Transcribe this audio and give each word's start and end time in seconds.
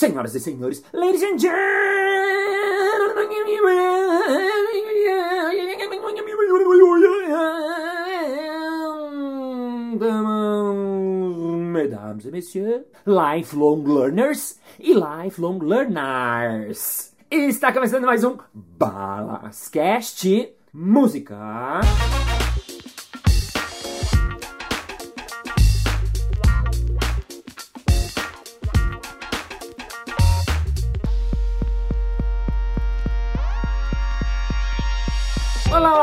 Senhoras 0.00 0.34
e 0.34 0.40
senhores, 0.40 0.82
ladies 0.94 1.22
and 1.22 1.36
gentlemen, 1.36 1.60
mesdames 11.70 12.24
et 12.24 12.30
messieurs, 12.30 12.86
lifelong 13.06 13.84
learners 13.84 14.58
e 14.78 14.94
lifelong 14.94 15.58
learners. 15.62 17.12
Está 17.30 17.70
começando 17.70 18.06
mais 18.06 18.24
um 18.24 18.38
Balascast 18.54 20.50
Música. 20.72 21.36
Olá, 21.36 22.49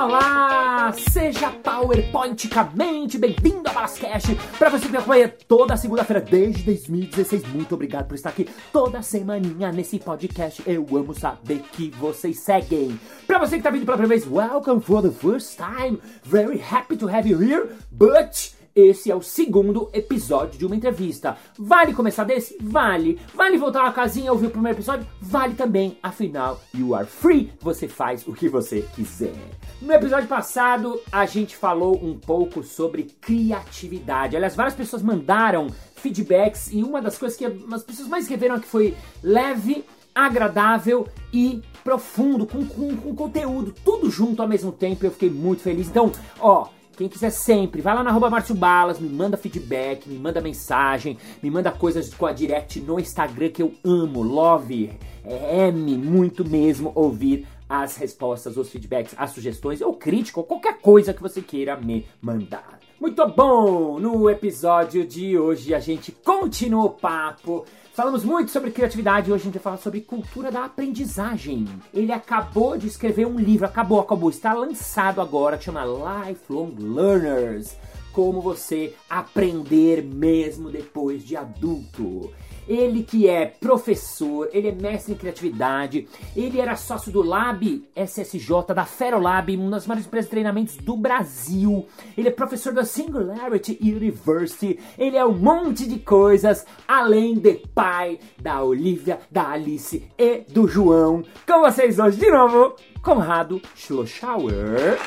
olá! 0.07 0.93
Seja 1.11 1.51
PowerPointicamente 1.51 3.17
bem-vindo 3.17 3.67
ao 3.67 3.75
Balascast! 3.75 4.35
Para 4.57 4.69
você 4.69 4.85
que 4.85 4.91
me 4.91 4.97
acompanha 4.97 5.33
toda 5.47 5.75
segunda-feira 5.75 6.21
desde 6.21 6.63
2016, 6.63 7.43
muito 7.53 7.75
obrigado 7.75 8.07
por 8.07 8.15
estar 8.15 8.29
aqui 8.29 8.47
toda 8.71 9.01
semaninha 9.01 9.71
nesse 9.71 9.99
podcast. 9.99 10.63
Eu 10.65 10.85
amo 10.93 11.13
saber 11.13 11.61
que 11.73 11.89
vocês 11.91 12.39
seguem. 12.39 12.97
Para 13.25 13.39
você 13.39 13.57
que 13.57 13.63
tá 13.63 13.69
vindo 13.69 13.85
pela 13.85 13.97
primeira 13.97 14.21
vez, 14.21 14.31
welcome 14.31 14.81
for 14.81 15.01
the 15.01 15.11
first 15.11 15.57
time. 15.57 15.99
Very 16.23 16.61
happy 16.61 16.95
to 16.95 17.09
have 17.09 17.27
you 17.29 17.41
here, 17.41 17.69
but 17.91 18.55
esse 18.73 19.11
é 19.11 19.15
o 19.15 19.21
segundo 19.21 19.89
episódio 19.91 20.57
de 20.57 20.65
uma 20.65 20.75
entrevista. 20.75 21.35
Vale 21.57 21.93
começar 21.93 22.23
desse? 22.23 22.55
Vale. 22.61 23.19
Vale 23.33 23.57
voltar 23.57 23.85
à 23.85 23.91
casinha 23.91 24.27
e 24.27 24.29
ouvir 24.29 24.47
o 24.47 24.51
primeiro 24.51 24.77
episódio? 24.77 25.05
Vale 25.19 25.55
também. 25.55 25.97
Afinal, 26.01 26.61
you 26.73 26.95
are 26.95 27.07
free. 27.07 27.51
Você 27.59 27.87
faz 27.87 28.25
o 28.25 28.33
que 28.33 28.47
você 28.47 28.87
quiser. 28.95 29.33
No 29.79 29.93
episódio 29.93 30.27
passado, 30.27 30.99
a 31.11 31.27
gente 31.27 31.55
falou 31.55 32.03
um 32.03 32.17
pouco 32.17 32.63
sobre 32.63 33.03
criatividade. 33.21 34.35
Aliás, 34.35 34.55
várias 34.55 34.73
pessoas 34.73 35.03
mandaram 35.03 35.67
feedbacks 35.95 36.71
e 36.73 36.81
uma 36.81 36.99
das 36.99 37.15
coisas 37.15 37.37
que 37.37 37.45
as 37.45 37.83
pessoas 37.83 38.07
mais 38.07 38.27
reveram 38.27 38.55
é 38.55 38.59
que 38.59 38.65
foi 38.65 38.95
leve, 39.21 39.85
agradável 40.15 41.07
e 41.31 41.61
profundo, 41.83 42.47
com, 42.47 42.65
com, 42.65 42.97
com 42.97 43.15
conteúdo, 43.15 43.71
tudo 43.85 44.09
junto 44.09 44.41
ao 44.41 44.47
mesmo 44.47 44.71
tempo. 44.71 45.05
Eu 45.05 45.11
fiquei 45.11 45.29
muito 45.29 45.61
feliz. 45.61 45.87
Então, 45.87 46.11
ó, 46.39 46.69
quem 46.97 47.07
quiser 47.07 47.29
sempre, 47.29 47.79
vai 47.79 47.93
lá 47.93 48.03
na 48.03 48.09
arroba 48.09 48.31
Márcio 48.31 48.55
Balas, 48.55 48.99
me 48.99 49.07
manda 49.07 49.37
feedback, 49.37 50.09
me 50.09 50.17
manda 50.17 50.41
mensagem, 50.41 51.19
me 51.43 51.51
manda 51.51 51.71
coisas 51.71 52.11
com 52.11 52.25
a 52.25 52.33
direct 52.33 52.79
no 52.79 52.99
Instagram 52.99 53.49
que 53.49 53.61
eu 53.61 53.71
amo, 53.85 54.23
love, 54.23 54.89
é, 55.23 55.67
ame 55.67 55.95
muito 55.95 56.43
mesmo 56.43 56.91
ouvir 56.95 57.45
as 57.69 57.95
respostas, 57.97 58.57
os 58.57 58.69
feedbacks, 58.69 59.13
as 59.17 59.31
sugestões 59.31 59.81
ou 59.81 59.93
crítica 59.93 60.39
ou 60.39 60.45
qualquer 60.45 60.79
coisa 60.79 61.13
que 61.13 61.21
você 61.21 61.41
queira 61.41 61.75
me 61.75 62.05
mandar. 62.21 62.79
Muito 62.99 63.27
bom! 63.27 63.99
No 63.99 64.29
episódio 64.29 65.05
de 65.05 65.37
hoje 65.37 65.73
a 65.73 65.79
gente 65.79 66.11
continua 66.11 66.85
o 66.85 66.89
papo 66.89 67.65
Falamos 67.97 68.23
muito 68.23 68.51
sobre 68.51 68.69
criatividade, 68.69 69.31
hoje 69.31 69.41
a 69.41 69.45
gente 69.45 69.53
vai 69.55 69.63
falar 69.63 69.77
sobre 69.77 70.01
cultura 70.01 70.51
da 70.51 70.65
aprendizagem. 70.65 71.67
Ele 71.91 72.11
acabou 72.11 72.77
de 72.77 72.85
escrever 72.85 73.25
um 73.25 73.39
livro, 73.39 73.65
acabou, 73.65 73.99
acabou, 73.99 74.29
está 74.29 74.53
lançado 74.53 75.19
agora, 75.19 75.59
chama 75.59 75.83
Lifelong 75.83 76.75
Learners. 76.77 77.75
Como 78.13 78.39
você 78.39 78.93
aprender 79.09 80.03
mesmo 80.03 80.69
depois 80.69 81.23
de 81.23 81.35
adulto. 81.35 82.31
Ele 82.67 83.03
que 83.03 83.27
é 83.27 83.45
professor, 83.45 84.49
ele 84.51 84.67
é 84.69 84.71
mestre 84.71 85.13
em 85.13 85.17
criatividade, 85.17 86.07
ele 86.35 86.59
era 86.59 86.75
sócio 86.75 87.11
do 87.11 87.21
Lab 87.21 87.87
SSJ, 87.95 88.73
da 88.75 88.85
Ferolab, 88.85 89.55
uma 89.55 89.71
das 89.71 89.87
maiores 89.87 90.05
empresas 90.05 90.25
de 90.25 90.31
treinamentos 90.31 90.77
do 90.77 90.97
Brasil. 90.97 91.87
Ele 92.17 92.27
é 92.27 92.31
professor 92.31 92.73
da 92.73 92.83
Singularity 92.83 93.77
University, 93.81 94.79
ele 94.97 95.17
é 95.17 95.25
um 95.25 95.37
monte 95.37 95.87
de 95.87 95.99
coisas, 95.99 96.65
além 96.87 97.35
de 97.35 97.61
pai 97.73 98.19
da 98.41 98.61
Olivia, 98.63 99.19
da 99.31 99.49
Alice 99.51 100.03
e 100.17 100.39
do 100.49 100.67
João. 100.67 101.23
Com 101.47 101.61
vocês 101.61 101.99
hoje 101.99 102.17
de 102.17 102.29
novo, 102.29 102.75
Conrado 103.01 103.61
Schlossauer. 103.75 104.97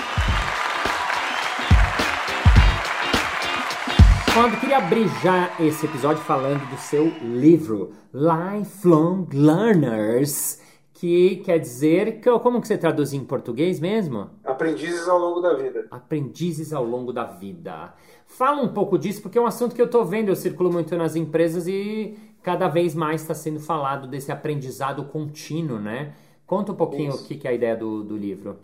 Quando 4.32 4.60
queria 4.60 4.78
abrir 4.78 5.08
já 5.22 5.50
esse 5.58 5.84
episódio 5.86 6.22
falando 6.22 6.64
do 6.70 6.76
seu 6.76 7.06
livro 7.20 7.90
Lifelong 8.14 9.26
Learners, 9.32 10.62
que 10.94 11.36
quer 11.38 11.58
dizer 11.58 12.20
que 12.20 12.38
como 12.38 12.60
que 12.60 12.68
você 12.68 12.78
traduz 12.78 13.12
em 13.12 13.24
português 13.24 13.80
mesmo? 13.80 14.30
Aprendizes 14.44 15.08
ao 15.08 15.18
longo 15.18 15.40
da 15.40 15.54
vida. 15.54 15.86
Aprendizes 15.90 16.72
ao 16.72 16.84
longo 16.84 17.12
da 17.12 17.24
vida. 17.24 17.92
Fala 18.24 18.62
um 18.62 18.68
pouco 18.68 18.96
disso 18.96 19.20
porque 19.20 19.36
é 19.36 19.40
um 19.40 19.46
assunto 19.46 19.74
que 19.74 19.82
eu 19.82 19.86
estou 19.86 20.04
vendo, 20.04 20.28
eu 20.28 20.36
circulo 20.36 20.72
muito 20.72 20.96
nas 20.96 21.16
empresas 21.16 21.66
e 21.66 22.16
cada 22.40 22.68
vez 22.68 22.94
mais 22.94 23.22
está 23.22 23.34
sendo 23.34 23.58
falado 23.58 24.06
desse 24.06 24.30
aprendizado 24.30 25.04
contínuo, 25.06 25.80
né? 25.80 26.12
Conta 26.46 26.70
um 26.70 26.76
pouquinho 26.76 27.10
Isso. 27.10 27.24
o 27.24 27.26
que, 27.26 27.34
que 27.34 27.48
é 27.48 27.50
a 27.50 27.54
ideia 27.54 27.76
do, 27.76 28.04
do 28.04 28.16
livro. 28.16 28.56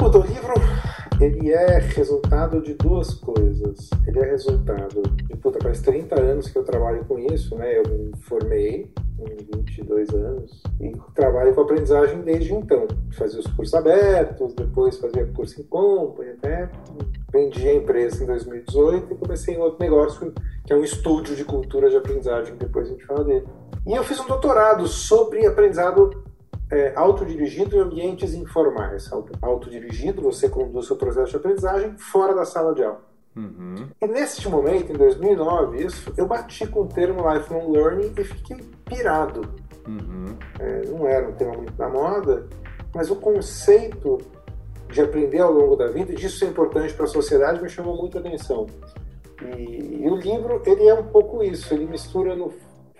O 0.00 0.18
livro 0.22 0.77
ele 1.20 1.52
é 1.52 1.78
resultado 1.78 2.60
de 2.62 2.74
duas 2.74 3.14
coisas. 3.14 3.90
Ele 4.06 4.20
é 4.20 4.30
resultado 4.30 5.02
de, 5.02 5.36
puta, 5.36 5.58
faz 5.60 5.80
30 5.80 6.20
anos 6.20 6.48
que 6.48 6.56
eu 6.56 6.64
trabalho 6.64 7.04
com 7.06 7.18
isso, 7.18 7.56
né? 7.56 7.78
Eu 7.78 7.88
me 7.88 8.12
formei 8.20 8.90
com 9.16 9.24
22 9.56 10.10
anos 10.10 10.62
e 10.80 10.92
trabalho 11.14 11.54
com 11.54 11.62
aprendizagem 11.62 12.20
desde 12.20 12.54
então. 12.54 12.86
Fazia 13.12 13.40
os 13.40 13.46
cursos 13.48 13.74
abertos, 13.74 14.54
depois 14.54 14.96
fazia 14.96 15.26
curso 15.26 15.60
em 15.60 15.64
company, 15.64 16.30
até 16.30 16.70
vendi 17.32 17.68
a 17.68 17.74
empresa 17.74 18.22
em 18.22 18.26
2018 18.26 19.12
e 19.12 19.16
comecei 19.16 19.54
em 19.54 19.58
outro 19.58 19.78
negócio 19.80 20.32
que 20.64 20.72
é 20.72 20.76
um 20.76 20.84
estúdio 20.84 21.34
de 21.34 21.44
cultura 21.44 21.90
de 21.90 21.96
aprendizagem, 21.96 22.54
depois 22.56 22.86
a 22.86 22.90
gente 22.92 23.04
fala 23.04 23.24
dele. 23.24 23.46
E 23.86 23.92
eu 23.92 24.04
fiz 24.04 24.20
um 24.20 24.26
doutorado 24.26 24.86
sobre 24.86 25.44
aprendizado 25.46 26.22
é, 26.70 26.92
autodirigido 26.94 27.76
em 27.76 27.80
ambientes 27.80 28.34
informais. 28.34 29.10
Autodirigido, 29.40 30.22
você 30.22 30.48
conduz 30.48 30.86
seu 30.86 30.96
processo 30.96 31.30
de 31.30 31.36
aprendizagem 31.36 31.96
fora 31.96 32.34
da 32.34 32.44
sala 32.44 32.74
de 32.74 32.82
aula. 32.82 33.00
Uhum. 33.36 33.88
E 34.00 34.06
neste 34.06 34.48
momento, 34.48 34.92
em 34.92 34.96
2009, 34.96 35.84
isso, 35.84 36.12
eu 36.16 36.26
bati 36.26 36.66
com 36.66 36.82
o 36.82 36.86
termo 36.86 37.22
lifelong 37.32 37.70
learning 37.70 38.12
e 38.18 38.24
fiquei 38.24 38.56
pirado. 38.84 39.48
Uhum. 39.86 40.36
É, 40.58 40.82
não 40.88 41.06
era 41.06 41.28
um 41.28 41.32
tema 41.32 41.52
muito 41.52 41.72
da 41.72 41.88
moda, 41.88 42.46
mas 42.94 43.10
o 43.10 43.16
conceito 43.16 44.18
de 44.90 45.00
aprender 45.00 45.40
ao 45.40 45.52
longo 45.52 45.76
da 45.76 45.86
vida, 45.86 46.12
e 46.12 46.16
disso 46.16 46.44
é 46.44 46.48
importante 46.48 46.94
para 46.94 47.04
a 47.04 47.08
sociedade, 47.08 47.62
me 47.62 47.68
chamou 47.68 47.96
muita 47.96 48.18
atenção. 48.18 48.66
E, 49.56 50.02
e 50.02 50.10
o 50.10 50.16
livro, 50.16 50.62
ele 50.66 50.88
é 50.88 50.94
um 50.94 51.04
pouco 51.04 51.42
isso, 51.42 51.72
ele 51.72 51.86
mistura 51.86 52.34
no 52.34 52.52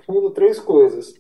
fundo 0.07 0.31
três 0.31 0.61
coisas. 0.61 1.15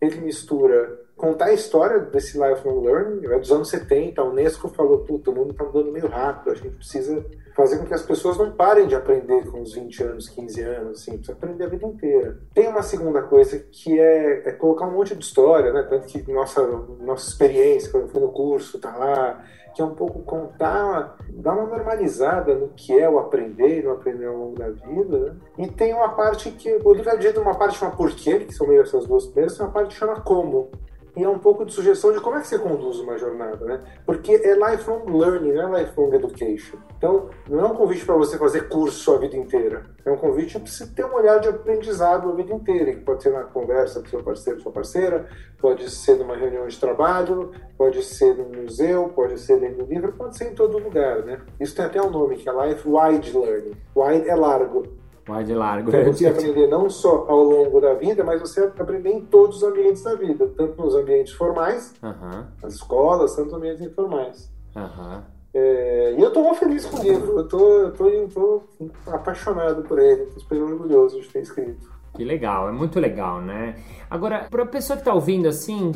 Ele 0.00 0.20
mistura 0.20 0.99
contar 1.20 1.46
a 1.46 1.52
história 1.52 1.98
desse 1.98 2.38
lifelong 2.38 2.80
learning, 2.82 3.26
é 3.26 3.38
dos 3.38 3.52
anos 3.52 3.68
70, 3.68 4.20
a 4.20 4.24
Unesco 4.24 4.68
falou, 4.68 5.00
puta, 5.00 5.30
o 5.30 5.34
mundo 5.34 5.50
está 5.50 5.64
mudando 5.64 5.92
meio 5.92 6.08
rápido, 6.08 6.50
a 6.50 6.54
gente 6.54 6.76
precisa 6.76 7.22
fazer 7.54 7.76
com 7.76 7.84
que 7.84 7.92
as 7.92 8.02
pessoas 8.02 8.38
não 8.38 8.52
parem 8.52 8.86
de 8.86 8.94
aprender 8.94 9.46
com 9.50 9.60
uns 9.60 9.74
20 9.74 10.02
anos, 10.02 10.28
15 10.30 10.62
anos, 10.62 11.00
assim, 11.00 11.12
precisa 11.18 11.32
aprender 11.32 11.64
a 11.64 11.68
vida 11.68 11.86
inteira. 11.86 12.38
Tem 12.54 12.68
uma 12.68 12.82
segunda 12.82 13.20
coisa 13.22 13.58
que 13.58 14.00
é, 14.00 14.48
é 14.48 14.52
colocar 14.52 14.86
um 14.86 14.92
monte 14.92 15.14
de 15.14 15.22
história, 15.22 15.70
né, 15.70 15.82
tanto 15.82 16.06
que 16.06 16.32
nossa, 16.32 16.66
nossa 17.00 17.28
experiência, 17.28 17.90
quando 17.90 18.04
eu 18.04 18.08
fui 18.08 18.20
no 18.22 18.32
curso, 18.32 18.78
tá 18.78 18.96
lá, 18.96 19.44
que 19.74 19.82
é 19.82 19.84
um 19.84 19.94
pouco 19.94 20.20
contar, 20.22 21.18
dar 21.28 21.52
uma 21.52 21.66
normalizada 21.66 22.54
no 22.54 22.68
que 22.68 22.98
é 22.98 23.08
o 23.08 23.18
aprender 23.18 23.80
e 23.80 23.82
não 23.82 23.92
aprender 23.92 24.24
ao 24.24 24.36
longo 24.36 24.58
da 24.58 24.70
vida. 24.70 25.18
Né? 25.18 25.36
E 25.58 25.68
tem 25.68 25.92
uma 25.92 26.14
parte 26.14 26.50
que, 26.50 26.80
o 26.82 26.94
livro 26.94 27.10
é 27.10 27.38
uma 27.40 27.54
parte 27.54 27.76
chama 27.76 27.94
porquê, 27.94 28.40
que 28.40 28.54
são 28.54 28.66
meio 28.66 28.80
essas 28.80 29.06
duas 29.06 29.26
primeiras, 29.26 29.58
tem 29.58 29.66
uma 29.66 29.72
parte 29.72 29.88
que 29.94 30.00
chama 30.00 30.18
como 30.22 30.70
e 31.16 31.24
é 31.24 31.28
um 31.28 31.38
pouco 31.38 31.64
de 31.64 31.72
sugestão 31.72 32.12
de 32.12 32.20
como 32.20 32.36
é 32.36 32.40
que 32.40 32.46
você 32.46 32.58
conduz 32.58 32.98
uma 33.00 33.18
jornada, 33.18 33.64
né? 33.64 33.80
Porque 34.06 34.32
é 34.32 34.54
lifelong 34.54 35.04
learning, 35.06 35.52
não 35.52 35.76
é 35.76 35.82
lifelong 35.82 36.14
education. 36.14 36.78
Então, 36.96 37.30
não 37.48 37.60
é 37.60 37.64
um 37.64 37.74
convite 37.74 38.04
para 38.04 38.14
você 38.14 38.38
fazer 38.38 38.68
curso 38.68 39.14
a 39.14 39.18
vida 39.18 39.36
inteira. 39.36 39.84
É 40.04 40.10
um 40.10 40.16
convite 40.16 40.58
para 40.58 40.70
você 40.70 40.86
ter 40.86 41.04
um 41.04 41.14
olhar 41.14 41.38
de 41.38 41.48
aprendizado 41.48 42.28
a 42.28 42.34
vida 42.34 42.52
inteira, 42.52 42.92
que 42.92 43.00
pode 43.00 43.22
ser 43.22 43.32
na 43.32 43.44
conversa 43.44 44.00
com 44.00 44.06
seu 44.06 44.22
parceiro, 44.22 44.60
sua 44.60 44.72
parceira, 44.72 45.26
pode 45.58 45.90
ser 45.90 46.16
numa 46.16 46.36
reunião 46.36 46.66
de 46.66 46.78
trabalho, 46.78 47.52
pode 47.76 48.02
ser 48.02 48.36
no 48.36 48.62
museu, 48.62 49.08
pode 49.08 49.38
ser 49.38 49.58
dentro 49.58 49.84
do 49.84 49.92
livro, 49.92 50.12
pode 50.12 50.36
ser 50.36 50.52
em 50.52 50.54
todo 50.54 50.78
lugar, 50.78 51.24
né? 51.24 51.40
Isso 51.58 51.74
tem 51.74 51.84
até 51.84 52.00
um 52.00 52.10
nome, 52.10 52.36
que 52.36 52.48
é 52.48 52.52
Life 52.52 52.88
Wide 52.88 53.36
Learning. 53.36 53.76
Wide 53.96 54.28
é 54.28 54.34
largo, 54.34 54.99
mais 55.30 55.46
de 55.46 55.54
largo. 55.54 55.88
Então, 55.88 56.12
você 56.12 56.26
aprender 56.26 56.66
não 56.66 56.90
só 56.90 57.24
ao 57.28 57.42
longo 57.42 57.80
da 57.80 57.94
vida, 57.94 58.22
mas 58.22 58.40
você 58.40 58.64
aprender 58.64 59.10
em 59.10 59.20
todos 59.20 59.58
os 59.58 59.62
ambientes 59.62 60.02
da 60.02 60.14
vida, 60.14 60.50
tanto 60.56 60.80
nos 60.82 60.94
ambientes 60.94 61.32
formais, 61.32 61.94
uhum. 62.02 62.44
nas 62.62 62.74
escolas, 62.74 63.34
tanto 63.34 63.46
nos 63.46 63.54
ambientes 63.54 63.80
informais. 63.80 64.50
Uhum. 64.76 65.22
É, 65.52 66.14
e 66.16 66.20
eu 66.20 66.28
estou 66.28 66.44
muito 66.44 66.58
feliz 66.58 66.84
com 66.84 66.98
o 66.98 67.02
livro, 67.02 67.38
eu 67.38 67.48
tô, 67.48 67.90
tô, 67.90 68.04
tô 68.32 68.62
apaixonado 69.06 69.82
por 69.82 69.98
ele, 69.98 70.22
estou 70.22 70.40
super 70.40 70.62
orgulhoso 70.62 71.20
de 71.20 71.28
ter 71.28 71.40
escrito. 71.40 71.90
Que 72.14 72.24
legal, 72.24 72.68
é 72.68 72.72
muito 72.72 72.98
legal, 73.00 73.40
né? 73.40 73.76
Agora, 74.08 74.46
para 74.50 74.64
a 74.64 74.66
pessoa 74.66 74.96
que 74.96 75.02
está 75.02 75.14
ouvindo 75.14 75.48
assim, 75.48 75.92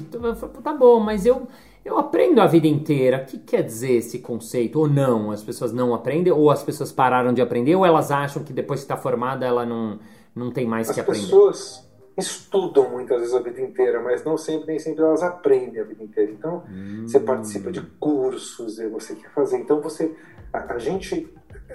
tá 0.63 0.73
bom, 0.73 1.01
mas 1.01 1.27
eu, 1.27 1.47
eu 1.85 1.99
aprendo 1.99 2.41
a 2.41 2.47
vida 2.47 2.67
inteira. 2.67 3.19
O 3.19 3.27
que 3.27 3.39
quer 3.39 3.63
dizer 3.63 3.93
esse 3.93 4.19
conceito? 4.19 4.81
Ou 4.81 4.89
não? 4.89 5.31
As 5.31 5.43
pessoas 5.43 5.73
não 5.73 5.95
aprendem? 5.95 6.33
Ou 6.33 6.51
as 6.51 6.63
pessoas 6.63 6.91
pararam 6.91 7.33
de 7.33 7.43
aprender? 7.43 7.77
Ou 7.77 7.85
elas 7.85 8.11
acham 8.11 8.43
que 8.43 8.53
depois 8.53 8.81
que 8.81 8.85
está 8.85 8.97
formada 8.97 9.45
ela 9.45 9.67
não, 9.67 9.99
não 10.35 10.51
tem 10.51 10.67
mais 10.67 10.89
as 10.89 10.95
que 10.95 11.01
aprender? 11.01 11.21
As 11.21 11.27
pessoas 11.27 11.85
estudam 12.17 12.91
muitas 12.91 13.19
vezes 13.21 13.35
a 13.35 13.41
vida 13.41 13.61
inteira, 13.61 14.01
mas 14.01 14.25
não 14.25 14.39
sempre, 14.39 14.69
nem 14.69 14.79
sempre 14.79 15.03
elas 15.03 15.23
aprendem 15.23 15.81
a 15.81 15.85
vida 15.85 16.03
inteira. 16.03 16.31
Então, 16.31 16.63
hum. 16.71 17.05
você 17.07 17.21
participa 17.21 17.71
de 17.71 17.83
cursos, 18.01 18.79
você 18.91 19.15
quer 19.17 19.31
fazer. 19.31 19.59
Então, 19.59 19.81
você, 19.81 20.15
a, 20.53 20.75
a 20.75 20.79
gente 20.79 21.29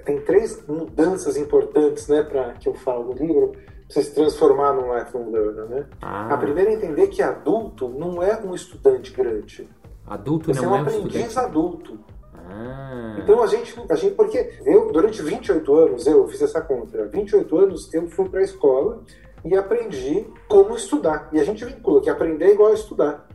tem 0.06 0.22
três 0.22 0.66
mudanças 0.68 1.38
importantes, 1.38 2.08
né, 2.08 2.24
para 2.24 2.54
que 2.54 2.68
eu 2.68 2.74
falo 2.74 3.06
no 3.06 3.14
livro, 3.14 3.50
para 3.50 3.62
você 3.90 4.04
se 4.04 4.14
transformar 4.14 4.74
num 4.74 4.96
lifelong 4.98 5.32
learner, 5.32 5.66
né? 5.66 5.86
Ah. 6.02 6.34
A 6.34 6.38
primeira 6.38 6.72
é 6.72 6.74
entender 6.76 7.08
que 7.08 7.22
adulto 7.22 7.90
não 7.90 8.22
é 8.22 8.40
um 8.40 8.54
estudante 8.54 9.12
grande. 9.12 9.68
Adulto 10.10 10.54
você 10.54 10.62
não 10.62 10.76
é 10.76 10.80
um 10.80 10.82
aprendiz 10.82 11.16
estudante. 11.16 11.40
adulto. 11.40 12.00
Ah. 12.34 13.18
Então 13.20 13.44
a 13.44 13.48
gente, 13.48 13.76
a 13.88 13.96
gente, 13.96 14.16
porque 14.16 14.60
eu 14.66 14.92
durante 14.92 15.22
28 15.22 15.76
anos 15.76 16.08
eu 16.08 16.28
fiz 16.28 16.42
essa 16.42 16.60
conta, 16.62 17.06
28 17.06 17.58
anos 17.58 17.94
eu 17.94 18.08
fui 18.08 18.28
para 18.28 18.40
a 18.40 18.44
escola 18.44 19.04
e 19.46 19.56
aprendi 19.56 20.26
como 20.48 20.76
estudar. 20.76 21.30
E 21.32 21.40
a 21.40 21.44
gente 21.44 21.64
vincula 21.64 22.02
que 22.02 22.10
aprender 22.10 22.46
é 22.46 22.54
igual 22.54 22.72
a 22.72 22.74
estudar. 22.74 23.28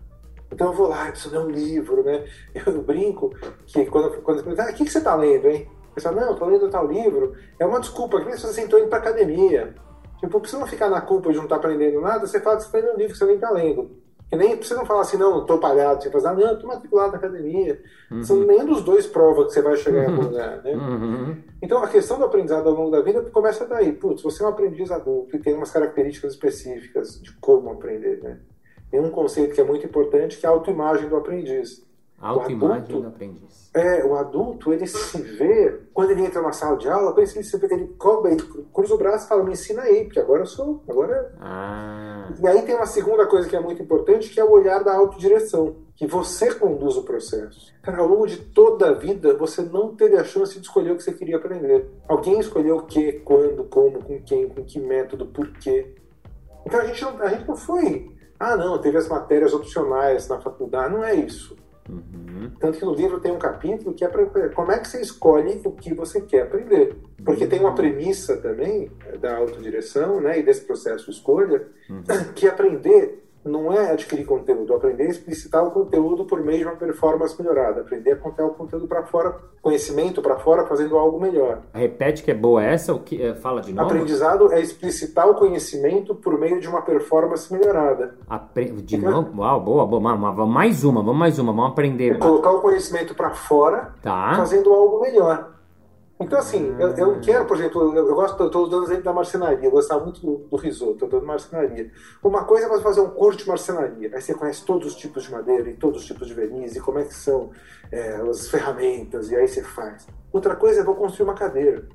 Então 0.51 0.69
eu 0.69 0.73
vou 0.73 0.89
lá, 0.89 1.07
preciso 1.07 1.35
ler 1.35 1.45
um 1.45 1.51
livro, 1.51 2.03
né? 2.03 2.25
Eu 2.67 2.83
brinco 2.83 3.31
que 3.67 3.87
quando, 3.87 4.21
quando 4.23 4.39
você 4.39 4.43
pergunta, 4.45 4.63
ah, 4.65 4.73
o 4.73 4.75
que, 4.75 4.85
que 4.85 4.91
você 4.91 4.99
está 4.99 5.15
lendo, 5.15 5.49
hein? 5.49 5.69
Eu 5.95 6.03
falo, 6.03 6.21
não, 6.21 6.33
estou 6.33 6.49
lendo 6.49 6.69
tal 6.69 6.87
livro. 6.87 7.35
É 7.59 7.65
uma 7.65 7.81
desculpa, 7.81 8.21
que 8.21 8.27
nem 8.27 8.37
se 8.37 8.43
você 8.43 8.53
sentou 8.53 8.79
indo 8.81 8.89
para 8.89 8.99
academia. 8.99 9.75
Tipo, 10.19 10.41
pra 10.41 10.49
você 10.49 10.57
não 10.57 10.67
ficar 10.67 10.89
na 10.89 11.01
culpa 11.01 11.31
de 11.31 11.37
não 11.37 11.45
estar 11.45 11.59
tá 11.59 11.61
aprendendo 11.61 12.01
nada, 12.01 12.27
você 12.27 12.41
fala 12.41 12.57
que 12.57 12.63
você 12.63 12.69
está 12.69 12.79
lendo 12.79 12.95
um 12.95 12.99
livro 12.99 13.13
que 13.13 13.19
você 13.19 13.27
nem 13.27 13.35
está 13.37 13.51
lendo. 13.51 14.04
Que 14.29 14.37
nem 14.37 14.57
você 14.57 14.75
não 14.75 14.87
falar 14.87 15.03
assim, 15.03 15.17
não, 15.17 15.41
estou 15.41 15.59
palhado. 15.59 16.03
Você 16.03 16.11
fala, 16.11 16.31
ah, 16.31 16.35
não, 16.35 16.53
estou 16.55 16.69
matriculado 16.69 17.13
na 17.13 17.19
academia. 17.19 17.81
Uhum. 18.11 18.23
São 18.25 18.39
nenhum 18.39 18.67
dos 18.67 18.83
dois 18.83 19.07
prova 19.07 19.45
que 19.45 19.53
você 19.53 19.63
vai 19.63 19.77
chegar 19.77 20.05
em 20.05 20.07
algum 20.07 20.23
lugar, 20.23 20.63
né? 20.63 20.73
Uhum. 20.73 21.37
Então 21.63 21.83
a 21.83 21.89
questão 21.89 22.19
do 22.19 22.25
aprendizado 22.25 22.69
ao 22.69 22.75
longo 22.75 22.91
da 22.91 23.01
vida 23.01 23.23
começa 23.31 23.67
daí. 23.67 23.93
Putz, 23.93 24.23
você 24.23 24.43
é 24.43 24.47
um 24.47 24.51
aprendiz 24.51 24.91
adulto 24.91 25.37
e 25.37 25.39
tem 25.39 25.55
umas 25.55 25.71
características 25.71 26.33
específicas 26.33 27.21
de 27.21 27.33
como 27.35 27.71
aprender, 27.71 28.23
né? 28.23 28.39
Tem 28.91 29.01
um 29.01 29.11
conceito 29.11 29.55
que 29.55 29.61
é 29.61 29.65
muito 29.65 29.87
importante 29.87 30.39
que 30.39 30.47
é 30.47 30.49
a 30.49 30.53
autoimagem 30.53 31.09
do 31.09 31.17
aprendiz. 31.17 31.85
Autoimagem 32.25 33.01
do 33.01 33.07
aprendiz. 33.07 33.71
É, 33.75 34.05
o 34.05 34.15
adulto, 34.15 34.73
ele 34.73 34.87
se 34.87 35.21
vê, 35.21 35.81
quando 35.93 36.11
ele 36.11 36.25
entra 36.25 36.41
na 36.41 36.53
sala 36.53 36.77
de 36.77 36.89
aula, 36.89 37.13
que 37.13 37.21
ele, 37.21 37.27
se 37.27 37.57
vê, 37.59 37.67
ele, 37.67 37.75
ele 37.75 38.43
cruza 38.73 38.95
o 38.95 38.99
braço 38.99 39.27
e 39.27 39.29
fala, 39.29 39.43
me 39.43 39.53
ensina 39.53 39.83
aí, 39.83 40.05
porque 40.05 40.21
agora 40.21 40.43
eu 40.43 40.47
sou, 40.47 40.83
agora... 40.89 41.35
Ah. 41.41 42.33
E 42.41 42.47
aí 42.47 42.63
tem 42.63 42.77
uma 42.77 42.87
segunda 42.87 43.27
coisa 43.27 43.49
que 43.49 43.57
é 43.57 43.61
muito 43.61 43.83
importante, 43.83 44.31
que 44.31 44.41
é 44.41 44.45
o 44.45 44.53
olhar 44.53 44.83
da 44.83 44.95
autodireção, 44.95 45.77
que 45.97 46.07
você 46.07 46.55
conduz 46.55 46.97
o 46.97 47.03
processo. 47.03 47.75
Cara, 47.83 47.99
ao 47.99 48.07
longo 48.07 48.27
de 48.27 48.39
toda 48.39 48.89
a 48.89 48.93
vida, 48.93 49.37
você 49.37 49.61
não 49.63 49.95
teve 49.95 50.17
a 50.17 50.25
chance 50.25 50.55
de 50.55 50.65
escolher 50.65 50.93
o 50.93 50.97
que 50.97 51.03
você 51.03 51.13
queria 51.13 51.37
aprender. 51.37 51.91
Alguém 52.09 52.39
escolheu 52.39 52.79
o 52.79 52.87
que, 52.87 53.15
quando, 53.25 53.65
como, 53.65 54.03
com 54.03 54.23
quem, 54.23 54.49
com 54.49 54.65
que 54.65 54.81
método, 54.81 55.27
por 55.27 55.53
quê. 55.59 55.95
Então 56.65 56.81
a 56.81 56.85
gente 56.85 57.03
não, 57.03 57.21
a 57.21 57.29
gente 57.29 57.47
não 57.47 57.57
foi... 57.57 58.11
Ah, 58.39 58.57
não, 58.57 58.81
teve 58.81 58.99
as 58.99 59.09
matérias 59.09 59.53
opcionais 59.53 60.29
na 60.29 60.41
faculdade. 60.41 60.95
Não 60.95 61.05
é 61.05 61.15
isso. 61.15 61.57
Uhum. 61.89 62.51
Tanto 62.59 62.79
que 62.79 62.85
no 62.85 62.95
livro 62.95 63.21
tem 63.21 63.33
um 63.33 63.39
capítulo 63.39 63.95
que 63.95 64.05
é 64.05 64.09
para 64.09 64.49
como 64.51 64.73
é 64.73 64.79
que 64.79 64.89
você 64.89 65.01
escolhe 65.01 65.61
o 65.65 65.73
que 65.73 65.93
você 65.95 66.21
quer 66.21 66.43
aprender. 66.43 66.97
Porque 67.25 67.45
uhum. 67.45 67.51
tem 67.51 67.61
uma 67.61 67.71
uhum. 67.71 67.75
premissa 67.75 68.37
também 68.39 68.91
da 69.21 69.37
autodireção 69.37 70.21
né, 70.21 70.39
e 70.39 70.43
desse 70.43 70.63
processo 70.63 71.07
de 71.07 71.13
escolha, 71.13 71.67
uhum. 71.89 72.03
que 72.35 72.47
aprender 72.47 73.24
não 73.45 73.73
é 73.73 73.93
adquirir 73.93 74.25
conteúdo, 74.25 74.75
aprender 74.75 75.05
a 75.05 75.11
explicitar 75.11 75.65
o 75.65 75.71
conteúdo 75.71 76.25
por 76.25 76.43
meio 76.43 76.59
de 76.59 76.65
uma 76.65 76.77
performance 76.77 77.41
melhorada, 77.41 77.83
aprender 77.83 78.13
a 78.13 78.17
contar 78.17 78.47
o 78.47 78.51
conteúdo 78.51 78.89
para 78.89 79.05
fora, 79.05 79.37
conhecimento 79.61 80.23
para 80.23 80.39
fora, 80.39 80.67
fazendo 80.67 80.97
algo 80.97 81.21
melhor. 81.21 81.61
Repete 81.73 82.23
que 82.23 82.31
é 82.31 82.35
boa 82.35 82.63
essa, 82.63 82.95
o 82.95 83.01
que 83.01 83.23
é, 83.23 83.35
fala 83.35 83.61
de 83.61 83.73
novo? 83.73 83.89
Aprendizado 83.89 84.53
é 84.53 84.61
explicitar 84.61 85.29
o 85.29 85.35
conhecimento 85.35 86.15
por 86.15 86.39
meio 86.39 86.61
de 86.61 86.69
uma 86.69 86.83
performance 86.83 87.53
melhorada. 87.53 88.15
Apre... 88.29 88.65
De 88.71 88.97
então, 88.97 89.11
novo? 89.11 89.41
Uau, 89.41 89.61
boa, 89.61 89.87
boa, 89.87 90.01
mais 90.47 90.85
uma, 90.85 91.03
vamos 91.03 91.19
mais 91.19 91.39
uma, 91.39 91.53
vamos 91.53 91.71
aprender. 91.71 92.13
É 92.13 92.19
colocar 92.19 92.51
o 92.51 92.61
conhecimento 92.61 93.15
para 93.15 93.31
fora, 93.31 93.93
tá. 94.03 94.35
fazendo 94.37 94.73
algo 94.73 95.01
melhor. 95.01 95.54
Então, 96.19 96.39
assim, 96.39 96.75
eu, 96.79 96.91
eu 96.95 97.21
quero, 97.21 97.45
por 97.45 97.57
exemplo, 97.57 97.83
eu, 97.83 98.09
eu 98.09 98.15
gosto, 98.15 98.45
estou 98.45 98.69
dando 98.69 98.85
exemplo 98.85 99.03
da 99.03 99.13
marcenaria, 99.13 99.67
eu 99.67 99.71
gostava 99.73 100.05
muito 100.05 100.21
do, 100.21 100.49
do 100.49 100.57
risoto, 100.57 100.93
estou 100.93 101.09
dando 101.09 101.27
marcenaria. 101.27 101.91
Uma 102.23 102.45
coisa 102.45 102.67
é 102.67 102.69
você 102.69 102.83
fazer 102.83 103.01
um 103.01 103.11
curso 103.11 103.41
de 103.41 103.49
marcenaria, 103.49 104.11
aí 104.15 104.23
você 104.23 104.33
conhece 104.33 104.65
todos 104.65 104.87
os 104.89 104.95
tipos 104.95 105.25
de 105.25 105.33
madeira 105.33 105.69
e 105.69 105.75
todos 105.75 106.03
os 106.03 106.07
tipos 106.07 106.29
de 106.29 106.35
verniz, 106.35 106.77
e 106.77 106.81
como 106.81 107.01
é 107.01 107.05
que 107.05 107.15
são 107.15 107.51
é, 107.91 108.15
as 108.31 108.49
ferramentas, 108.49 109.31
e 109.31 109.37
aí 109.37 109.49
você 109.49 109.63
faz. 109.65 110.07
Outra 110.33 110.55
coisa 110.55 110.81
é 110.81 110.85
vou 110.85 110.95
construir 110.95 111.25
uma 111.25 111.35
cadeira. 111.35 111.89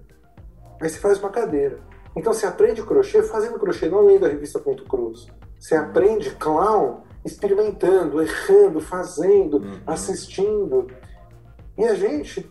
Aí 0.81 0.89
você 0.89 1.00
faz 1.00 1.18
uma 1.19 1.30
cadeira. 1.30 1.80
Então 2.15 2.33
você 2.33 2.45
aprende 2.45 2.83
crochê 2.83 3.24
fazendo 3.24 3.57
crochê, 3.57 3.88
não 3.88 4.06
lendo 4.06 4.25
a 4.25 4.30
revista 4.30 4.60
Ponto 4.60 4.83
Cruz. 4.83 5.27
Você 5.57 5.75
aprende 5.75 6.31
clown 6.31 7.04
experimentando, 7.24 8.22
errando, 8.22 8.80
fazendo, 8.80 9.57
uhum. 9.57 9.80
assistindo. 9.86 10.88
E 11.77 11.86
a 11.86 11.94
gente 11.94 12.50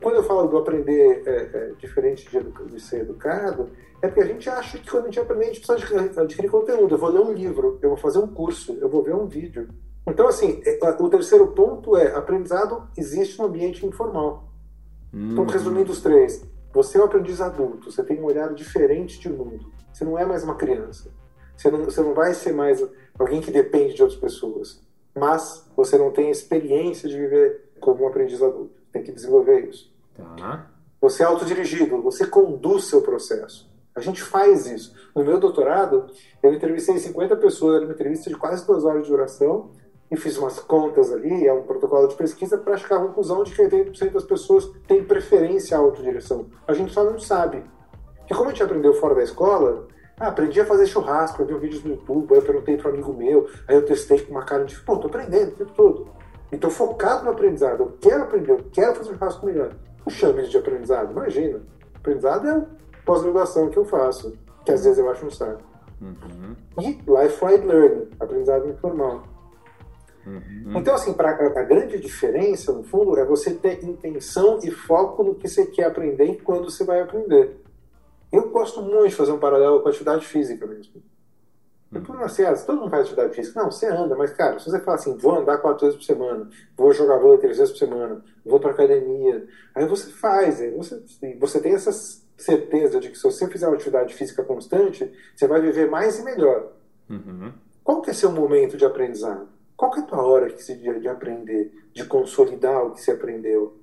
quando 0.00 0.16
eu 0.16 0.22
falo 0.24 0.48
do 0.48 0.58
aprender 0.58 1.22
é, 1.24 1.30
é, 1.30 1.72
diferente 1.78 2.28
de, 2.28 2.66
de, 2.66 2.80
ser 2.80 3.02
educado, 3.02 3.70
é 4.02 4.08
porque 4.08 4.22
a 4.22 4.26
gente 4.26 4.48
acha 4.50 4.76
que 4.76 4.90
quando 4.90 5.04
a 5.04 5.06
gente 5.06 5.20
aprende, 5.20 5.44
a 5.44 5.52
gente 5.52 5.60
precisa 5.60 6.22
adquirir 6.22 6.50
conteúdo. 6.50 6.94
Eu 6.94 6.98
vou 6.98 7.10
ler 7.10 7.20
um 7.20 7.32
livro, 7.32 7.78
eu 7.80 7.90
vou 7.90 7.96
fazer 7.96 8.18
um 8.18 8.26
curso, 8.26 8.76
eu 8.80 8.88
vou 8.88 9.04
ver 9.04 9.14
um 9.14 9.26
vídeo. 9.26 9.68
Então, 10.06 10.26
assim, 10.26 10.60
é, 10.64 10.80
o 11.00 11.08
terceiro 11.08 11.46
ponto 11.48 11.96
é: 11.96 12.12
aprendizado 12.16 12.88
existe 12.96 13.38
no 13.38 13.46
ambiente 13.46 13.86
informal. 13.86 14.48
Hum. 15.14 15.30
Então, 15.32 15.46
resumindo 15.46 15.92
os 15.92 16.00
três, 16.00 16.44
você 16.72 16.98
é 16.98 17.00
um 17.00 17.04
aprendiz 17.04 17.40
adulto, 17.40 17.92
você 17.92 18.02
tem 18.02 18.20
um 18.20 18.24
olhar 18.24 18.52
diferente 18.54 19.20
de 19.20 19.28
mundo. 19.28 19.70
Você 19.92 20.04
não 20.04 20.18
é 20.18 20.26
mais 20.26 20.42
uma 20.42 20.56
criança. 20.56 21.10
Você 21.56 21.70
não, 21.70 21.84
você 21.84 22.00
não 22.00 22.14
vai 22.14 22.34
ser 22.34 22.52
mais 22.52 22.84
alguém 23.16 23.40
que 23.40 23.50
depende 23.50 23.94
de 23.94 24.02
outras 24.02 24.20
pessoas. 24.20 24.80
Mas 25.16 25.68
você 25.76 25.96
não 25.96 26.10
tem 26.10 26.30
experiência 26.30 27.08
de 27.08 27.16
viver 27.16 27.70
como 27.80 28.04
um 28.04 28.08
aprendiz 28.08 28.42
adulto 28.42 28.77
tem 28.92 29.02
que 29.02 29.12
desenvolver 29.12 29.68
isso. 29.68 29.92
Tá. 30.36 30.70
Você 31.00 31.22
é 31.22 31.26
autodirigido, 31.26 32.02
você 32.02 32.26
conduz 32.26 32.84
seu 32.84 33.02
processo. 33.02 33.68
A 33.94 34.00
gente 34.00 34.22
faz 34.22 34.66
isso. 34.66 34.94
No 35.14 35.24
meu 35.24 35.38
doutorado, 35.38 36.06
eu 36.42 36.52
entrevistei 36.52 36.98
50 36.98 37.36
pessoas, 37.36 37.76
era 37.76 37.84
uma 37.84 37.94
entrevista 37.94 38.30
de 38.30 38.36
quase 38.36 38.66
duas 38.66 38.84
horas 38.84 39.02
de 39.04 39.08
duração, 39.08 39.70
e 40.10 40.16
fiz 40.16 40.38
umas 40.38 40.58
contas 40.58 41.12
ali, 41.12 41.46
é 41.46 41.52
um 41.52 41.64
protocolo 41.64 42.08
de 42.08 42.14
pesquisa, 42.14 42.56
para 42.56 42.76
chegar 42.76 42.96
à 42.96 43.00
conclusão 43.00 43.42
de 43.42 43.54
que 43.54 43.62
80% 43.62 44.12
das 44.12 44.24
pessoas 44.24 44.70
têm 44.86 45.04
preferência 45.04 45.76
à 45.76 45.80
autodireção. 45.80 46.46
A 46.66 46.72
gente 46.72 46.92
só 46.92 47.04
não 47.04 47.18
sabe. 47.18 47.62
Porque 48.18 48.34
como 48.34 48.48
a 48.48 48.52
gente 48.52 48.62
aprendeu 48.62 48.94
fora 48.94 49.14
da 49.14 49.22
escola, 49.22 49.86
ah, 50.18 50.28
aprendi 50.28 50.60
a 50.60 50.64
fazer 50.64 50.86
churrasco, 50.86 51.42
eu 51.42 51.46
vi 51.46 51.58
vídeos 51.58 51.84
no 51.84 51.90
YouTube, 51.90 52.32
aí 52.32 52.38
eu 52.38 52.42
perguntei 52.42 52.76
para 52.76 52.90
um 52.90 52.94
amigo 52.94 53.12
meu, 53.12 53.48
aí 53.66 53.76
eu 53.76 53.84
testei 53.84 54.20
com 54.20 54.32
uma 54.32 54.44
cara 54.44 54.64
de, 54.64 54.78
pô, 54.80 54.96
tô 54.96 55.08
aprendendo 55.08 55.52
o 55.52 55.56
tempo 55.56 55.72
todo. 55.74 56.08
Então, 56.50 56.70
focado 56.70 57.24
no 57.24 57.30
aprendizado, 57.30 57.82
eu 57.82 57.98
quero 58.00 58.22
aprender, 58.22 58.52
eu 58.52 58.64
quero 58.72 58.94
fazer 58.94 59.10
um 59.10 59.14
churrasco 59.14 59.46
melhor. 59.46 59.72
Não 60.04 60.10
chame 60.10 60.46
de 60.46 60.56
aprendizado, 60.56 61.12
imagina. 61.12 61.60
Aprendizado 61.94 62.48
é 62.48 62.66
pós-graduação 63.04 63.68
que 63.68 63.76
eu 63.76 63.84
faço, 63.84 64.36
que 64.64 64.72
às 64.72 64.84
vezes 64.84 64.98
eu 64.98 65.10
acho 65.10 65.26
um 65.26 65.30
saco. 65.30 65.62
Uhum. 66.00 66.56
E 66.80 67.00
lifelong 67.06 67.66
learning, 67.66 68.08
aprendizado 68.18 68.68
informal. 68.68 69.24
Uhum. 70.26 70.72
Então, 70.76 70.94
assim, 70.94 71.12
pra, 71.12 71.30
a 71.30 71.62
grande 71.62 71.98
diferença, 71.98 72.72
no 72.72 72.82
fundo, 72.82 73.18
é 73.18 73.24
você 73.24 73.54
ter 73.54 73.84
intenção 73.84 74.58
e 74.62 74.70
foco 74.70 75.22
no 75.22 75.34
que 75.34 75.48
você 75.48 75.66
quer 75.66 75.84
aprender 75.84 76.24
e 76.24 76.36
quando 76.36 76.70
você 76.70 76.84
vai 76.84 77.00
aprender. 77.00 77.62
Eu 78.30 78.50
gosto 78.50 78.82
muito 78.82 79.08
de 79.08 79.14
fazer 79.14 79.32
um 79.32 79.38
paralelo 79.38 79.80
com 79.80 79.88
a 79.88 79.90
atividade 79.90 80.26
física 80.26 80.66
mesmo. 80.66 81.02
Então, 81.90 82.22
assim, 82.22 82.42
ah, 82.42 82.54
todo 82.54 82.80
mundo 82.80 82.90
faz 82.90 83.02
atividade 83.02 83.34
física. 83.34 83.60
Não, 83.60 83.70
você 83.70 83.86
anda, 83.86 84.14
mas, 84.14 84.32
cara, 84.32 84.58
se 84.58 84.70
você 84.70 84.78
fala 84.80 84.96
assim, 84.96 85.16
vou 85.16 85.38
andar 85.38 85.58
quatro 85.58 85.86
vezes 85.86 85.96
por 85.96 86.04
semana, 86.04 86.48
vou 86.76 86.92
jogar 86.92 87.18
vôlei 87.18 87.38
três 87.38 87.56
vezes 87.56 87.72
por 87.72 87.78
semana, 87.78 88.22
vou 88.44 88.60
para 88.60 88.72
academia, 88.72 89.46
aí 89.74 89.86
você 89.86 90.10
faz, 90.10 90.60
aí 90.60 90.70
você, 90.70 91.02
você 91.38 91.60
tem 91.60 91.72
essa 91.72 91.90
certeza 92.36 93.00
de 93.00 93.08
que 93.08 93.16
se 93.16 93.22
você 93.22 93.48
fizer 93.48 93.66
uma 93.66 93.74
atividade 93.74 94.14
física 94.14 94.44
constante, 94.44 95.10
você 95.34 95.46
vai 95.46 95.60
viver 95.60 95.90
mais 95.90 96.18
e 96.18 96.24
melhor. 96.24 96.72
Uhum. 97.08 97.52
Qual 97.82 98.02
que 98.02 98.10
é 98.10 98.12
seu 98.12 98.30
momento 98.30 98.76
de 98.76 98.84
aprendizado? 98.84 99.48
Qual 99.74 99.90
que 99.90 100.00
é 100.00 100.02
a 100.02 100.06
tua 100.06 100.22
hora 100.22 100.50
que 100.50 100.62
se 100.62 100.74
de, 100.76 101.00
de 101.00 101.08
aprender, 101.08 101.72
de 101.94 102.04
consolidar 102.04 102.84
o 102.84 102.90
que 102.92 103.00
você 103.00 103.12
aprendeu? 103.12 103.78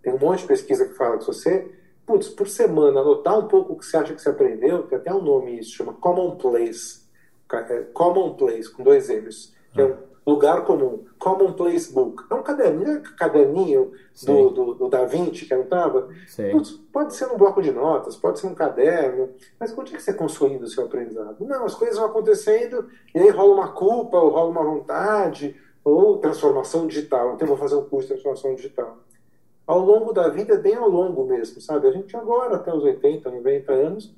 Tem 0.00 0.14
um 0.14 0.18
monte 0.18 0.42
de 0.42 0.46
pesquisa 0.46 0.86
que 0.86 0.94
fala 0.94 1.18
que 1.18 1.24
se 1.24 1.32
você, 1.32 1.68
putz, 2.06 2.28
por 2.28 2.46
semana, 2.46 3.00
anotar 3.00 3.36
um 3.36 3.48
pouco 3.48 3.72
o 3.72 3.76
que 3.76 3.84
você 3.84 3.96
acha 3.96 4.14
que 4.14 4.22
você 4.22 4.28
aprendeu, 4.28 4.84
tem 4.84 4.96
até 4.96 5.12
um 5.12 5.20
nome 5.20 5.58
isso, 5.58 5.72
chama 5.72 5.92
Commonplace 5.94 7.07
é, 7.52 7.82
commonplace, 7.92 8.70
com 8.70 8.82
dois 8.82 9.08
M's, 9.08 9.54
que 9.72 9.80
é 9.80 9.84
um 9.84 10.32
lugar 10.32 10.64
comum, 10.64 11.04
Commonplace 11.18 11.92
Book. 11.92 12.24
É 12.30 12.34
um 12.34 12.42
caderninho, 12.42 12.98
é 12.98 13.02
caderninho 13.16 13.92
do, 14.24 14.50
do, 14.50 14.74
do, 14.74 14.88
Da 14.88 15.04
Vinci 15.04 15.46
que 15.46 15.54
eu 15.54 15.62
estava. 15.62 16.08
Pode 16.92 17.14
ser 17.14 17.26
um 17.26 17.36
bloco 17.36 17.62
de 17.62 17.70
notas, 17.70 18.16
pode 18.16 18.38
ser 18.38 18.46
um 18.46 18.54
caderno, 18.54 19.30
mas 19.58 19.76
onde 19.76 19.94
é 19.94 19.96
que 19.96 20.02
você 20.02 20.10
é 20.10 20.14
construindo 20.14 20.62
o 20.62 20.68
seu 20.68 20.84
aprendizado? 20.84 21.36
Não, 21.40 21.64
as 21.64 21.74
coisas 21.74 21.96
vão 21.96 22.06
acontecendo 22.06 22.88
e 23.14 23.18
aí 23.18 23.30
rola 23.30 23.54
uma 23.54 23.68
culpa, 23.72 24.18
ou 24.18 24.30
rola 24.30 24.50
uma 24.50 24.62
vontade, 24.62 25.56
ou 25.82 26.18
transformação 26.18 26.86
digital. 26.86 27.34
Então 27.34 27.46
eu 27.46 27.56
vou 27.56 27.56
fazer 27.56 27.76
um 27.76 27.84
curso 27.84 28.08
de 28.08 28.14
transformação 28.14 28.54
digital. 28.54 28.98
Ao 29.66 29.78
longo 29.78 30.12
da 30.12 30.28
vida, 30.28 30.56
bem 30.56 30.74
ao 30.74 30.88
longo 30.88 31.24
mesmo, 31.24 31.60
sabe? 31.60 31.88
A 31.88 31.92
gente 31.92 32.16
agora, 32.16 32.56
até 32.56 32.72
os 32.72 32.82
80, 32.82 33.30
90 33.30 33.72
anos, 33.72 34.14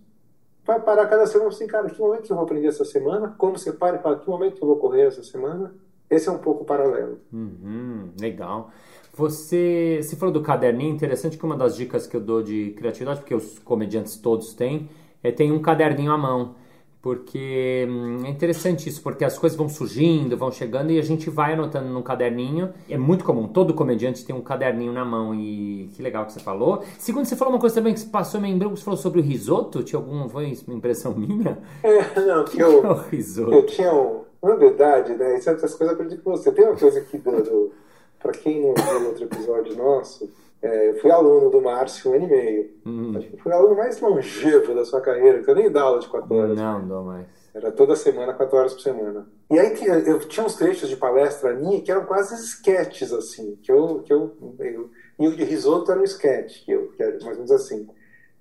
vai 0.65 0.81
parar 0.81 1.07
cada 1.07 1.27
semana 1.27 1.49
assim, 1.49 1.67
cara, 1.67 1.89
que 1.89 2.01
momento 2.01 2.31
eu 2.31 2.37
vou 2.37 2.45
aprender 2.45 2.69
essa 2.69 2.85
semana? 2.85 3.35
Como 3.39 3.59
você 3.59 3.73
para 3.73 3.97
e 3.97 4.17
que 4.19 4.29
momento 4.29 4.59
eu 4.61 4.69
vou 4.69 4.77
correr 4.77 5.07
essa 5.07 5.23
semana? 5.23 5.75
Esse 6.09 6.29
é 6.29 6.33
um 6.33 6.39
pouco 6.39 6.65
paralelo. 6.65 7.21
Uhum, 7.33 8.11
legal. 8.21 8.71
Você, 9.15 10.01
você 10.03 10.17
falou 10.17 10.33
do 10.33 10.43
caderninho, 10.43 10.95
interessante 10.95 11.37
que 11.37 11.45
uma 11.45 11.57
das 11.57 11.77
dicas 11.77 12.07
que 12.07 12.17
eu 12.17 12.21
dou 12.21 12.43
de 12.43 12.75
criatividade, 12.77 13.21
porque 13.21 13.35
os 13.35 13.59
comediantes 13.61 14.17
todos 14.17 14.55
têm, 14.55 14.89
é 15.23 15.31
tem 15.31 15.53
um 15.53 15.61
caderninho 15.61 16.13
à 16.13 16.19
mão. 16.19 16.55
Porque 17.03 17.87
hum, 17.89 18.27
é 18.27 18.29
interessante 18.29 18.89
isso, 18.89 19.03
porque 19.03 19.25
as 19.25 19.39
coisas 19.39 19.57
vão 19.57 19.69
surgindo, 19.71 20.37
vão 20.37 20.53
chegando 20.53 20.91
e 20.91 20.99
a 20.99 21.03
gente 21.03 21.31
vai 21.31 21.55
anotando 21.55 21.89
num 21.89 22.03
caderninho. 22.03 22.75
É 22.89 22.99
muito 22.99 23.25
comum, 23.25 23.49
todo 23.49 23.73
comediante 23.73 24.25
tem 24.25 24.37
um 24.37 24.43
caderninho 24.43 24.93
na 24.93 25.05
mão 25.05 25.35
e 25.35 25.89
que 25.95 26.03
legal 26.03 26.27
que 26.27 26.33
você 26.35 26.41
falou. 26.41 26.85
Segundo, 26.99 27.25
você 27.25 27.37
falou 27.37 27.55
uma 27.55 27.61
coisa 27.61 27.77
também 27.77 27.95
que 27.95 28.05
passou 28.07 28.39
meio 28.41 28.55
em 28.55 28.59
branco, 28.59 28.77
você 28.77 28.85
falou 28.85 28.99
sobre 28.99 29.21
o 29.21 29.23
risoto, 29.23 29.83
tinha 29.83 29.99
alguma 29.99 30.29
foi 30.29 30.55
uma 30.67 30.77
impressão 30.77 31.15
minha? 31.15 31.59
É, 31.83 32.21
não, 32.21 32.45
que, 32.45 32.57
que 32.57 32.63
eu, 32.63 32.85
é 32.85 32.91
o 32.91 32.95
risoto? 32.95 33.53
eu 33.55 33.65
tinha 33.65 33.95
um, 33.95 34.21
na 34.43 34.55
verdade, 34.57 35.15
né? 35.15 35.37
Essas 35.37 35.75
coisas 35.75 35.81
eu 35.81 35.93
aprendi 35.93 36.19
com 36.19 36.31
você. 36.31 36.53
Tem 36.53 36.65
uma 36.67 36.77
coisa 36.77 36.99
aqui 37.01 37.17
do. 37.17 37.43
do 37.43 37.73
para 38.21 38.33
quem 38.33 38.61
não 38.61 38.75
viu 38.75 39.09
outro 39.09 39.25
episódio 39.25 39.75
nosso, 39.77 40.31
é, 40.63 40.91
eu 40.91 41.01
fui 41.01 41.11
aluno 41.11 41.51
do 41.51 41.61
Márcio 41.61 42.11
um 42.11 42.15
ano 42.15 42.25
e 42.25 42.29
meio. 42.29 42.71
Hum. 42.85 43.17
Acho 43.17 43.29
que 43.29 43.37
fui 43.37 43.51
o 43.51 43.55
aluno 43.55 43.77
mais 43.77 44.01
longevo 44.01 44.75
da 44.75 44.85
sua 44.85 45.01
carreira, 45.01 45.43
que 45.43 45.51
eu 45.51 45.55
nem 45.55 45.71
dá 45.71 45.83
aula 45.83 46.01
de 46.01 46.09
4 46.09 46.35
horas. 46.35 46.57
Não, 46.57 46.83
não 46.83 47.05
mais. 47.05 47.27
Era 47.55 47.73
toda 47.73 47.97
semana, 47.97 48.35
4 48.35 48.57
horas 48.57 48.75
por 48.75 48.83
semana. 48.83 49.27
E 49.51 49.59
aí 49.59 49.75
eu 50.07 50.19
tinha 50.21 50.45
uns 50.45 50.55
trechos 50.55 50.89
de 50.89 50.97
palestra 50.97 51.55
minha 51.55 51.81
que 51.81 51.91
eram 51.91 52.05
quase 52.05 52.35
sketches, 52.35 53.13
assim, 53.13 53.57
que 53.63 53.73
eu. 53.73 54.03
Que 54.03 54.13
eu, 54.13 54.37
eu 54.59 54.91
e 55.19 55.29
o 55.29 55.37
de 55.37 55.45
risoto 55.45 55.91
era 55.91 56.01
um 56.01 56.05
sketch, 56.05 56.65
que, 56.65 56.73
eu, 56.73 56.93
que 56.93 57.03
era 57.03 57.13
mais 57.13 57.25
ou 57.25 57.45
menos 57.45 57.51
assim. 57.51 57.87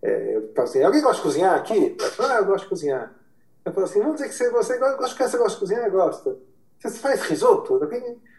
É, 0.01 0.37
eu 0.37 0.41
falava 0.53 0.63
assim, 0.63 0.81
alguém 0.81 1.01
gosta 1.01 1.17
de 1.17 1.23
cozinhar 1.23 1.55
aqui? 1.55 1.95
Eu 1.99 2.05
falava, 2.11 2.35
ah, 2.35 2.37
eu 2.37 2.45
gosto 2.45 2.63
de 2.63 2.69
cozinhar. 2.69 3.15
Eu 3.65 3.73
falo 3.73 3.85
assim, 3.85 3.99
vamos 3.99 4.15
dizer 4.15 4.29
que 4.29 4.33
você, 4.33 4.49
você 4.49 4.77
gosta, 4.77 5.15
que 5.15 5.29
você 5.29 5.37
gosta 5.37 5.53
de 5.53 5.59
cozinhar, 5.59 5.91
gosta. 5.91 6.37
Você 6.79 6.99
faz 6.99 7.21
risoto? 7.23 7.79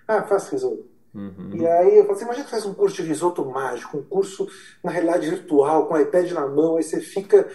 Ah, 0.09 0.23
faço 0.23 0.53
risoto. 0.53 0.89
Uhum. 1.13 1.51
E 1.55 1.67
aí 1.67 1.99
eu 1.99 2.05
falo 2.05 2.15
assim, 2.15 2.25
imagina 2.25 2.45
que 2.45 2.51
faz 2.51 2.65
um 2.65 2.75
curso 2.75 3.03
de 3.03 3.09
risoto 3.09 3.45
mágico, 3.45 3.99
um 3.99 4.03
curso 4.03 4.47
na 4.83 4.93
realidade 4.93 5.29
virtual, 5.29 5.87
com 5.87 5.95
o 5.95 5.99
iPad 5.99 6.31
na 6.31 6.47
mão, 6.47 6.77
aí 6.77 6.85
você 6.85 7.01
fica 7.01 7.49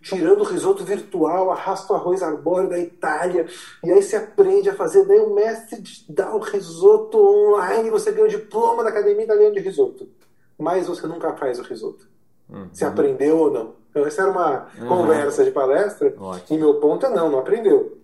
tirando 0.00 0.40
o 0.40 0.44
risoto 0.44 0.82
virtual, 0.82 1.50
arrasta 1.50 1.92
o 1.92 1.96
arroz 1.96 2.22
arbóreo 2.22 2.70
da 2.70 2.78
Itália, 2.78 3.46
e 3.84 3.90
aí 3.90 4.02
você 4.02 4.16
aprende 4.16 4.70
a 4.70 4.74
fazer, 4.74 5.04
daí 5.04 5.20
o 5.20 5.34
mestre 5.34 5.82
dá 6.08 6.34
o 6.34 6.38
risoto 6.38 7.18
online, 7.18 7.90
você 7.90 8.12
ganha 8.12 8.26
o 8.26 8.30
diploma 8.30 8.82
da 8.82 8.88
Academia 8.88 9.24
Italiana 9.24 9.54
de 9.54 9.60
Risoto. 9.60 10.08
Mas 10.58 10.86
você 10.86 11.06
nunca 11.06 11.34
faz 11.34 11.58
o 11.58 11.62
risoto. 11.62 12.08
Uhum. 12.48 12.68
Você 12.72 12.84
aprendeu 12.84 13.36
ou 13.36 13.50
não? 13.50 13.74
Então, 13.90 14.06
essa 14.06 14.22
era 14.22 14.30
uma 14.30 14.68
uhum. 14.78 14.88
conversa 14.88 15.44
de 15.44 15.50
palestra. 15.50 16.14
Ótimo. 16.18 16.56
E 16.56 16.60
meu 16.60 16.74
ponto 16.80 17.04
é 17.04 17.10
não, 17.10 17.30
não 17.30 17.40
aprendeu. 17.40 17.98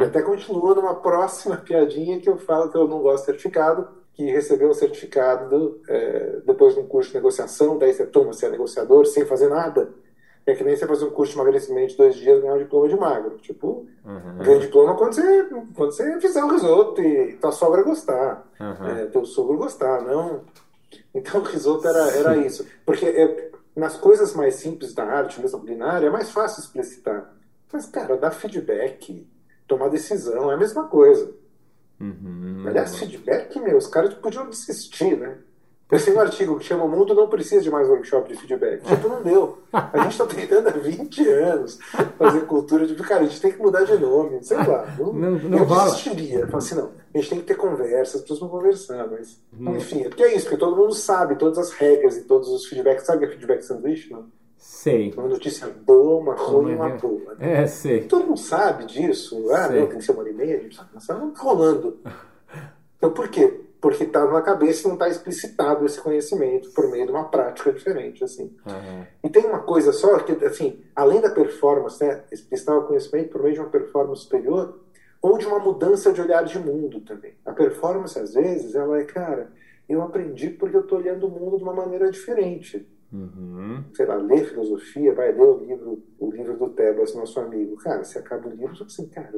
E 0.00 0.04
até 0.04 0.20
continua 0.20 0.74
numa 0.74 0.96
próxima 0.96 1.56
piadinha 1.64 2.20
que 2.20 2.28
eu 2.28 2.36
falo 2.36 2.68
que 2.70 2.76
eu 2.76 2.88
não 2.88 3.00
gosto 3.00 3.20
de 3.20 3.26
certificado, 3.26 3.88
que 4.14 4.30
recebeu 4.30 4.70
um 4.70 4.74
certificado 4.74 5.80
é, 5.88 6.40
depois 6.46 6.74
de 6.74 6.80
um 6.80 6.86
curso 6.86 7.10
de 7.10 7.16
negociação, 7.16 7.76
daí 7.76 7.92
você 7.92 8.06
toma, 8.06 8.32
você 8.32 8.46
é 8.46 8.50
negociador, 8.50 9.04
sem 9.06 9.26
fazer 9.26 9.48
nada. 9.48 9.92
É 10.46 10.54
que 10.54 10.62
nem 10.62 10.76
você 10.76 10.86
fazer 10.86 11.04
um 11.06 11.10
curso 11.10 11.32
de 11.32 11.38
emagrecimento 11.38 11.92
de 11.92 11.96
dois 11.96 12.14
dias 12.14 12.38
e 12.38 12.40
ganhar 12.42 12.54
um 12.54 12.58
diploma 12.58 12.88
de 12.88 12.96
magro. 12.96 13.38
Tipo, 13.38 13.86
uhum. 14.04 14.38
ganha 14.38 14.60
diploma 14.60 14.94
quando 14.94 15.14
você, 15.14 15.44
quando 15.74 15.92
você 15.92 16.20
fizer 16.20 16.44
o 16.44 16.52
risoto 16.52 17.00
e 17.00 17.32
tua 17.36 17.50
sogra 17.50 17.82
gostar, 17.82 18.46
uhum. 18.60 18.88
é, 18.88 19.06
teu 19.06 19.24
sogro 19.24 19.56
gostar, 19.56 20.02
não... 20.02 20.42
Então 21.12 21.40
o 21.40 21.44
risoto 21.44 21.86
era, 21.88 22.10
era 22.10 22.36
isso. 22.36 22.66
Porque 22.84 23.06
é, 23.06 23.50
nas 23.74 23.96
coisas 23.96 24.34
mais 24.34 24.56
simples 24.56 24.92
da 24.92 25.04
arte, 25.04 25.40
mesmo 25.40 25.60
culinária, 25.60 26.06
é 26.06 26.10
mais 26.10 26.30
fácil 26.30 26.60
explicitar. 26.60 27.32
Mas, 27.72 27.86
cara, 27.86 28.16
dar 28.16 28.30
feedback, 28.30 29.26
tomar 29.66 29.88
decisão, 29.88 30.50
é 30.50 30.54
a 30.54 30.58
mesma 30.58 30.86
coisa. 30.88 31.32
Uhum. 32.00 32.64
Aliás, 32.66 32.96
feedback, 32.96 33.58
meu, 33.60 33.76
os 33.76 33.86
caras 33.86 34.14
podiam 34.14 34.48
desistir, 34.48 35.16
né? 35.16 35.38
Eu 35.90 36.02
tenho 36.02 36.16
um 36.16 36.20
artigo 36.20 36.58
que 36.58 36.64
chama 36.64 36.84
O 36.84 36.88
Mundo 36.88 37.14
Não 37.14 37.28
Precisa 37.28 37.62
de 37.62 37.70
Mais 37.70 37.88
Workshop 37.88 38.28
de 38.28 38.40
Feedback. 38.40 38.82
Tipo, 38.82 39.08
não 39.08 39.22
deu. 39.22 39.58
A 39.72 39.98
gente 40.02 40.12
está 40.12 40.26
tentando 40.26 40.68
há 40.68 40.72
20 40.72 41.28
anos 41.28 41.78
fazer 42.18 42.40
cultura 42.46 42.86
de. 42.86 42.94
Cara, 42.96 43.20
a 43.20 43.24
gente 43.26 43.40
tem 43.40 43.52
que 43.52 43.58
mudar 43.58 43.84
de 43.84 43.96
nome, 43.98 44.42
sei 44.42 44.56
lá. 44.56 44.92
Não, 44.98 45.12
não, 45.12 45.30
não 45.32 45.58
eu 45.58 45.64
rola. 45.64 45.84
desistiria. 45.84 46.46
Falo 46.46 46.58
assim, 46.58 46.74
não, 46.74 46.90
a 47.14 47.18
gente 47.18 47.30
tem 47.30 47.38
que 47.40 47.46
ter 47.46 47.54
conversa, 47.54 48.16
as 48.16 48.22
pessoas 48.22 48.40
vão 48.40 48.48
conversar, 48.48 49.06
mas. 49.08 49.38
Hum. 49.56 49.76
Enfim, 49.76 50.02
é 50.02 50.08
porque 50.08 50.24
é 50.24 50.34
isso, 50.34 50.46
porque 50.46 50.56
todo 50.56 50.74
mundo 50.74 50.94
sabe 50.94 51.36
todas 51.36 51.58
as 51.58 51.70
regras 51.72 52.16
e 52.16 52.22
todos 52.22 52.48
os 52.48 52.66
feedbacks. 52.66 53.04
Sabe 53.04 53.18
o 53.18 53.20
que 53.20 53.26
é 53.26 53.36
feedback 53.36 53.62
sanduíche, 53.62 54.10
não? 54.10 54.26
Sei. 54.64 55.12
Uma 55.14 55.28
notícia 55.28 55.68
boa, 55.68 56.22
uma 56.22 56.34
ruim 56.34 56.72
e 56.72 56.74
uma 56.74 56.88
é? 56.88 56.96
boa. 56.96 57.34
Né? 57.34 57.62
É, 57.62 57.66
sei. 57.66 58.04
Todo 58.04 58.28
mundo 58.28 58.38
sabe 58.38 58.86
disso. 58.86 59.52
Ah, 59.52 59.68
sei. 59.68 59.80
não, 59.80 59.86
tem 59.88 59.98
que 59.98 60.04
ser 60.04 60.12
uma 60.12 60.20
hora 60.22 60.30
e 60.30 60.32
meia, 60.32 60.56
a 60.56 60.60
gente 60.60 60.74
sabe, 60.74 60.88
não 60.94 61.00
está 61.28 61.42
rolando. 61.42 61.98
Então 62.96 63.12
por 63.12 63.28
quê? 63.28 63.60
Porque 63.78 64.04
está 64.04 64.24
na 64.24 64.40
cabeça 64.40 64.80
e 64.80 64.86
não 64.86 64.94
está 64.94 65.06
explicitado 65.06 65.84
esse 65.84 66.00
conhecimento 66.00 66.70
por 66.70 66.90
meio 66.90 67.04
de 67.04 67.12
uma 67.12 67.28
prática 67.28 67.70
diferente, 67.70 68.24
assim. 68.24 68.56
Uhum. 68.64 69.06
E 69.22 69.28
tem 69.28 69.44
uma 69.44 69.58
coisa 69.58 69.92
só 69.92 70.18
que, 70.20 70.32
assim, 70.46 70.80
além 70.96 71.20
da 71.20 71.28
performance, 71.28 72.02
né, 72.02 72.24
explicitar 72.32 72.78
o 72.78 72.86
conhecimento 72.86 73.28
por 73.28 73.42
meio 73.42 73.52
de 73.52 73.60
uma 73.60 73.68
performance 73.68 74.22
superior, 74.22 74.80
ou 75.20 75.36
de 75.36 75.46
uma 75.46 75.58
mudança 75.58 76.10
de 76.10 76.22
olhar 76.22 76.42
de 76.44 76.58
mundo 76.58 77.00
também. 77.00 77.34
A 77.44 77.52
performance, 77.52 78.18
às 78.18 78.32
vezes, 78.32 78.74
ela 78.74 78.98
é, 78.98 79.04
cara, 79.04 79.52
eu 79.86 80.00
aprendi 80.00 80.48
porque 80.48 80.76
eu 80.76 80.80
estou 80.80 80.98
olhando 80.98 81.26
o 81.26 81.30
mundo 81.30 81.58
de 81.58 81.62
uma 81.62 81.74
maneira 81.74 82.10
diferente. 82.10 82.88
Uhum. 83.14 83.84
Sei 83.94 84.04
lá, 84.04 84.16
ler 84.16 84.44
filosofia, 84.44 85.14
vai 85.14 85.30
ler 85.30 85.44
o 85.44 85.58
livro, 85.58 86.02
o 86.18 86.30
livro 86.32 86.56
do 86.56 86.70
Tebas, 86.70 87.14
nosso 87.14 87.38
amigo. 87.38 87.76
Cara, 87.76 88.02
você 88.02 88.18
acaba 88.18 88.48
o 88.48 88.50
livro 88.50 88.74
e 88.74 88.82
assim, 88.82 89.06
cara, 89.08 89.32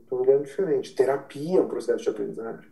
estou 0.00 0.20
olhando 0.20 0.42
diferente. 0.42 0.94
Terapia 0.94 1.60
é 1.60 1.62
um 1.62 1.68
processo 1.68 2.02
de 2.02 2.08
aprendizagem. 2.10 2.68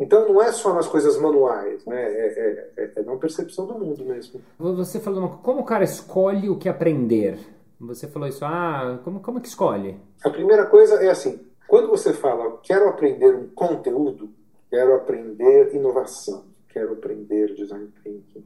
Então 0.00 0.26
não 0.26 0.42
é 0.42 0.50
só 0.50 0.74
nas 0.74 0.88
coisas 0.88 1.16
manuais, 1.20 1.84
né? 1.84 2.02
É, 2.02 2.26
é, 2.26 2.72
é, 2.76 2.92
é 2.96 3.00
uma 3.02 3.18
percepção 3.18 3.66
do 3.66 3.78
mundo 3.78 4.04
mesmo. 4.04 4.40
Você 4.58 4.98
falou, 4.98 5.38
como 5.42 5.60
o 5.60 5.64
cara 5.64 5.84
escolhe 5.84 6.48
o 6.48 6.58
que 6.58 6.68
aprender? 6.68 7.38
Você 7.78 8.08
falou 8.08 8.28
isso, 8.28 8.44
ah, 8.44 9.00
como, 9.04 9.20
como 9.20 9.40
que 9.40 9.48
escolhe? 9.48 9.96
A 10.24 10.30
primeira 10.30 10.66
coisa 10.66 10.96
é 10.96 11.10
assim, 11.10 11.38
quando 11.68 11.88
você 11.88 12.12
fala, 12.12 12.58
quero 12.62 12.88
aprender 12.88 13.34
um 13.34 13.48
conteúdo, 13.48 14.30
quero 14.68 14.94
aprender 14.94 15.74
inovação, 15.74 16.44
quero 16.68 16.94
aprender 16.94 17.54
design 17.54 17.88
thinking, 18.02 18.44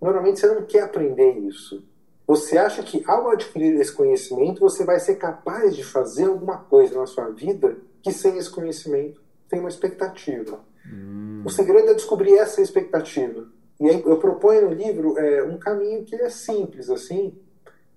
Normalmente 0.00 0.40
você 0.40 0.46
não 0.46 0.62
quer 0.62 0.82
aprender 0.82 1.38
isso. 1.38 1.84
Você 2.26 2.56
acha 2.56 2.82
que 2.82 3.02
ao 3.06 3.28
adquirir 3.28 3.74
esse 3.80 3.92
conhecimento 3.92 4.60
você 4.60 4.84
vai 4.84 5.00
ser 5.00 5.16
capaz 5.16 5.74
de 5.74 5.82
fazer 5.82 6.26
alguma 6.26 6.58
coisa 6.58 6.98
na 6.98 7.06
sua 7.06 7.28
vida 7.30 7.76
que 8.02 8.12
sem 8.12 8.38
esse 8.38 8.48
conhecimento 8.48 9.20
tem 9.48 9.58
uma 9.58 9.68
expectativa. 9.68 10.60
Hum. 10.86 11.42
O 11.44 11.50
segredo 11.50 11.90
é 11.90 11.94
descobrir 11.94 12.34
essa 12.34 12.62
expectativa. 12.62 13.46
E 13.80 13.88
aí 13.88 14.02
eu 14.04 14.16
proponho 14.18 14.68
no 14.68 14.74
livro 14.74 15.18
é, 15.18 15.42
um 15.42 15.58
caminho 15.58 16.04
que 16.04 16.14
é 16.14 16.30
simples, 16.30 16.88
assim, 16.88 17.34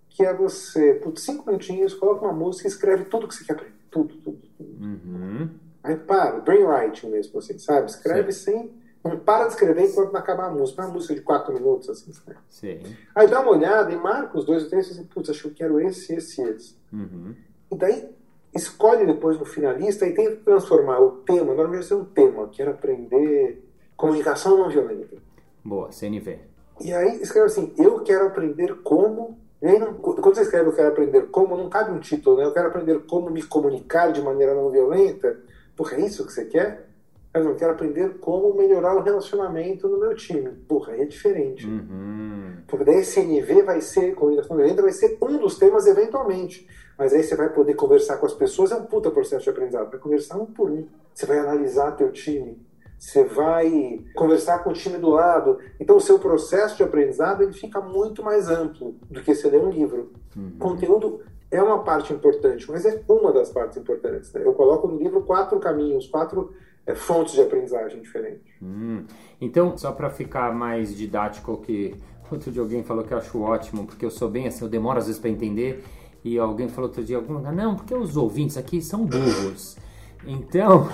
que 0.10 0.24
é 0.24 0.34
você, 0.34 0.96
por 0.96 1.18
cinco 1.18 1.46
minutinhos, 1.46 1.94
coloca 1.94 2.26
uma 2.26 2.34
música 2.34 2.68
e 2.68 2.72
escreve 2.72 3.06
tudo 3.06 3.28
que 3.28 3.36
você 3.36 3.44
quer 3.44 3.54
aprender. 3.54 3.76
Tudo, 3.92 4.16
tudo, 4.16 4.42
tudo. 4.58 4.84
Uhum. 4.84 5.50
Aí 5.84 5.96
para, 5.96 6.40
brainwriting 6.40 7.10
mesmo, 7.10 7.38
assim, 7.38 7.60
sabe? 7.60 7.90
Escreve 7.90 8.32
Sim. 8.32 8.52
sem 8.52 8.83
não 9.04 9.20
para 9.20 9.46
de 9.46 9.54
escrever 9.54 9.90
enquanto 9.90 10.14
não 10.14 10.20
acabar 10.20 10.46
a 10.46 10.52
música. 10.52 10.82
Uma 10.82 10.94
música 10.94 11.14
de 11.14 11.22
quatro 11.22 11.54
minutos, 11.54 11.90
assim. 11.90 12.12
Né? 12.26 12.36
Sim. 12.50 12.80
Aí 13.14 13.28
dá 13.28 13.42
uma 13.42 13.52
olhada 13.52 13.92
e 13.92 13.98
marca 13.98 14.38
os 14.38 14.46
dois 14.46 14.64
ou 14.64 14.70
três 14.70 14.88
e 14.88 14.92
assim, 14.92 15.04
putz, 15.04 15.30
acho 15.30 15.42
que 15.42 15.48
eu 15.48 15.54
quero 15.54 15.80
esse, 15.80 16.14
esse 16.14 16.42
e 16.42 16.50
esse. 16.50 16.76
Uhum. 16.92 17.36
E 17.72 17.76
daí 17.76 18.10
escolhe 18.56 19.06
depois 19.06 19.38
no 19.38 19.46
finalista 19.46 20.08
e 20.08 20.14
tenta 20.14 20.38
transformar 20.38 21.00
o 21.00 21.12
tema, 21.18 21.54
normalmente 21.54 21.86
ser 21.86 21.96
um 21.96 22.06
tema, 22.06 22.48
quero 22.50 22.72
aprender 22.72 23.64
comunicação 23.98 24.58
não 24.58 24.70
violenta. 24.70 25.18
Boa, 25.64 25.92
CNV. 25.92 26.40
E 26.80 26.94
aí 26.94 27.22
escreve 27.22 27.48
assim, 27.48 27.74
eu 27.78 28.02
quero 28.02 28.28
aprender 28.28 28.82
como. 28.84 29.38
Não, 29.62 29.94
quando 29.94 30.36
você 30.36 30.42
escreve 30.42 30.68
eu 30.68 30.76
quero 30.76 30.90
aprender 30.90 31.28
como, 31.28 31.56
não 31.56 31.70
cabe 31.70 31.92
um 31.92 32.00
título, 32.00 32.38
né? 32.38 32.46
Eu 32.46 32.54
quero 32.54 32.68
aprender 32.68 33.00
como 33.06 33.30
me 33.30 33.42
comunicar 33.42 34.12
de 34.12 34.22
maneira 34.22 34.54
não 34.54 34.70
violenta. 34.70 35.40
Porra, 35.76 35.96
é 35.96 36.02
isso 36.02 36.26
que 36.26 36.34
você 36.34 36.46
quer? 36.46 36.90
Mas 37.34 37.46
eu 37.46 37.56
quero 37.56 37.72
aprender 37.72 38.20
como 38.20 38.54
melhorar 38.54 38.96
o 38.96 39.02
relacionamento 39.02 39.88
no 39.88 40.00
meu 40.00 40.14
time. 40.14 40.52
Porra, 40.68 40.94
aí 40.94 41.02
é 41.02 41.06
diferente. 41.06 41.66
Uhum. 41.66 42.58
Porque 42.68 42.86
daí 42.86 43.04
CNV 43.04 43.64
vai 43.64 43.82
ser, 43.82 44.14
comunicação 44.14 44.56
violenta, 44.56 44.84
vai 44.84 44.92
ser 44.92 45.18
um 45.20 45.38
dos 45.40 45.58
temas 45.58 45.88
eventualmente. 45.88 46.68
Mas 46.98 47.12
aí 47.12 47.24
você 47.24 47.36
vai 47.36 47.50
poder 47.50 47.74
conversar 47.74 48.18
com 48.18 48.28
as 48.28 48.34
pessoas, 48.34 48.72
é 48.72 48.76
um 48.76 48.86
puta 48.86 49.10
processo 49.10 49.44
de 49.44 49.50
aprendizado. 49.50 49.90
Vai 49.90 50.00
conversar 50.00 50.38
um 50.38 50.46
por 50.46 50.70
um. 50.70 50.88
você 51.12 51.26
vai 51.26 51.40
analisar 51.40 51.94
teu 51.94 52.12
time, 52.12 52.62
você 53.00 53.24
vai 53.24 54.00
conversar 54.16 54.64
com 54.64 54.70
o 54.70 54.74
time 54.74 55.00
do 55.00 55.10
lado. 55.10 55.58
Então, 55.80 55.98
o 55.98 56.02
seu 56.02 56.20
processo 56.20 56.78
de 56.78 56.84
aprendizado 56.84 57.42
ele 57.42 57.54
fica 57.54 57.82
muito 57.82 58.22
mais 58.22 58.48
amplo 58.48 58.96
do 59.10 59.22
que 59.22 59.34
você 59.34 59.50
ler 59.50 59.60
um 59.60 59.72
livro. 59.72 60.12
Uhum. 60.38 60.56
Conteúdo 60.60 61.22
é 61.50 61.62
uma 61.62 61.84
parte 61.84 62.14
importante, 62.14 62.70
mas 62.70 62.86
é 62.86 63.04
uma 63.08 63.32
das 63.32 63.50
partes 63.50 63.78
importantes. 63.78 64.32
Né? 64.34 64.42
Eu 64.46 64.54
coloco 64.54 64.88
no 64.88 64.98
livro 64.98 65.22
quatro 65.24 65.60
caminhos, 65.60 66.08
quatro 66.08 66.54
fontes 66.96 67.34
de 67.34 67.42
aprendizagem 67.42 68.02
diferentes. 68.02 68.54
Hum. 68.62 69.06
Então, 69.40 69.78
só 69.78 69.92
para 69.92 70.10
ficar 70.10 70.54
mais 70.54 70.96
didático, 70.96 71.58
que 71.58 71.96
outro 72.30 72.52
dia 72.52 72.62
alguém 72.62 72.84
falou 72.84 73.04
que 73.04 73.14
eu 73.14 73.18
acho 73.18 73.42
ótimo, 73.42 73.86
porque 73.86 74.06
eu 74.06 74.12
sou 74.12 74.30
bem 74.30 74.48
assim, 74.48 74.64
eu 74.64 74.70
demoro 74.70 75.00
às 75.00 75.08
vezes 75.08 75.20
para 75.20 75.30
entender. 75.30 75.84
E 76.24 76.38
alguém 76.38 76.70
falou 76.70 76.90
outro 76.90 77.04
dia, 77.04 77.18
algum 77.18 77.40
não, 77.40 77.76
porque 77.76 77.94
os 77.94 78.16
ouvintes 78.16 78.58
aqui 78.58 78.82
são 78.82 79.06
burros. 79.06 79.78
Então, 80.26 80.88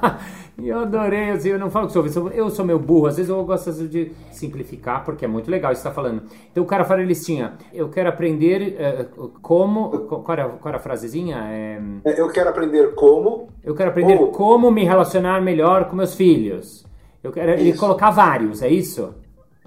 eu 0.62 0.80
adorei, 0.80 1.30
assim, 1.30 1.50
eu 1.50 1.58
não 1.58 1.70
falo 1.70 1.86
que 1.86 1.92
sou 1.92 2.30
eu 2.30 2.50
sou 2.50 2.64
meu 2.64 2.78
burro, 2.78 3.06
às 3.06 3.16
vezes 3.16 3.30
eu 3.30 3.44
gosto 3.44 3.72
de 3.88 4.12
simplificar, 4.30 5.04
porque 5.04 5.24
é 5.24 5.28
muito 5.28 5.50
legal 5.50 5.72
isso 5.72 5.82
que 5.82 5.88
está 5.88 5.94
falando. 5.94 6.22
Então 6.50 6.62
o 6.62 6.66
cara 6.66 6.84
fala 6.84 7.02
listinha, 7.02 7.54
eu 7.72 7.88
quero 7.88 8.08
aprender 8.08 8.76
uh, 9.18 9.28
como, 9.42 9.90
qual 10.06 10.24
era, 10.28 10.48
qual 10.48 10.68
era 10.68 10.76
a 10.78 10.80
frasezinha? 10.80 11.38
É, 11.50 11.80
eu 12.20 12.28
quero 12.28 12.50
aprender 12.50 12.94
como... 12.94 13.48
Eu 13.62 13.74
quero 13.74 13.90
aprender 13.90 14.16
como, 14.16 14.32
como 14.32 14.70
me 14.70 14.84
relacionar 14.84 15.40
melhor 15.40 15.88
com 15.88 15.96
meus 15.96 16.14
filhos. 16.14 16.86
Eu 17.22 17.32
quero 17.32 17.52
ele 17.52 17.74
colocar 17.74 18.10
vários, 18.10 18.62
é 18.62 18.68
isso? 18.68 19.14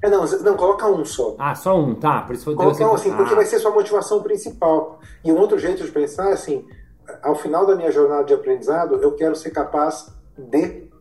É, 0.04 0.10
não, 0.10 0.26
não, 0.26 0.58
coloca 0.58 0.86
um 0.86 1.06
só. 1.06 1.34
Ah, 1.40 1.56
só 1.56 1.80
um, 1.80 1.96
tá. 1.96 2.22
Por 2.24 2.36
isso 2.36 2.54
Coloca 2.54 2.86
um, 2.86 2.94
assim, 2.94 3.10
ah. 3.12 3.16
porque 3.16 3.34
vai 3.34 3.46
ser 3.46 3.58
sua 3.60 3.72
motivação 3.72 4.22
principal. 4.22 5.00
E 5.24 5.32
um 5.32 5.38
outro 5.38 5.58
jeito 5.58 5.82
de 5.82 5.92
pensar 5.92 6.30
é 6.30 6.34
assim, 6.34 6.66
ao 7.22 7.36
final 7.36 7.66
da 7.66 7.76
minha 7.76 7.92
jornada 7.92 8.24
de 8.24 8.34
aprendizado, 8.34 8.96
eu 8.96 9.14
quero 9.14 9.36
ser 9.36 9.52
capaz 9.52 10.14
de. 10.38 10.92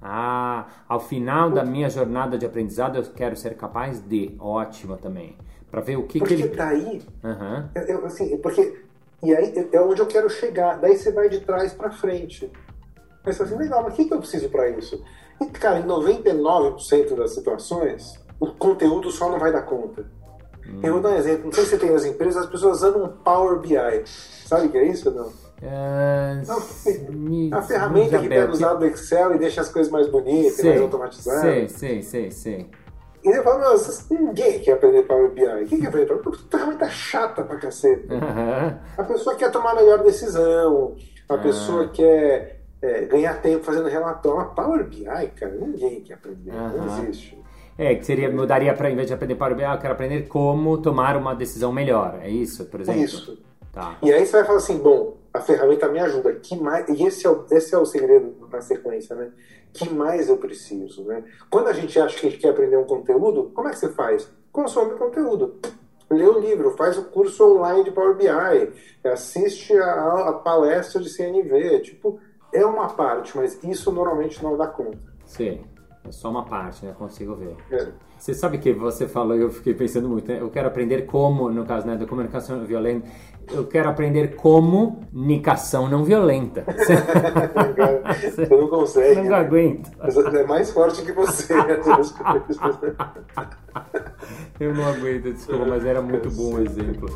Ah, 0.00 0.66
ao 0.88 0.98
final 0.98 1.50
da 1.50 1.64
minha 1.64 1.88
jornada 1.88 2.36
de 2.36 2.44
aprendizado, 2.44 2.96
eu 2.96 3.04
quero 3.04 3.36
ser 3.36 3.56
capaz 3.56 4.00
de. 4.00 4.34
Ótimo 4.38 4.96
também. 4.96 5.36
Para 5.70 5.80
ver 5.80 5.96
o 5.96 6.02
que, 6.04 6.18
porque 6.18 6.36
que 6.36 6.42
ele. 6.42 6.56
daí. 6.56 7.02
Uhum. 7.22 7.68
Eu, 7.74 7.82
eu, 7.82 8.06
assim, 8.06 8.36
porque. 8.38 8.82
E 9.22 9.34
aí 9.34 9.68
é 9.72 9.80
onde 9.80 10.00
eu 10.00 10.06
quero 10.06 10.28
chegar. 10.28 10.78
Daí 10.78 10.96
você 10.96 11.12
vai 11.12 11.28
de 11.28 11.40
trás 11.40 11.72
para 11.72 11.90
frente. 11.92 12.50
Pensa 13.24 13.44
assim, 13.44 13.56
legal, 13.56 13.84
mas 13.84 13.92
o 13.92 13.96
que, 13.96 14.06
que 14.06 14.14
eu 14.14 14.18
preciso 14.18 14.48
para 14.48 14.68
isso? 14.70 15.02
E, 15.40 15.46
cara, 15.46 15.78
em 15.78 15.84
99% 15.84 17.14
das 17.14 17.32
situações, 17.32 18.20
o 18.40 18.48
conteúdo 18.48 19.12
só 19.12 19.30
não 19.30 19.38
vai 19.38 19.52
dar 19.52 19.62
conta. 19.62 20.04
Hum. 20.66 20.80
Eu 20.82 20.94
vou 20.94 21.02
dar 21.02 21.10
um 21.10 21.16
exemplo. 21.16 21.44
Não 21.44 21.52
sei 21.52 21.64
se 21.64 21.70
você 21.70 21.78
tem 21.78 21.92
nas 21.92 22.04
empresas, 22.04 22.44
as 22.44 22.50
pessoas 22.50 22.78
usando 22.78 23.04
um 23.04 23.08
Power 23.08 23.60
BI. 23.60 23.76
Sabe 24.06 24.66
o 24.66 24.70
que 24.70 24.78
é 24.78 24.88
isso 24.88 25.08
não? 25.12 25.32
É, 25.64 26.42
a, 26.48 27.58
a 27.58 27.62
ferramenta 27.62 28.18
que 28.18 28.28
pega 28.28 28.50
os 28.50 28.58
dados 28.58 28.80
do 28.80 28.86
Excel 28.86 29.36
e 29.36 29.38
deixa 29.38 29.60
as 29.60 29.68
coisas 29.68 29.92
mais 29.92 30.08
bonitas, 30.08 30.54
sei, 30.54 30.70
mais 30.70 30.82
automatizadas. 30.82 31.40
Sei, 31.40 31.68
sei, 31.68 32.02
sei, 32.02 32.30
sei. 32.32 32.70
E 33.24 33.28
eu 33.28 33.44
falo, 33.44 33.60
nossa, 33.60 34.12
ninguém 34.12 34.58
quer 34.58 34.72
aprender 34.72 35.04
Power 35.04 35.30
BI. 35.30 35.66
Quem 35.68 35.80
quer 35.80 35.86
aprender 35.86 36.06
Power 36.06 36.36
BI? 36.36 36.38
Ferramenta 36.50 36.90
chata 36.90 37.44
pra 37.44 37.56
cacete. 37.58 38.08
Uhum. 38.12 38.76
A 38.98 39.04
pessoa 39.04 39.36
quer 39.36 39.52
tomar 39.52 39.70
a 39.70 39.74
melhor 39.76 40.02
decisão, 40.02 40.96
a 41.28 41.34
uhum. 41.34 41.42
pessoa 41.42 41.88
quer 41.88 42.62
é, 42.82 43.04
ganhar 43.04 43.40
tempo 43.40 43.62
fazendo 43.62 43.88
relatório. 43.88 44.40
A 44.40 44.44
Power 44.46 44.84
BI, 44.88 45.04
cara, 45.04 45.54
ninguém 45.54 46.00
quer 46.00 46.14
aprender, 46.14 46.50
uhum. 46.50 46.78
não 46.78 47.04
existe. 47.04 47.40
É, 47.78 47.94
que 47.94 48.04
seria, 48.04 48.28
mudaria 48.28 48.74
para, 48.74 48.90
em 48.90 48.96
vez 48.96 49.06
de 49.06 49.14
aprender 49.14 49.36
Power 49.36 49.54
BI, 49.54 49.62
eu 49.62 49.78
quero 49.78 49.92
aprender 49.92 50.22
como 50.22 50.78
tomar 50.78 51.16
uma 51.16 51.36
decisão 51.36 51.72
melhor. 51.72 52.18
É 52.20 52.28
isso, 52.28 52.64
por 52.64 52.80
exemplo? 52.80 53.00
Isso. 53.00 53.38
Tá. 53.72 53.96
E 54.02 54.12
aí 54.12 54.26
você 54.26 54.32
vai 54.32 54.44
falar 54.44 54.58
assim, 54.58 54.78
bom, 54.78 55.21
a 55.32 55.40
ferramenta 55.40 55.88
me 55.88 55.98
ajuda. 55.98 56.34
Que 56.34 56.56
mais, 56.56 56.88
e 56.88 57.04
esse 57.04 57.26
é, 57.26 57.30
o, 57.30 57.44
esse 57.50 57.74
é 57.74 57.78
o 57.78 57.86
segredo 57.86 58.48
na 58.50 58.60
sequência, 58.60 59.16
né? 59.16 59.30
Que 59.72 59.88
mais 59.88 60.28
eu 60.28 60.36
preciso, 60.36 61.04
né? 61.04 61.24
Quando 61.50 61.68
a 61.68 61.72
gente 61.72 61.98
acha 61.98 62.18
que 62.18 62.26
a 62.26 62.30
gente 62.30 62.40
quer 62.40 62.50
aprender 62.50 62.76
um 62.76 62.84
conteúdo, 62.84 63.50
como 63.54 63.68
é 63.68 63.70
que 63.70 63.78
você 63.78 63.88
faz? 63.88 64.28
Consome 64.50 64.98
conteúdo. 64.98 65.56
Lê 66.10 66.26
o 66.26 66.38
livro, 66.38 66.76
faz 66.76 66.98
o 66.98 67.04
curso 67.04 67.56
online 67.56 67.84
de 67.84 67.90
Power 67.90 68.14
BI, 68.14 68.28
assiste 69.08 69.74
a, 69.78 70.28
a 70.28 70.32
palestra 70.34 71.00
de 71.00 71.08
CNV. 71.08 71.80
Tipo, 71.80 72.20
é 72.52 72.66
uma 72.66 72.88
parte, 72.88 73.34
mas 73.34 73.58
isso 73.64 73.90
normalmente 73.90 74.42
não 74.42 74.56
dá 74.56 74.66
conta. 74.66 74.98
Sim. 75.24 75.64
É 76.04 76.12
só 76.12 76.30
uma 76.30 76.44
parte, 76.44 76.84
né? 76.84 76.94
Consigo 76.98 77.34
ver. 77.34 77.56
É. 77.70 77.88
Você 78.22 78.32
sabe 78.34 78.58
que 78.58 78.72
você 78.72 79.08
falou 79.08 79.36
eu 79.36 79.50
fiquei 79.50 79.74
pensando 79.74 80.08
muito, 80.08 80.28
né? 80.30 80.38
Eu 80.40 80.48
quero 80.48 80.68
aprender 80.68 81.06
como, 81.06 81.50
no 81.50 81.66
caso 81.66 81.88
né, 81.88 81.96
da 81.96 82.06
comunicação 82.06 82.64
violenta, 82.64 83.10
eu 83.50 83.66
quero 83.66 83.88
aprender 83.88 84.36
comunicação 84.36 85.88
não 85.88 86.04
violenta. 86.04 86.64
Você, 88.22 88.46
não 88.46 88.68
consegue. 88.68 89.22
Não 89.22 89.30
né? 89.30 89.34
aguento. 89.34 89.90
É 90.36 90.44
mais 90.44 90.70
forte 90.70 91.02
que 91.02 91.10
você. 91.10 91.52
eu 94.60 94.72
não 94.72 94.86
aguento, 94.86 95.32
desculpa, 95.32 95.66
mas 95.66 95.84
era 95.84 96.00
muito 96.00 96.30
bom 96.30 96.54
o 96.54 96.62
exemplo. 96.62 97.08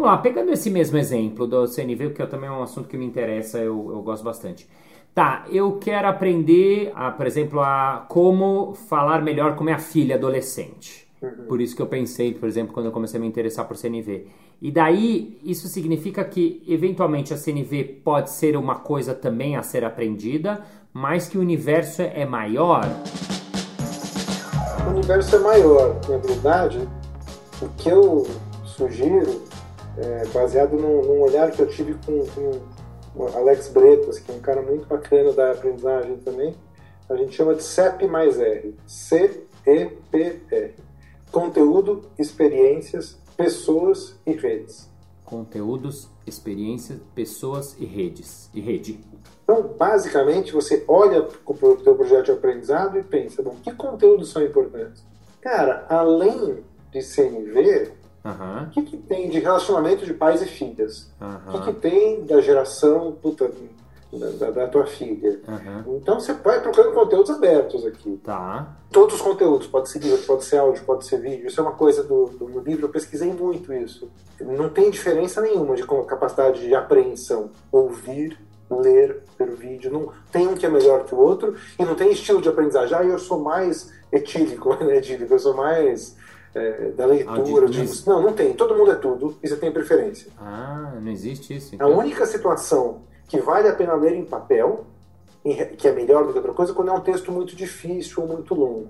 Vamos 0.00 0.14
lá, 0.14 0.16
pegando 0.16 0.50
esse 0.50 0.70
mesmo 0.70 0.96
exemplo 0.96 1.46
do 1.46 1.66
CNV, 1.66 2.14
que 2.14 2.22
é 2.22 2.26
também 2.26 2.48
é 2.48 2.52
um 2.52 2.62
assunto 2.62 2.88
que 2.88 2.96
me 2.96 3.04
interessa, 3.04 3.58
eu, 3.58 3.90
eu 3.92 4.00
gosto 4.00 4.24
bastante. 4.24 4.66
Tá, 5.14 5.44
eu 5.52 5.72
quero 5.72 6.08
aprender, 6.08 6.90
a, 6.94 7.10
por 7.10 7.26
exemplo, 7.26 7.60
a 7.60 8.06
como 8.08 8.72
falar 8.72 9.20
melhor 9.20 9.56
com 9.56 9.62
minha 9.62 9.78
filha 9.78 10.14
adolescente. 10.14 11.06
Uhum. 11.20 11.44
Por 11.46 11.60
isso 11.60 11.76
que 11.76 11.82
eu 11.82 11.86
pensei, 11.86 12.32
por 12.32 12.48
exemplo, 12.48 12.72
quando 12.72 12.86
eu 12.86 12.92
comecei 12.92 13.18
a 13.18 13.20
me 13.20 13.28
interessar 13.28 13.68
por 13.68 13.76
CNV. 13.76 14.26
E 14.62 14.70
daí, 14.70 15.38
isso 15.44 15.68
significa 15.68 16.24
que, 16.24 16.62
eventualmente, 16.66 17.34
a 17.34 17.36
CNV 17.36 18.00
pode 18.02 18.30
ser 18.30 18.56
uma 18.56 18.76
coisa 18.76 19.12
também 19.12 19.54
a 19.54 19.62
ser 19.62 19.84
aprendida, 19.84 20.64
mas 20.94 21.28
que 21.28 21.36
o 21.36 21.42
universo 21.42 22.00
é 22.00 22.24
maior. 22.24 22.86
O 24.86 24.90
universo 24.92 25.36
é 25.36 25.38
maior. 25.40 26.00
Na 26.08 26.16
verdade, 26.16 26.88
o 27.60 27.68
que 27.76 27.90
eu 27.90 28.26
sugiro 28.64 29.49
é, 30.00 30.26
baseado 30.28 30.76
num, 30.76 31.02
num, 31.02 31.20
olhar 31.20 31.50
que 31.50 31.60
eu 31.60 31.68
tive 31.68 31.94
com, 32.06 32.24
com 33.14 33.26
Alex 33.36 33.68
Bretas, 33.68 34.18
que 34.18 34.32
é 34.32 34.34
um 34.34 34.40
cara 34.40 34.62
muito 34.62 34.86
bacana 34.86 35.32
da 35.32 35.52
aprendizagem 35.52 36.16
também. 36.18 36.54
A 37.08 37.16
gente 37.16 37.34
chama 37.34 37.54
de 37.54 37.62
CEP 37.62 38.06
mais 38.06 38.38
R. 38.38 38.74
C-E-P-R. 38.86 40.74
Conteúdo, 41.30 42.02
experiências, 42.18 43.18
pessoas 43.36 44.16
e 44.26 44.32
redes. 44.32 44.88
Conteúdos, 45.24 46.08
experiências, 46.26 46.98
pessoas 47.14 47.76
e 47.78 47.84
redes. 47.84 48.48
E 48.54 48.60
rede. 48.60 49.00
Então, 49.44 49.74
basicamente, 49.76 50.52
você 50.52 50.84
olha 50.88 51.22
para 51.22 51.68
o 51.68 51.76
teu 51.76 51.94
projeto 51.94 52.26
de 52.26 52.32
aprendizado 52.32 52.98
e 52.98 53.02
pensa, 53.02 53.42
bom, 53.42 53.56
que 53.62 53.72
conteúdos 53.74 54.30
são 54.30 54.42
importantes? 54.42 55.04
Cara, 55.40 55.86
além 55.88 56.64
de 56.92 57.02
CNV, 57.02 57.92
Uhum. 58.24 58.64
O 58.64 58.70
que, 58.70 58.82
que 58.82 58.96
tem 58.96 59.30
de 59.30 59.38
relacionamento 59.38 60.04
de 60.04 60.12
pais 60.12 60.42
e 60.42 60.46
filhas? 60.46 61.10
Uhum. 61.20 61.38
O 61.48 61.52
que, 61.52 61.72
que 61.72 61.80
tem 61.80 62.24
da 62.24 62.40
geração 62.40 63.12
puta, 63.12 63.50
da, 64.12 64.50
da, 64.50 64.66
tua 64.68 64.86
filha? 64.86 65.40
Uhum. 65.48 65.96
Então 65.96 66.20
você 66.20 66.34
vai 66.34 66.60
procurando 66.60 66.92
conteúdos 66.92 67.30
abertos 67.30 67.86
aqui. 67.86 68.20
Tá. 68.22 68.76
Todos 68.90 69.16
os 69.16 69.22
conteúdos, 69.22 69.66
pode 69.66 69.88
ser 69.88 70.00
livro, 70.00 70.22
pode 70.26 70.44
ser 70.44 70.58
áudio, 70.58 70.84
pode 70.84 71.06
ser 71.06 71.18
vídeo. 71.18 71.46
Isso 71.46 71.60
é 71.60 71.62
uma 71.62 71.72
coisa 71.72 72.02
do, 72.02 72.26
do 72.26 72.60
livro, 72.60 72.86
eu 72.86 72.90
pesquisei 72.90 73.32
muito 73.32 73.72
isso. 73.72 74.10
Não 74.40 74.68
tem 74.68 74.90
diferença 74.90 75.40
nenhuma 75.40 75.74
de 75.74 75.86
capacidade 75.86 76.60
de 76.60 76.74
apreensão. 76.74 77.50
Ouvir, 77.72 78.38
ler, 78.70 79.22
ver 79.38 79.50
vídeo. 79.54 79.90
Não 79.90 80.12
tem 80.30 80.46
um 80.46 80.54
que 80.54 80.66
é 80.66 80.68
melhor 80.68 81.04
que 81.04 81.14
o 81.14 81.18
outro 81.18 81.54
e 81.78 81.84
não 81.84 81.94
tem 81.94 82.12
estilo 82.12 82.40
de 82.40 82.48
aprendizagem. 82.48 82.96
Ah, 82.96 83.04
eu 83.04 83.18
sou 83.18 83.40
mais 83.40 83.92
etílico, 84.12 84.74
né? 84.84 84.98
Etílico, 84.98 85.32
eu 85.32 85.38
sou 85.38 85.54
mais 85.54 86.16
é, 86.54 86.90
da 86.90 87.06
leitura. 87.06 87.66
Ah, 87.66 87.70
de... 87.70 88.06
Não, 88.06 88.22
não 88.22 88.32
tem. 88.32 88.52
Todo 88.54 88.74
mundo 88.74 88.90
é 88.90 88.96
tudo 88.96 89.36
e 89.42 89.48
você 89.48 89.56
tem 89.56 89.70
preferência. 89.70 90.30
Ah, 90.38 90.92
não 91.00 91.10
existe 91.10 91.56
isso. 91.56 91.74
Então. 91.74 91.86
A 91.86 91.96
única 91.96 92.26
situação 92.26 93.02
que 93.28 93.40
vale 93.40 93.68
a 93.68 93.74
pena 93.74 93.94
ler 93.94 94.14
em 94.14 94.24
papel, 94.24 94.86
que 95.78 95.86
é 95.86 95.92
melhor 95.92 96.26
do 96.26 96.32
que 96.32 96.38
outra 96.38 96.52
coisa, 96.52 96.72
é 96.72 96.74
quando 96.74 96.90
é 96.90 96.92
um 96.92 97.00
texto 97.00 97.30
muito 97.30 97.54
difícil 97.54 98.22
ou 98.22 98.28
muito 98.28 98.54
longo. 98.54 98.88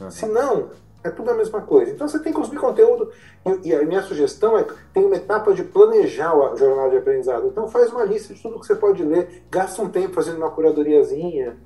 Uhum. 0.00 0.10
Se 0.10 0.26
não, 0.26 0.70
é 1.02 1.10
tudo 1.10 1.30
a 1.30 1.34
mesma 1.34 1.60
coisa. 1.60 1.90
Então 1.90 2.08
você 2.08 2.18
tem 2.18 2.32
que 2.32 2.38
consumir 2.38 2.58
conteúdo. 2.58 3.10
E, 3.44 3.68
e 3.68 3.74
a 3.74 3.84
minha 3.84 4.02
sugestão 4.02 4.56
é 4.56 4.64
tem 4.92 5.04
uma 5.04 5.16
etapa 5.16 5.52
de 5.52 5.62
planejar 5.62 6.32
a 6.32 6.56
jornada 6.56 6.90
de 6.90 6.96
aprendizado. 6.96 7.46
Então 7.46 7.68
faz 7.68 7.92
uma 7.92 8.04
lista 8.04 8.32
de 8.32 8.40
tudo 8.40 8.58
que 8.58 8.66
você 8.66 8.74
pode 8.74 9.04
ler, 9.04 9.44
gasta 9.50 9.82
um 9.82 9.88
tempo 9.88 10.14
fazendo 10.14 10.38
uma 10.38 10.50
curadoriazinha, 10.50 11.56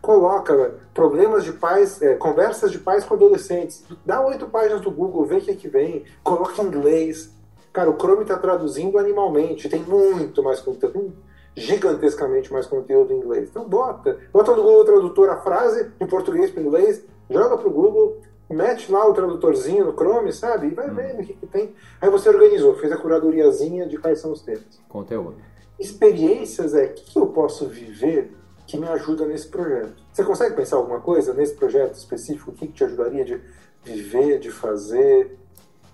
coloca 0.00 0.74
problemas 0.94 1.44
de 1.44 1.52
pais, 1.52 2.00
é, 2.02 2.14
conversas 2.14 2.70
de 2.70 2.78
pais 2.78 3.04
com 3.04 3.14
adolescentes. 3.14 3.84
Dá 4.04 4.24
oito 4.26 4.46
páginas 4.46 4.80
do 4.80 4.90
Google, 4.90 5.26
vê 5.26 5.36
o 5.36 5.40
que, 5.40 5.50
é 5.50 5.54
que 5.54 5.68
vem, 5.68 6.04
coloca 6.22 6.62
em 6.62 6.66
inglês. 6.66 7.34
Cara, 7.72 7.90
o 7.90 7.96
Chrome 7.96 8.22
está 8.22 8.36
traduzindo 8.36 8.98
animalmente, 8.98 9.68
tem 9.68 9.82
muito 9.82 10.42
mais 10.42 10.60
conteúdo. 10.60 11.12
gigantescamente 11.56 12.52
mais 12.52 12.66
conteúdo 12.66 13.12
em 13.12 13.18
inglês. 13.18 13.48
Então 13.50 13.68
bota, 13.68 14.18
bota 14.32 14.54
no 14.54 14.62
Google 14.62 14.84
Tradutor 14.84 15.28
a 15.30 15.36
frase 15.36 15.90
de 15.98 16.06
português 16.06 16.50
para 16.50 16.62
inglês, 16.62 17.04
joga 17.28 17.58
para 17.58 17.68
o 17.68 17.72
Google, 17.72 18.18
mete 18.48 18.90
lá 18.90 19.06
o 19.06 19.12
tradutorzinho 19.12 19.84
no 19.84 19.92
Chrome, 19.92 20.32
sabe? 20.32 20.68
E 20.68 20.74
vai 20.74 20.90
hum. 20.90 20.94
vendo 20.94 21.20
o 21.20 21.26
que, 21.26 21.34
que, 21.34 21.46
tem. 21.46 21.74
Aí 22.00 22.08
você 22.08 22.28
organizou, 22.28 22.74
fez 22.76 22.92
a 22.92 22.96
curadoriazinha 22.96 23.86
de 23.86 23.98
quais 23.98 24.20
são 24.20 24.32
os 24.32 24.42
temas. 24.42 24.80
Conteúdo. 24.88 25.36
Experiências 25.78 26.74
é 26.74 26.84
o 26.84 26.92
que 26.94 27.18
eu 27.18 27.26
posso 27.28 27.66
viver 27.66 28.32
que 28.70 28.78
me 28.78 28.86
ajuda 28.88 29.26
nesse 29.26 29.48
projeto. 29.48 29.94
Você 30.12 30.22
consegue 30.22 30.54
pensar 30.54 30.76
alguma 30.76 31.00
coisa 31.00 31.34
nesse 31.34 31.54
projeto 31.54 31.94
específico? 31.94 32.50
O 32.50 32.54
que, 32.54 32.66
que 32.68 32.72
te 32.72 32.84
ajudaria 32.84 33.24
de 33.24 33.40
viver, 33.84 34.38
de 34.38 34.50
fazer? 34.50 35.36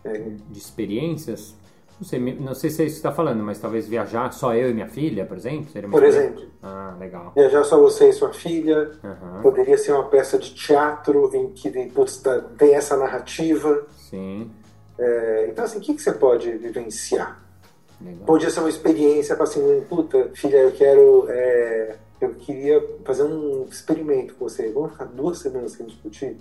É... 0.04 0.12
De 0.50 0.58
experiências? 0.58 1.54
Não 1.98 2.06
sei, 2.06 2.18
não 2.18 2.54
sei 2.54 2.68
se 2.68 2.82
é 2.82 2.84
isso 2.84 2.96
que 2.96 3.00
você 3.00 3.08
está 3.08 3.12
falando, 3.12 3.42
mas 3.42 3.58
talvez 3.58 3.88
viajar 3.88 4.30
só 4.30 4.54
eu 4.54 4.68
e 4.68 4.74
minha 4.74 4.86
filha, 4.88 5.24
por 5.24 5.38
exemplo? 5.38 5.70
Seria 5.70 5.88
por 5.88 6.04
exemplo. 6.04 6.44
Ah, 6.62 6.94
legal. 7.00 7.32
Viajar 7.34 7.64
só 7.64 7.80
você 7.80 8.10
e 8.10 8.12
sua 8.12 8.34
filha. 8.34 8.92
Uhum. 9.02 9.40
Poderia 9.42 9.78
ser 9.78 9.92
uma 9.92 10.04
peça 10.04 10.38
de 10.38 10.54
teatro 10.54 11.30
em 11.34 11.48
que 11.52 11.70
putz, 11.94 12.18
tá, 12.18 12.38
tem 12.58 12.74
essa 12.74 12.98
narrativa. 12.98 13.86
Sim. 13.96 14.50
É, 14.98 15.48
então, 15.50 15.64
assim, 15.64 15.78
o 15.78 15.80
que, 15.80 15.94
que 15.94 16.02
você 16.02 16.12
pode 16.12 16.50
vivenciar? 16.52 17.42
Legal. 17.98 18.26
Podia 18.26 18.50
ser 18.50 18.60
uma 18.60 18.68
experiência 18.68 19.34
para 19.34 19.44
assim, 19.44 19.82
puta, 19.88 20.30
filha, 20.34 20.58
eu 20.58 20.72
quero. 20.72 21.26
É, 21.30 21.96
eu 22.20 22.34
queria 22.34 22.82
fazer 23.04 23.24
um 23.24 23.64
experimento 23.64 24.34
com 24.34 24.48
você. 24.48 24.70
Vamos 24.70 24.92
ficar 24.92 25.06
duas 25.06 25.38
semanas 25.38 25.72
sem 25.72 25.86
discutir? 25.86 26.36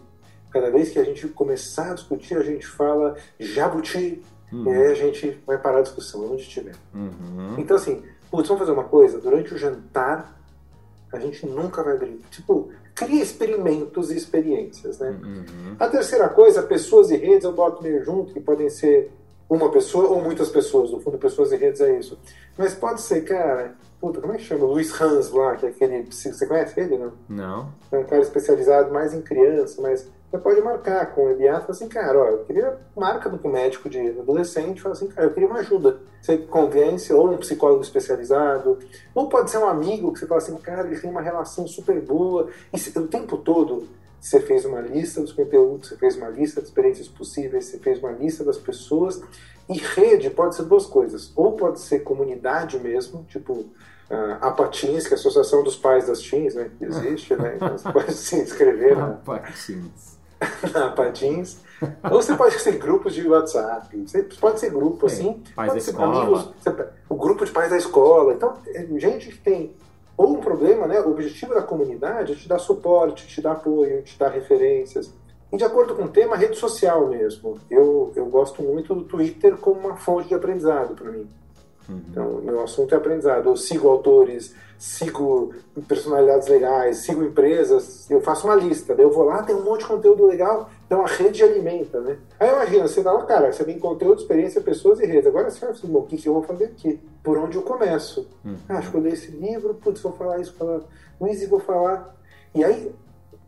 Cada 0.52 0.72
vez 0.72 0.90
que 0.90 1.00
a 1.00 1.04
gente 1.04 1.28
começar 1.30 1.92
a 1.92 1.94
discutir, 1.96 2.38
a 2.38 2.44
gente 2.44 2.66
fala 2.66 3.16
jabuti 3.40 4.24
Uhum. 4.52 4.74
E 4.74 4.78
aí 4.78 4.92
a 4.92 4.94
gente 4.94 5.42
vai 5.46 5.58
parar 5.58 5.80
a 5.80 5.82
discussão 5.82 6.32
onde 6.32 6.44
estiver. 6.44 6.76
Uhum. 6.94 7.56
Então, 7.58 7.76
assim, 7.76 8.04
putz, 8.30 8.48
vamos 8.48 8.60
fazer 8.60 8.72
uma 8.72 8.84
coisa. 8.84 9.20
Durante 9.20 9.54
o 9.54 9.58
jantar, 9.58 10.40
a 11.12 11.20
gente 11.20 11.46
nunca 11.46 11.84
vai 11.84 11.96
abrir. 11.96 12.20
Tipo, 12.30 12.70
cria 12.94 13.22
experimentos 13.22 14.12
e 14.12 14.18
experiências, 14.18 15.00
né? 15.00 15.10
Uhum. 15.10 15.76
A 15.80 15.88
terceira 15.88 16.30
coisa, 16.30 16.62
pessoas 16.64 17.10
e 17.12 17.18
redes, 17.18 17.44
eu 17.44 17.54
boto 17.54 17.84
meio 17.84 18.04
junto, 18.04 18.34
que 18.34 18.40
podem 18.40 18.70
ser 18.70 19.12
uma 19.50 19.70
pessoa 19.72 20.08
ou 20.10 20.22
muitas 20.22 20.50
pessoas. 20.50 20.92
No 20.92 21.00
fundo, 21.00 21.18
pessoas 21.18 21.52
e 21.52 21.58
redes 21.58 21.82
é 21.82 22.00
isso. 22.00 22.18
Mas 22.58 22.74
pode 22.74 23.02
ser, 23.02 23.22
cara, 23.24 23.76
puta, 24.00 24.22
como 24.22 24.34
é 24.34 24.38
que 24.38 24.44
chama? 24.44 24.66
Luiz 24.66 25.00
Hans 25.00 25.32
lá, 25.32 25.56
que 25.56 25.66
é 25.66 25.70
aquele. 25.70 26.04
Você 26.04 26.46
conhece 26.46 26.80
ele, 26.80 26.98
não? 26.98 27.14
Não. 27.28 27.72
É 27.92 27.98
um 27.98 28.04
cara 28.04 28.22
especializado 28.22 28.94
mais 28.94 29.14
em 29.14 29.22
criança, 29.22 29.82
mas 29.82 30.10
você 30.36 30.38
pode 30.38 30.62
marcar 30.62 31.14
com 31.14 31.26
o 31.26 31.30
EBA 31.30 31.44
e 31.44 31.48
assim, 31.48 31.88
cara, 31.88 32.20
ó, 32.20 32.28
eu 32.28 32.44
queria 32.44 32.78
marca 32.96 33.30
do 33.30 33.48
médico 33.48 33.90
de 33.90 34.00
adolescente, 34.20 34.82
fala 34.82 34.94
assim, 34.94 35.08
cara, 35.08 35.28
eu 35.28 35.34
queria 35.34 35.48
uma 35.48 35.60
ajuda. 35.60 36.00
Você 36.22 36.38
convence 36.38 37.14
ou 37.14 37.32
um 37.32 37.38
psicólogo 37.38 37.82
especializado, 37.82 38.80
ou 39.14 39.30
pode 39.30 39.50
ser 39.50 39.60
um 39.60 39.68
amigo 39.68 40.12
que 40.12 40.20
você 40.20 40.28
fala 40.28 40.42
assim, 40.42 40.56
cara, 40.58 40.88
ele 40.88 41.00
tem 41.00 41.10
uma 41.10 41.22
relação 41.22 41.68
super 41.68 42.02
boa. 42.02 42.50
E 42.74 42.78
se, 42.78 42.98
o 42.98 43.08
tempo 43.08 43.38
todo 43.38 43.88
você 44.20 44.40
fez 44.40 44.66
uma 44.66 44.82
lista 44.82 45.22
dos 45.22 45.32
conteúdos, 45.32 45.90
você 45.90 45.98
fez 45.98 46.18
uma 46.18 46.30
lista 46.30 46.60
de 46.60 46.68
experiências 46.68 47.08
possíveis, 47.08 47.66
você 47.66 47.78
fez 47.78 48.00
uma 48.00 48.12
lista 48.12 48.44
das 48.44 48.58
pessoas. 48.58 49.22
E 49.68 49.78
rede 49.78 50.30
pode 50.30 50.56
ser 50.56 50.64
duas 50.64 50.86
coisas. 50.86 51.32
Ou 51.36 51.54
pode 51.54 51.80
ser 51.80 52.00
comunidade 52.00 52.80
mesmo, 52.80 53.26
tipo 53.28 53.66
Uh, 54.08 54.38
a 54.40 54.52
Patins, 54.52 55.08
que 55.08 55.16
é 55.16 55.18
a 55.18 55.20
Associação 55.20 55.64
dos 55.64 55.76
Pais 55.76 56.06
das 56.06 56.22
Teens, 56.22 56.54
né? 56.54 56.70
Que 56.78 56.86
existe, 56.86 57.36
né? 57.36 57.54
Então 57.56 57.76
você 57.76 57.92
pode 57.92 58.14
se 58.14 58.36
inscrever 58.40 58.96
na, 58.96 59.14
Patins. 59.14 60.20
na 60.72 60.90
Patins. 60.92 61.58
Ou 62.04 62.22
você 62.22 62.36
pode 62.36 62.60
ser 62.60 62.78
grupos 62.78 63.16
de 63.16 63.28
WhatsApp. 63.28 64.00
Você 64.06 64.22
pode 64.40 64.60
ser 64.60 64.70
grupo, 64.70 65.08
assim. 65.08 65.42
Pais 65.56 65.72
da 65.72 65.80
escola. 65.80 66.22
Amigos, 66.22 66.54
o 67.10 67.16
grupo 67.16 67.46
de 67.46 67.52
pais 67.52 67.72
da 67.72 67.78
escola. 67.78 68.34
Então, 68.34 68.54
é 68.68 68.86
gente 69.00 69.30
que 69.30 69.40
tem 69.40 69.74
ou 70.18 70.38
um 70.38 70.40
problema, 70.40 70.88
né? 70.88 71.02
O 71.02 71.12
objetivo 71.12 71.54
da 71.54 71.62
comunidade 71.62 72.32
é 72.32 72.36
te 72.36 72.48
dar 72.48 72.60
suporte, 72.60 73.28
te 73.28 73.42
dar 73.42 73.54
apoio, 73.54 74.02
te 74.04 74.18
dar 74.18 74.30
referências. 74.30 75.12
E 75.52 75.58
de 75.58 75.64
acordo 75.64 75.96
com 75.96 76.04
o 76.04 76.10
tema, 76.10 76.36
rede 76.36 76.58
social 76.58 77.08
mesmo. 77.08 77.58
Eu, 77.70 78.12
eu 78.16 78.26
gosto 78.26 78.62
muito 78.62 78.94
do 78.94 79.04
Twitter 79.04 79.58
como 79.58 79.80
uma 79.80 79.96
fonte 79.96 80.28
de 80.28 80.36
aprendizado 80.36 80.96
para 80.96 81.12
mim. 81.12 81.28
Uhum. 81.88 82.02
Então, 82.10 82.42
meu 82.42 82.64
assunto 82.64 82.94
é 82.94 82.98
aprendizado. 82.98 83.48
Eu 83.48 83.56
sigo 83.56 83.88
autores, 83.88 84.54
sigo 84.78 85.54
personalidades 85.88 86.48
legais, 86.48 86.98
sigo 86.98 87.24
empresas, 87.24 88.10
eu 88.10 88.22
faço 88.22 88.48
uma 88.48 88.56
lista. 88.56 88.94
eu 88.94 89.12
vou 89.12 89.24
lá, 89.24 89.44
tem 89.44 89.56
um 89.56 89.64
monte 89.64 89.82
de 89.82 89.88
conteúdo 89.88 90.26
legal, 90.26 90.70
então 90.86 91.04
a 91.04 91.08
rede 91.08 91.44
alimenta, 91.44 92.00
né? 92.02 92.18
Aí 92.40 92.50
imagina, 92.50 92.88
você 92.88 93.02
fala, 93.02 93.24
cara, 93.26 93.52
você 93.52 93.64
tem 93.64 93.80
conteúdo, 93.80 94.20
experiência, 94.20 94.62
pessoas 94.62 95.00
e 95.00 95.06
redes. 95.06 95.28
Agora 95.28 95.50
você 95.50 95.60
fala 95.60 95.72
assim, 95.72 95.88
bom, 95.88 96.00
o 96.00 96.06
que, 96.06 96.18
que 96.18 96.28
eu 96.28 96.34
vou 96.34 96.44
fazer 96.44 96.66
aqui? 96.66 97.00
Por 97.24 97.38
onde 97.38 97.58
eu 97.58 97.62
começo? 97.62 98.28
Uhum. 98.44 98.58
Ah, 98.68 98.80
escolher 98.80 99.14
esse 99.14 99.32
livro, 99.32 99.74
putz, 99.76 100.02
vou 100.02 100.14
falar 100.14 100.40
isso, 100.40 100.54
falar 100.54 100.82
Luiz, 101.20 101.42
e 101.42 101.46
vou 101.46 101.60
falar. 101.60 102.16
E 102.54 102.64
aí, 102.64 102.92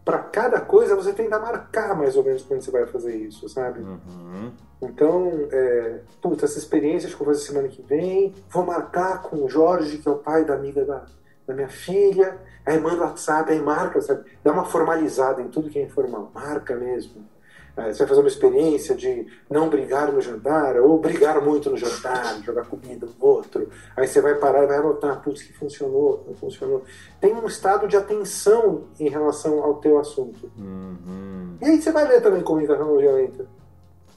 para 0.08 0.20
cada 0.20 0.62
coisa, 0.62 0.96
você 0.96 1.12
tenta 1.12 1.38
marcar 1.38 1.94
mais 1.94 2.16
ou 2.16 2.24
menos 2.24 2.42
quando 2.42 2.62
você 2.62 2.72
vai 2.72 2.86
fazer 2.88 3.14
isso, 3.14 3.50
sabe? 3.50 3.82
Uhum. 3.82 4.54
Então, 4.82 5.50
é, 5.52 6.00
puta, 6.22 6.46
essa 6.46 6.58
experiência 6.58 7.10
que 7.10 7.14
eu 7.16 7.26
vou 7.26 7.28
fazer 7.28 7.46
semana 7.46 7.68
que 7.68 7.82
vem, 7.82 8.34
vou 8.50 8.66
marcar 8.66 9.22
com 9.22 9.44
o 9.44 9.50
Jorge, 9.50 9.98
que 9.98 10.08
é 10.08 10.12
o 10.12 10.16
pai 10.16 10.46
da 10.46 10.54
amiga 10.54 10.86
da, 10.86 11.04
da 11.46 11.54
minha 11.54 11.68
filha, 11.68 12.38
aí 12.66 12.80
manda 12.80 13.04
WhatsApp, 13.04 13.52
aí 13.52 13.60
marca, 13.60 14.00
sabe? 14.00 14.24
Dá 14.42 14.54
uma 14.54 14.64
formalizada 14.64 15.42
em 15.42 15.50
tudo 15.50 15.70
que 15.70 15.78
é 15.78 15.84
informal, 15.84 16.32
marca 16.34 16.74
mesmo. 16.74 17.26
É, 17.78 17.94
você 17.94 18.00
vai 18.00 18.08
fazer 18.08 18.22
uma 18.22 18.28
experiência 18.28 18.96
de 18.96 19.28
não 19.48 19.70
brigar 19.70 20.12
no 20.12 20.20
jantar, 20.20 20.78
ou 20.78 20.98
brigar 20.98 21.40
muito 21.40 21.70
no 21.70 21.78
jantar, 21.78 22.42
jogar 22.44 22.66
comida 22.66 23.06
no 23.06 23.26
outro. 23.26 23.70
Aí 23.96 24.08
você 24.08 24.20
vai 24.20 24.34
parar 24.34 24.64
e 24.64 24.68
vai 24.68 24.78
anotar, 24.78 25.22
putz, 25.22 25.44
que 25.44 25.54
funcionou, 25.54 26.24
não 26.28 26.34
funcionou. 26.34 26.84
Tem 27.22 27.36
um 27.36 27.46
estado 27.46 27.88
de 27.88 27.96
atenção 27.96 28.86
em 29.00 29.08
relação 29.10 29.64
ao 29.64 29.76
teu 29.76 30.00
assunto. 30.00 30.52
Uhum. 30.58 31.56
E 31.62 31.66
aí 31.66 31.80
você 31.80 31.92
vai 31.92 32.08
ler 32.08 32.20
também 32.20 32.42
comunicação 32.42 32.88
não 32.88 32.98
violenta. 32.98 33.46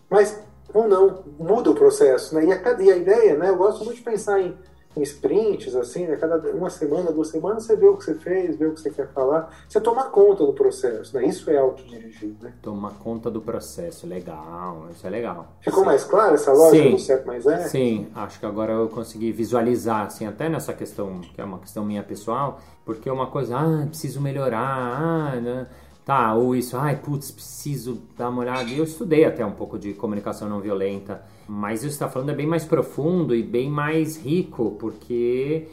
Mas, 0.08 0.42
ou 0.72 0.88
não, 0.88 1.22
muda 1.38 1.70
o 1.70 1.74
processo. 1.74 2.34
Né? 2.34 2.46
E, 2.46 2.52
a, 2.52 2.82
e 2.82 2.90
a 2.90 2.96
ideia, 2.96 3.36
né, 3.36 3.50
eu 3.50 3.56
gosto 3.56 3.84
muito 3.84 3.98
de 3.98 4.02
pensar 4.02 4.40
em 4.40 4.56
em 4.96 5.02
sprints, 5.02 5.74
assim, 5.74 6.06
né? 6.06 6.16
Cada 6.16 6.36
uma 6.52 6.68
semana, 6.68 7.12
duas 7.12 7.28
semanas, 7.28 7.64
você 7.64 7.76
vê 7.76 7.86
o 7.86 7.96
que 7.96 8.04
você 8.04 8.14
fez, 8.14 8.56
vê 8.56 8.66
o 8.66 8.74
que 8.74 8.80
você 8.80 8.90
quer 8.90 9.08
falar. 9.08 9.50
Você 9.68 9.80
toma 9.80 10.04
conta 10.04 10.44
do 10.44 10.52
processo, 10.52 11.16
né? 11.16 11.24
Isso 11.26 11.48
é 11.50 11.58
autodirigir, 11.58 12.34
né? 12.40 12.52
Tomar 12.60 12.94
conta 12.94 13.30
do 13.30 13.40
processo, 13.40 14.06
legal, 14.06 14.88
isso 14.90 15.06
é 15.06 15.10
legal. 15.10 15.46
Ficou 15.60 15.80
Sim. 15.80 15.86
mais 15.86 16.04
claro 16.04 16.34
essa 16.34 16.52
lógica 16.52 16.82
Sim. 16.82 16.90
do 16.90 16.98
certo 16.98 17.26
mais 17.26 17.46
é? 17.46 17.68
Sim, 17.68 18.08
acho 18.14 18.40
que 18.40 18.46
agora 18.46 18.72
eu 18.72 18.88
consegui 18.88 19.30
visualizar, 19.30 20.06
assim, 20.06 20.26
até 20.26 20.48
nessa 20.48 20.72
questão, 20.72 21.20
que 21.20 21.40
é 21.40 21.44
uma 21.44 21.58
questão 21.58 21.84
minha 21.84 22.02
pessoal, 22.02 22.60
porque 22.84 23.08
é 23.08 23.12
uma 23.12 23.28
coisa, 23.28 23.58
ah, 23.58 23.86
preciso 23.86 24.20
melhorar, 24.20 24.58
ah, 24.66 25.40
né? 25.40 25.66
Tá, 26.04 26.34
ou 26.34 26.56
isso, 26.56 26.76
ai, 26.76 26.96
putz, 26.96 27.30
preciso 27.30 28.02
dar 28.18 28.30
uma 28.30 28.40
olhada. 28.40 28.68
E 28.68 28.78
eu 28.78 28.84
estudei 28.84 29.24
até 29.24 29.46
um 29.46 29.52
pouco 29.52 29.78
de 29.78 29.92
comunicação 29.92 30.48
não 30.48 30.58
violenta, 30.58 31.22
mas 31.52 31.80
isso 31.80 31.88
que 31.88 31.92
está 31.94 32.08
falando 32.08 32.30
é 32.30 32.34
bem 32.34 32.46
mais 32.46 32.64
profundo 32.64 33.34
e 33.34 33.42
bem 33.42 33.68
mais 33.68 34.16
rico, 34.16 34.76
porque 34.78 35.66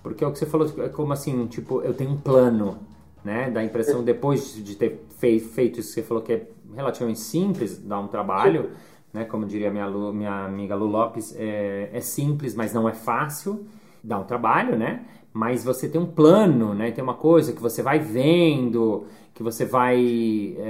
porque 0.00 0.22
é 0.22 0.26
o 0.26 0.30
que 0.30 0.38
você 0.38 0.46
falou, 0.46 0.72
é 0.78 0.88
como 0.88 1.12
assim, 1.12 1.48
tipo, 1.48 1.82
eu 1.82 1.92
tenho 1.92 2.12
um 2.12 2.16
plano, 2.16 2.78
né? 3.24 3.50
Dá 3.50 3.58
a 3.58 3.64
impressão, 3.64 4.04
depois 4.04 4.54
de 4.54 4.76
ter 4.76 5.04
feito 5.18 5.80
isso 5.80 5.88
que 5.88 5.94
você 5.94 6.02
falou 6.04 6.22
que 6.22 6.32
é 6.32 6.46
relativamente 6.72 7.18
simples, 7.18 7.76
dá 7.76 7.98
um 7.98 8.06
trabalho, 8.06 8.70
né? 9.12 9.24
Como 9.24 9.44
diria 9.44 9.68
minha, 9.68 9.88
Lu, 9.88 10.12
minha 10.12 10.44
amiga 10.44 10.76
Lu 10.76 10.86
Lopes, 10.86 11.34
é, 11.36 11.90
é 11.92 12.00
simples, 12.00 12.54
mas 12.54 12.72
não 12.72 12.88
é 12.88 12.92
fácil, 12.92 13.66
dá 14.04 14.20
um 14.20 14.24
trabalho, 14.24 14.78
né? 14.78 15.06
Mas 15.36 15.62
você 15.62 15.86
tem 15.86 16.00
um 16.00 16.06
plano, 16.06 16.72
né? 16.72 16.90
Tem 16.90 17.04
uma 17.04 17.12
coisa 17.12 17.52
que 17.52 17.60
você 17.60 17.82
vai 17.82 17.98
vendo, 17.98 19.04
que 19.34 19.42
você 19.42 19.66
vai 19.66 20.56
é, 20.58 20.62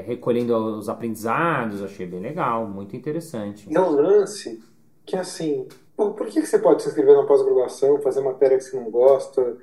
é, 0.00 0.04
recolhendo 0.06 0.56
os 0.56 0.88
aprendizados, 0.88 1.82
achei 1.82 2.06
bem 2.06 2.20
legal, 2.20 2.66
muito 2.66 2.96
interessante. 2.96 3.68
É 3.70 3.78
um 3.78 3.90
lance 3.90 4.64
que, 5.04 5.16
assim, 5.16 5.68
por, 5.94 6.14
por 6.14 6.28
que, 6.28 6.46
você 6.46 6.58
pode 6.58 6.82
se 6.82 6.88
inscrever 6.88 7.14
na 7.14 7.24
pós-graduação, 7.24 8.00
fazer 8.00 8.22
matéria 8.22 8.56
que 8.56 8.64
você 8.64 8.80
não 8.80 8.90
gosta? 8.90 9.58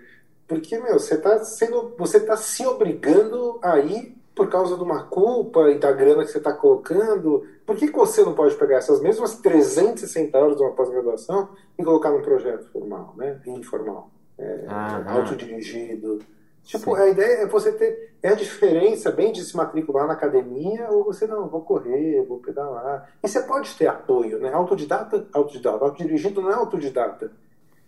Porque, 0.47 0.77
meu, 0.77 0.99
você 0.99 1.15
está 1.15 1.43
sendo, 1.43 1.95
você 1.97 2.19
tá 2.19 2.37
se 2.37 2.63
obrigando 2.63 3.57
a 3.59 3.79
ir 3.79 4.15
por 4.35 4.49
causa 4.49 4.77
de 4.77 4.83
uma 4.83 5.01
culpa 5.05 5.71
e 5.71 5.79
da 5.79 5.91
grana 5.91 6.23
que 6.23 6.31
você 6.31 6.37
está 6.37 6.53
colocando. 6.53 7.43
Por 7.65 7.75
que, 7.75 7.87
que 7.87 7.97
você 7.97 8.23
não 8.23 8.35
pode 8.35 8.53
pegar 8.53 8.77
essas 8.77 9.01
mesmas 9.01 9.35
360 9.39 10.37
horas 10.37 10.57
de 10.57 10.61
uma 10.61 10.73
pós-graduação 10.73 11.49
e 11.75 11.83
colocar 11.83 12.11
num 12.11 12.21
projeto 12.21 12.69
formal, 12.71 13.15
né? 13.17 13.41
Informal, 13.47 14.11
é, 14.43 15.11
autodirigido? 15.11 16.19
Tipo, 16.63 16.95
Sim. 16.95 17.01
a 17.01 17.07
ideia 17.09 17.41
é 17.41 17.45
você 17.45 17.71
ter. 17.73 18.13
É 18.21 18.29
a 18.29 18.35
diferença 18.35 19.11
bem 19.11 19.33
de 19.33 19.43
se 19.43 19.55
matricular 19.55 20.07
na 20.07 20.13
academia 20.13 20.89
ou 20.89 21.03
você 21.03 21.27
não, 21.27 21.49
vou 21.49 21.61
correr, 21.61 22.23
vou 22.25 22.39
pedalar. 22.39 23.09
E 23.21 23.27
você 23.27 23.41
pode 23.41 23.75
ter 23.75 23.87
apoio, 23.87 24.39
né? 24.39 24.53
Autodidata, 24.53 25.27
autodidata. 25.33 25.83
Autodirigido 25.83 26.41
não 26.41 26.49
é 26.49 26.53
autodidata. 26.53 27.31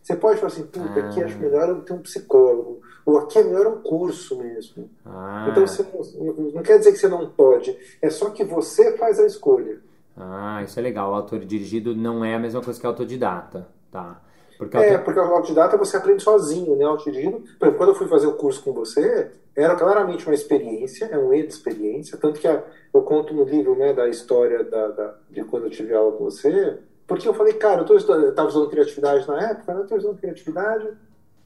Você 0.03 0.15
pode 0.15 0.39
falar 0.39 0.51
assim, 0.51 0.67
puta, 0.67 0.99
aqui 0.99 1.23
acho 1.23 1.35
ah. 1.35 1.39
melhor 1.39 1.69
eu 1.69 1.81
ter 1.81 1.93
um 1.93 2.01
psicólogo. 2.01 2.81
Ou 3.05 3.17
aqui 3.17 3.39
é 3.39 3.43
melhor 3.43 3.67
um 3.67 3.81
curso 3.81 4.37
mesmo. 4.37 4.89
Ah. 5.05 5.47
Então 5.49 5.65
você 5.65 5.83
não, 5.83 6.33
não 6.51 6.61
quer 6.61 6.77
dizer 6.77 6.91
que 6.91 6.97
você 6.97 7.07
não 7.07 7.29
pode. 7.29 7.75
É 8.01 8.09
só 8.09 8.29
que 8.29 8.43
você 8.43 8.97
faz 8.97 9.19
a 9.19 9.25
escolha. 9.25 9.79
Ah, 10.17 10.61
isso 10.63 10.77
é 10.77 10.83
legal. 10.83 11.11
O 11.11 11.15
autor 11.15 11.39
dirigido 11.39 11.95
não 11.95 12.25
é 12.25 12.35
a 12.35 12.39
mesma 12.39 12.61
coisa 12.61 12.79
que 12.79 12.85
autodidata. 12.85 13.67
Tá. 13.89 14.21
Porque 14.57 14.77
É, 14.77 14.95
até- 14.95 14.97
porque 14.99 15.19
o 15.19 15.23
autodidata 15.23 15.77
você 15.77 15.97
aprende 15.97 16.23
sozinho, 16.23 16.75
né? 16.75 16.85
Autodidata. 16.85 17.37
Por 17.37 17.65
exemplo, 17.67 17.77
quando 17.77 17.89
eu 17.89 17.95
fui 17.95 18.07
fazer 18.07 18.27
o 18.27 18.33
curso 18.33 18.63
com 18.63 18.71
você, 18.73 19.31
era 19.55 19.75
claramente 19.75 20.25
uma 20.25 20.33
experiência, 20.35 21.05
é 21.05 21.17
um 21.17 21.33
E 21.33 21.41
de 21.43 21.53
experiência, 21.53 22.17
tanto 22.17 22.39
que 22.39 22.47
a- 22.47 22.63
eu 22.93 23.01
conto 23.01 23.33
no 23.33 23.43
livro, 23.43 23.75
né, 23.75 23.93
da 23.93 24.07
história 24.07 24.63
da, 24.63 24.87
da- 24.89 25.15
de 25.29 25.43
quando 25.43 25.65
eu 25.65 25.69
tive 25.69 25.93
aula 25.93 26.13
com 26.13 26.23
você, 26.25 26.77
porque 27.07 27.27
eu 27.27 27.33
falei, 27.33 27.53
cara, 27.53 27.81
eu, 27.81 27.85
tô 27.85 27.95
estudando, 27.95 28.23
eu 28.25 28.33
tava 28.35 28.47
usando 28.47 28.69
criatividade 28.69 29.27
na 29.27 29.51
época, 29.51 29.73
né? 29.73 29.81
Eu 29.81 29.87
tô 29.87 29.95
usando 29.95 30.17
criatividade, 30.17 30.87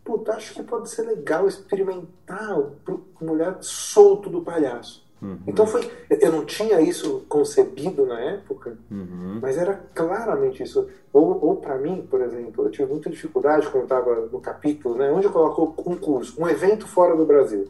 puta, 0.05 0.33
acho 0.33 0.53
que 0.53 0.63
pode 0.63 0.89
ser 0.89 1.01
legal 1.03 1.47
experimentar 1.47 2.59
o 2.59 2.75
mulher 3.21 3.57
solto 3.61 4.29
do 4.29 4.41
palhaço. 4.41 5.03
Uhum, 5.21 5.39
Então 5.47 5.67
foi, 5.67 5.81
eu 6.09 6.31
não 6.31 6.45
tinha 6.45 6.79
isso 6.81 7.25
concebido 7.27 8.05
na 8.05 8.19
época, 8.19 8.77
uhum, 8.91 9.39
mas 9.41 9.57
era 9.57 9.73
claramente 9.93 10.63
isso. 10.63 10.87
Ou, 11.11 11.43
ou 11.45 11.55
para 11.57 11.77
mim, 11.77 12.07
por 12.09 12.21
exemplo, 12.21 12.65
eu 12.65 12.71
tive 12.71 12.91
muita 12.91 13.09
dificuldade 13.09 13.67
quando 13.69 13.83
estava 13.83 14.15
no 14.27 14.39
capítulo, 14.39 14.95
né, 14.95 15.11
onde 15.11 15.25
eu 15.27 15.31
coloco 15.31 15.73
um 15.89 15.97
curso, 15.97 16.41
um 16.41 16.47
evento 16.47 16.87
fora 16.87 17.15
do 17.15 17.25
Brasil. 17.25 17.67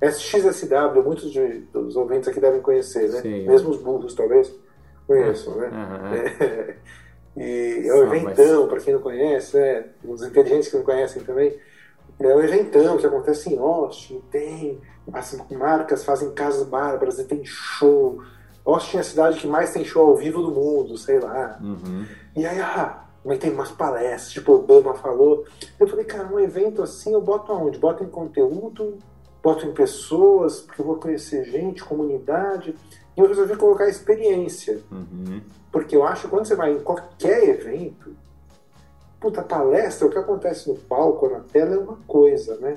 SXSW, 0.00 1.02
muitos 1.02 1.30
de- 1.32 1.60
dos 1.72 1.96
ouvintes 1.96 2.28
aqui 2.28 2.40
devem 2.40 2.60
conhecer, 2.60 3.08
né? 3.10 3.20
Sim. 3.22 3.46
Mesmo 3.46 3.70
os 3.70 3.78
burros 3.78 4.14
talvez 4.14 4.54
conheçam, 5.06 5.56
né? 5.56 5.68
aham. 5.72 6.14
É, 6.14 6.76
e 7.36 7.88
é 7.88 7.94
um 7.94 8.02
eventão, 8.04 8.68
para 8.68 8.80
quem 8.80 8.94
não 8.94 9.00
conhece, 9.02 9.56
né? 9.56 9.84
os 10.04 10.22
inteligentes 10.22 10.68
que 10.68 10.76
não 10.76 10.84
conhecem 10.84 11.22
também. 11.24 11.58
É 12.20 12.34
um 12.34 12.40
eventão 12.40 12.96
que 12.96 13.06
acontece 13.06 13.52
em 13.52 13.58
Austin, 13.58 14.20
tem 14.30 14.80
as 15.12 15.38
marcas 15.50 16.04
fazem 16.04 16.32
casas 16.32 16.66
bárbaras 16.66 17.18
e 17.18 17.24
tem 17.24 17.44
show. 17.44 18.20
Austin 18.64 18.98
é 18.98 19.00
a 19.00 19.04
cidade 19.04 19.40
que 19.40 19.46
mais 19.46 19.72
tem 19.72 19.84
show 19.84 20.08
ao 20.08 20.16
vivo 20.16 20.42
do 20.42 20.50
mundo, 20.50 20.98
sei 20.98 21.20
lá. 21.20 21.58
Uhum. 21.62 22.04
E 22.36 22.44
aí, 22.44 22.60
ah, 22.60 23.04
mas 23.24 23.38
tem 23.38 23.52
umas 23.52 23.70
palestras, 23.70 24.30
tipo, 24.30 24.52
Obama 24.52 24.94
falou. 24.94 25.44
Eu 25.78 25.86
falei, 25.86 26.04
cara, 26.04 26.28
um 26.32 26.38
evento 26.38 26.82
assim 26.82 27.12
eu 27.12 27.20
boto 27.20 27.52
aonde? 27.52 27.78
Boto 27.78 28.04
em 28.04 28.08
conteúdo, 28.08 28.98
boto 29.42 29.66
em 29.66 29.72
pessoas, 29.72 30.60
porque 30.60 30.82
eu 30.82 30.86
vou 30.86 30.96
conhecer 30.96 31.44
gente, 31.44 31.84
comunidade. 31.84 32.74
E 33.16 33.20
eu 33.20 33.26
resolvi 33.26 33.56
colocar 33.56 33.88
experiência. 33.88 34.80
Uhum. 34.90 35.40
Porque 35.72 35.96
eu 35.96 36.04
acho 36.04 36.22
que 36.22 36.28
quando 36.28 36.46
você 36.46 36.54
vai 36.54 36.72
em 36.72 36.80
qualquer 36.80 37.48
evento, 37.48 38.14
puta, 39.20 39.42
palestra, 39.42 40.06
o 40.06 40.10
que 40.10 40.18
acontece 40.18 40.68
no 40.68 40.76
palco, 40.76 41.28
na 41.28 41.40
tela 41.40 41.74
é 41.74 41.78
uma 41.78 41.98
coisa, 42.06 42.56
né? 42.56 42.76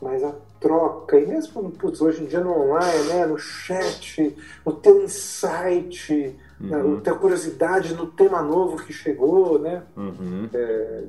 Mas 0.00 0.24
a 0.24 0.32
troca, 0.58 1.18
e 1.18 1.26
mesmo, 1.26 1.70
putz, 1.70 2.00
hoje 2.00 2.24
em 2.24 2.26
dia 2.26 2.40
no 2.40 2.50
online, 2.50 3.04
né? 3.08 3.26
No 3.26 3.38
chat, 3.38 4.36
o 4.64 4.72
teu 4.72 5.02
insight, 5.04 6.36
né, 6.60 6.76
Uhum. 6.76 6.98
a 6.98 7.00
tua 7.00 7.14
curiosidade 7.18 7.94
no 7.94 8.06
tema 8.06 8.42
novo 8.42 8.76
que 8.76 8.92
chegou, 8.92 9.58
né? 9.58 9.82
Uhum. 9.96 10.48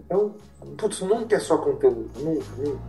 Então, 0.05 0.35
putz, 0.77 1.01
nunca 1.01 1.35
é 1.35 1.39
só 1.39 1.57
conteúdo, 1.57 2.09
nunca, 2.19 2.45
nunca. 2.57 2.79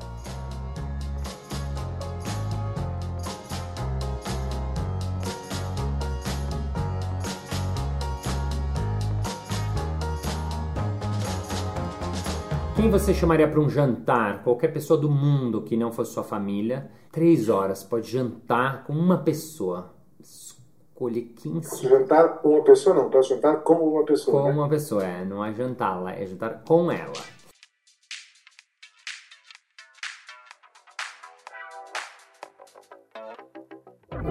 Quem 12.76 12.90
você 12.90 13.14
chamaria 13.14 13.46
para 13.46 13.60
um 13.60 13.70
jantar? 13.70 14.42
Qualquer 14.42 14.66
pessoa 14.66 14.98
do 14.98 15.08
mundo 15.08 15.62
que 15.62 15.76
não 15.76 15.92
fosse 15.92 16.12
sua 16.12 16.24
família. 16.24 16.90
Três 17.12 17.48
horas, 17.48 17.84
pode 17.84 18.10
jantar 18.10 18.82
com 18.82 18.92
uma 18.92 19.18
pessoa. 19.18 19.94
Escolhe 20.18 21.22
15 21.22 21.88
Jantar 21.88 22.40
com 22.40 22.48
uma 22.48 22.64
pessoa, 22.64 22.96
não, 22.96 23.08
posso 23.08 23.28
jantar 23.28 23.58
com 23.62 23.74
uma 23.74 24.04
pessoa. 24.04 24.42
com 24.42 24.48
né? 24.48 24.54
uma 24.54 24.68
pessoa. 24.68 25.04
É, 25.04 25.24
não 25.24 25.44
é 25.44 25.54
jantar 25.54 26.02
lá, 26.02 26.12
é 26.14 26.26
jantar 26.26 26.64
com 26.66 26.90
ela. 26.90 27.12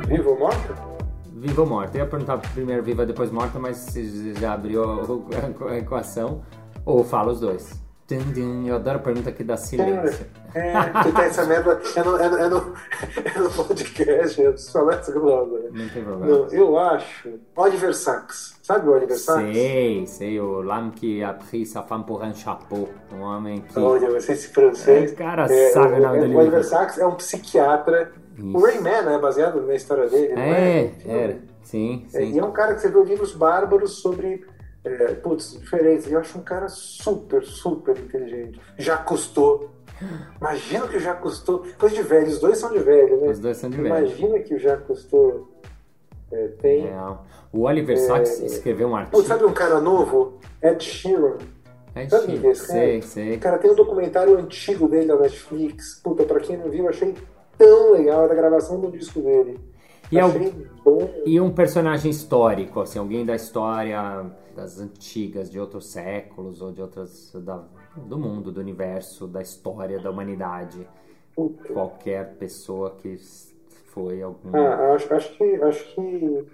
Viva 0.06 0.30
ou 0.30 0.38
morta? 0.38 0.76
Viva 1.32 1.62
ou 1.62 1.68
morta? 1.68 1.98
Eu 1.98 2.04
ia 2.04 2.10
perguntar 2.10 2.38
primeiro 2.54 2.84
viva, 2.84 3.06
depois 3.06 3.32
morta, 3.32 3.58
mas 3.58 3.78
você 3.78 4.34
já 4.34 4.54
abriu 4.54 4.84
a 4.84 5.78
equação. 5.80 6.44
Ou 6.86 7.06
fala 7.06 7.32
os 7.32 7.40
dois. 7.40 7.83
Eu 8.68 8.76
adoro 8.76 8.98
a 8.98 9.02
pergunta 9.02 9.32
que 9.32 9.44
dá 9.44 9.56
silêncio. 9.56 10.26
É, 10.54 10.74
que 11.04 11.12
tem 11.14 11.26
essa 11.26 11.46
merda. 11.46 11.82
É 11.96 12.04
no, 12.04 12.18
é 12.18 12.30
no, 12.30 12.38
é 12.38 12.50
no, 12.50 12.74
é 13.24 13.40
no 13.40 13.50
podcast, 13.50 14.42
eu 14.42 14.52
preciso 14.52 14.72
falar 14.74 14.96
essa 14.96 15.12
coisa. 15.14 15.70
Não 15.72 15.90
tem 15.90 16.04
problema. 16.04 16.26
Não, 16.26 16.48
eu 16.50 16.78
acho. 16.78 17.40
Oliver 17.56 17.96
Sacks. 17.96 18.56
Sabe 18.62 18.88
o 18.88 18.92
Oliver 18.92 19.18
Sacks? 19.18 19.56
Sei, 19.56 20.06
sei, 20.06 20.40
o 20.40 20.62
l'homme 20.62 20.92
qui 20.92 21.24
a 21.24 21.34
pris 21.34 21.70
sa 21.70 21.82
femme 21.84 22.04
pour 22.04 22.22
un 22.24 22.34
chapeau. 22.34 22.90
Um 23.12 23.22
homem 23.22 23.62
que. 23.62 23.80
Olha, 23.80 24.12
você 24.12 24.34
esse 24.34 24.50
francês. 24.50 25.14
É, 25.14 25.16
cara, 25.16 25.48
sabe 25.72 25.94
o 25.96 26.02
nome 26.02 26.20
o, 26.20 26.28
do 26.28 26.34
o. 26.36 26.38
Oliver 26.40 26.64
Sacks 26.64 27.00
é 27.00 27.08
um 27.08 27.16
psiquiatra. 27.16 28.12
Isso. 28.38 28.58
O 28.58 28.62
Rayman 28.62 29.14
é 29.14 29.18
baseado 29.18 29.62
na 29.62 29.76
história 29.76 30.10
dele, 30.10 30.34
É, 30.40 30.92
é? 31.06 31.24
era. 31.24 31.40
Sim, 31.64 32.06
É, 32.14 32.20
sim. 32.20 32.32
E 32.34 32.40
é 32.40 32.44
um 32.44 32.52
cara 32.52 32.72
que 32.72 32.78
escreveu 32.78 33.04
livros 33.04 33.34
bárbaros 33.34 34.02
sobre. 34.02 34.46
É, 34.86 35.14
putz, 35.16 35.54
diferentes. 35.60 36.08
E 36.08 36.14
eu 36.14 36.20
acho 36.20 36.38
um 36.38 36.42
cara 36.44 36.68
super, 36.68 37.44
super 37.44 37.98
inteligente. 37.98 38.60
Já 38.78 38.98
custou. 38.98 39.72
Imagina 40.40 40.88
que 40.88 40.98
o 40.98 41.00
já 41.00 41.14
custou. 41.14 41.64
Coisa 41.80 41.96
de 41.96 42.02
velho, 42.04 42.28
os 42.28 42.40
dois 42.40 42.58
são 42.58 42.72
de 42.72 42.80
velho, 42.80 43.22
né? 43.22 43.30
Os 43.30 43.40
dois 43.40 43.58
são 43.58 43.70
de 43.70 43.78
velho. 43.78 43.88
Imagina 43.88 44.40
que 44.40 44.56
o 44.56 44.60
já 44.60 44.76
custou. 44.78 45.50
é, 46.32 46.48
tem. 46.60 46.90
O 47.52 47.62
Oliver 47.62 47.98
Sacks 47.98 48.40
escreveu 48.40 48.88
um 48.90 49.06
Putz, 49.06 49.28
sabe 49.28 49.44
artigo. 49.44 49.50
um 49.50 49.54
cara 49.54 49.80
novo? 49.80 50.40
Ed 50.62 50.84
Sheeran. 50.84 51.38
É, 51.96 52.10
sabe 52.10 52.26
quem 52.40 52.48
é 52.48 52.52
esse 52.52 52.66
sei, 52.66 53.00
cara? 53.00 53.02
sei. 53.04 53.38
Cara, 53.38 53.58
tem 53.60 53.72
um 53.72 53.76
documentário 53.76 54.36
antigo 54.38 54.88
dele 54.88 55.08
da 55.08 55.16
Netflix. 55.16 56.02
Puta, 56.04 56.24
pra 56.24 56.40
quem 56.40 56.58
não 56.58 56.70
viu, 56.70 56.90
achei 56.90 57.14
tão 57.58 57.92
legal. 57.92 58.26
É 58.26 58.28
da 58.28 58.36
gravação 58.36 58.82
do 58.82 58.92
disco 58.92 59.22
dele. 59.22 59.60
E 60.12 60.18
é 60.18 60.24
achei 60.24 60.54
bom. 60.84 61.10
E 61.26 61.40
um 61.40 61.52
personagem 61.52 62.12
histórico, 62.12 62.82
assim, 62.82 63.00
alguém 63.00 63.26
da 63.26 63.36
história 63.36 64.26
das 64.56 64.80
antigas, 64.80 65.50
de 65.50 65.60
outros 65.60 65.88
séculos 65.88 66.62
ou 66.62 66.72
de 66.72 66.82
outras. 66.82 67.32
Da, 67.44 67.64
do 67.96 68.18
mundo, 68.18 68.52
do 68.52 68.60
universo, 68.60 69.28
da 69.28 69.42
história, 69.42 70.00
da 70.00 70.10
humanidade. 70.10 70.88
Puta. 71.36 71.74
Qualquer 71.74 72.36
pessoa 72.36 72.92
que 72.92 73.16
foi 73.88 74.22
algum 74.22 74.56
Ah, 74.56 74.94
acho, 74.94 75.14
acho 75.14 75.38
que. 75.38 75.44
Acho 75.62 75.96
que. 75.96 76.48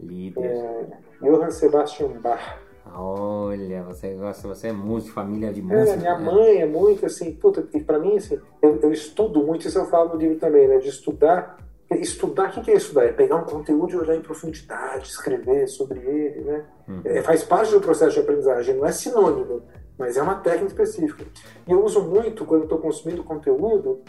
líder. 0.00 0.44
É, 0.44 0.86
Johann 1.20 1.50
Sebastian 1.50 2.08
Bach. 2.20 2.58
Olha, 2.94 3.82
você 3.82 4.14
gosta, 4.14 4.48
você 4.48 4.68
é 4.68 4.72
músico, 4.72 5.14
família 5.14 5.52
de 5.52 5.60
É, 5.60 5.62
música. 5.62 5.96
minha 5.98 6.18
né? 6.18 6.24
mãe 6.24 6.56
é 6.62 6.66
muito 6.66 7.04
assim, 7.04 7.34
puta, 7.34 7.68
e 7.74 7.80
pra 7.82 7.98
mim, 7.98 8.16
assim, 8.16 8.40
eu, 8.62 8.80
eu 8.80 8.90
estudo 8.92 9.44
muito, 9.44 9.66
isso 9.68 9.78
eu 9.78 9.84
falo 9.86 10.14
no 10.14 10.16
livro 10.16 10.38
também, 10.38 10.66
né? 10.66 10.78
De 10.78 10.88
estudar. 10.88 11.58
Estudar, 11.90 12.50
o 12.58 12.62
que 12.62 12.70
é 12.70 12.74
estudar? 12.74 13.04
É 13.04 13.12
pegar 13.12 13.36
um 13.36 13.44
conteúdo 13.44 13.92
e 13.94 13.96
olhar 13.96 14.14
em 14.14 14.20
profundidade, 14.20 15.08
escrever 15.08 15.66
sobre 15.68 16.00
ele, 16.00 16.42
né? 16.42 16.64
Uhum. 16.86 17.00
É, 17.04 17.22
faz 17.22 17.42
parte 17.42 17.72
do 17.72 17.80
processo 17.80 18.12
de 18.12 18.20
aprendizagem, 18.20 18.76
não 18.76 18.84
é 18.84 18.92
sinônimo, 18.92 19.62
mas 19.98 20.16
é 20.16 20.22
uma 20.22 20.34
técnica 20.36 20.82
específica. 20.82 21.24
E 21.66 21.72
eu 21.72 21.82
uso 21.82 22.02
muito, 22.02 22.44
quando 22.44 22.64
estou 22.64 22.78
consumindo 22.78 23.24
conteúdo, 23.24 24.02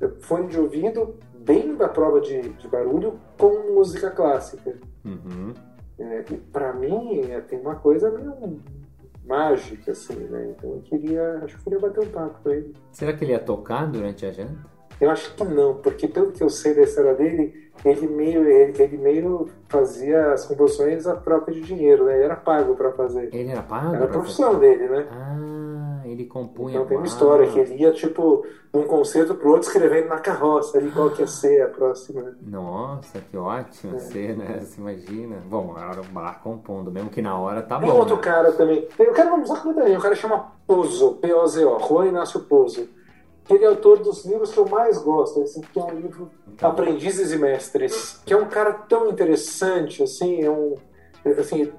é, 0.00 0.08
fone 0.20 0.48
de 0.48 0.58
ouvido, 0.58 1.16
bem 1.34 1.76
da 1.76 1.88
prova 1.88 2.20
de, 2.20 2.40
de 2.40 2.68
barulho, 2.68 3.18
com 3.38 3.74
música 3.74 4.10
clássica. 4.10 4.74
Uhum. 5.04 5.52
É, 5.98 6.24
e 6.30 6.36
para 6.36 6.72
mim 6.72 7.20
é, 7.30 7.40
tem 7.40 7.60
uma 7.60 7.76
coisa 7.76 8.10
meio 8.10 8.60
mágica, 9.26 9.92
assim, 9.92 10.14
né? 10.14 10.54
Então 10.56 10.70
eu 10.70 10.80
queria, 10.82 11.40
acho 11.42 11.54
que 11.54 11.60
eu 11.60 11.64
queria 11.64 11.80
bater 11.80 12.00
um 12.00 12.10
papo 12.10 12.40
com 12.42 12.50
ele. 12.50 12.74
Será 12.92 13.12
que 13.12 13.24
ele 13.24 13.32
ia 13.32 13.38
tocar 13.38 13.86
durante 13.86 14.24
a 14.24 14.32
janta? 14.32 14.75
Eu 15.00 15.10
acho 15.10 15.34
que 15.34 15.44
não, 15.44 15.74
porque 15.74 16.08
pelo 16.08 16.32
que 16.32 16.42
eu 16.42 16.48
sei 16.48 16.74
da 16.74 16.82
história 16.82 17.14
dele, 17.14 17.66
ele 17.84 18.06
meio, 18.08 18.44
ele, 18.48 18.82
ele 18.82 18.96
meio 18.96 19.48
fazia 19.68 20.32
as 20.32 20.46
composições 20.46 21.06
a 21.06 21.14
troca 21.16 21.52
de 21.52 21.60
dinheiro, 21.60 22.04
né? 22.06 22.14
Ele 22.14 22.24
era 22.24 22.36
pago 22.36 22.74
para 22.74 22.92
fazer. 22.92 23.28
Ele 23.34 23.50
era 23.50 23.62
pago? 23.62 23.94
Era 23.94 24.04
a 24.04 24.08
profissão 24.08 24.58
dele, 24.58 24.88
né? 24.88 25.06
Ah, 25.10 26.00
ele 26.06 26.24
compunha. 26.24 26.76
Então 26.76 26.86
tem 26.86 26.96
uma 26.96 27.06
história 27.06 27.46
que 27.48 27.58
ele 27.58 27.74
ia, 27.82 27.92
tipo, 27.92 28.46
de 28.72 28.78
um 28.80 28.84
concerto 28.84 29.34
pro 29.34 29.50
outro 29.50 29.68
escrevendo 29.68 30.08
na 30.08 30.18
carroça 30.18 30.78
ali 30.78 30.90
qual 30.90 31.10
que 31.10 31.20
ia 31.20 31.26
ser 31.26 31.60
a 31.62 31.68
próxima. 31.68 32.22
né? 32.22 32.32
Nossa, 32.46 33.20
que 33.30 33.36
É. 33.36 33.40
ótima 33.40 33.98
cena, 33.98 34.44
você 34.60 34.80
imagina. 34.80 35.36
Bom, 35.46 35.74
era 35.78 36.00
o 36.00 36.04
Bar 36.04 36.40
compondo, 36.42 36.90
mesmo 36.90 37.10
que 37.10 37.20
na 37.20 37.38
hora 37.38 37.60
tá 37.60 37.78
Tem 37.78 37.88
bom. 37.90 37.96
outro 37.98 38.16
né? 38.16 38.22
cara 38.22 38.52
também. 38.52 38.88
Eu 38.98 39.12
quero 39.12 39.42
usar 39.42 39.62
muito 39.62 39.84
bem. 39.84 39.94
O 39.96 40.00
cara 40.00 40.14
chama 40.14 40.52
Pozo, 40.66 41.16
P-O-Z-O, 41.16 41.78
Juan 41.80 42.06
Inácio 42.06 42.40
Pozo. 42.40 42.88
Que 43.46 43.54
ele 43.54 43.64
é 43.64 43.68
autor 43.68 43.98
dos 44.00 44.24
livros 44.24 44.50
que 44.52 44.58
eu 44.58 44.68
mais 44.68 44.98
gosto, 44.98 45.40
assim, 45.42 45.60
que 45.60 45.78
é 45.78 45.84
um 45.84 45.90
livro 45.94 46.30
Aprendizes 46.60 47.32
e 47.32 47.38
Mestres, 47.38 48.20
que 48.26 48.32
é 48.32 48.36
um 48.36 48.46
cara 48.46 48.72
tão 48.72 49.08
interessante, 49.08 50.02
assim, 50.02 50.42
é 50.42 50.50
um, 50.50 50.74
assim, 51.38 51.70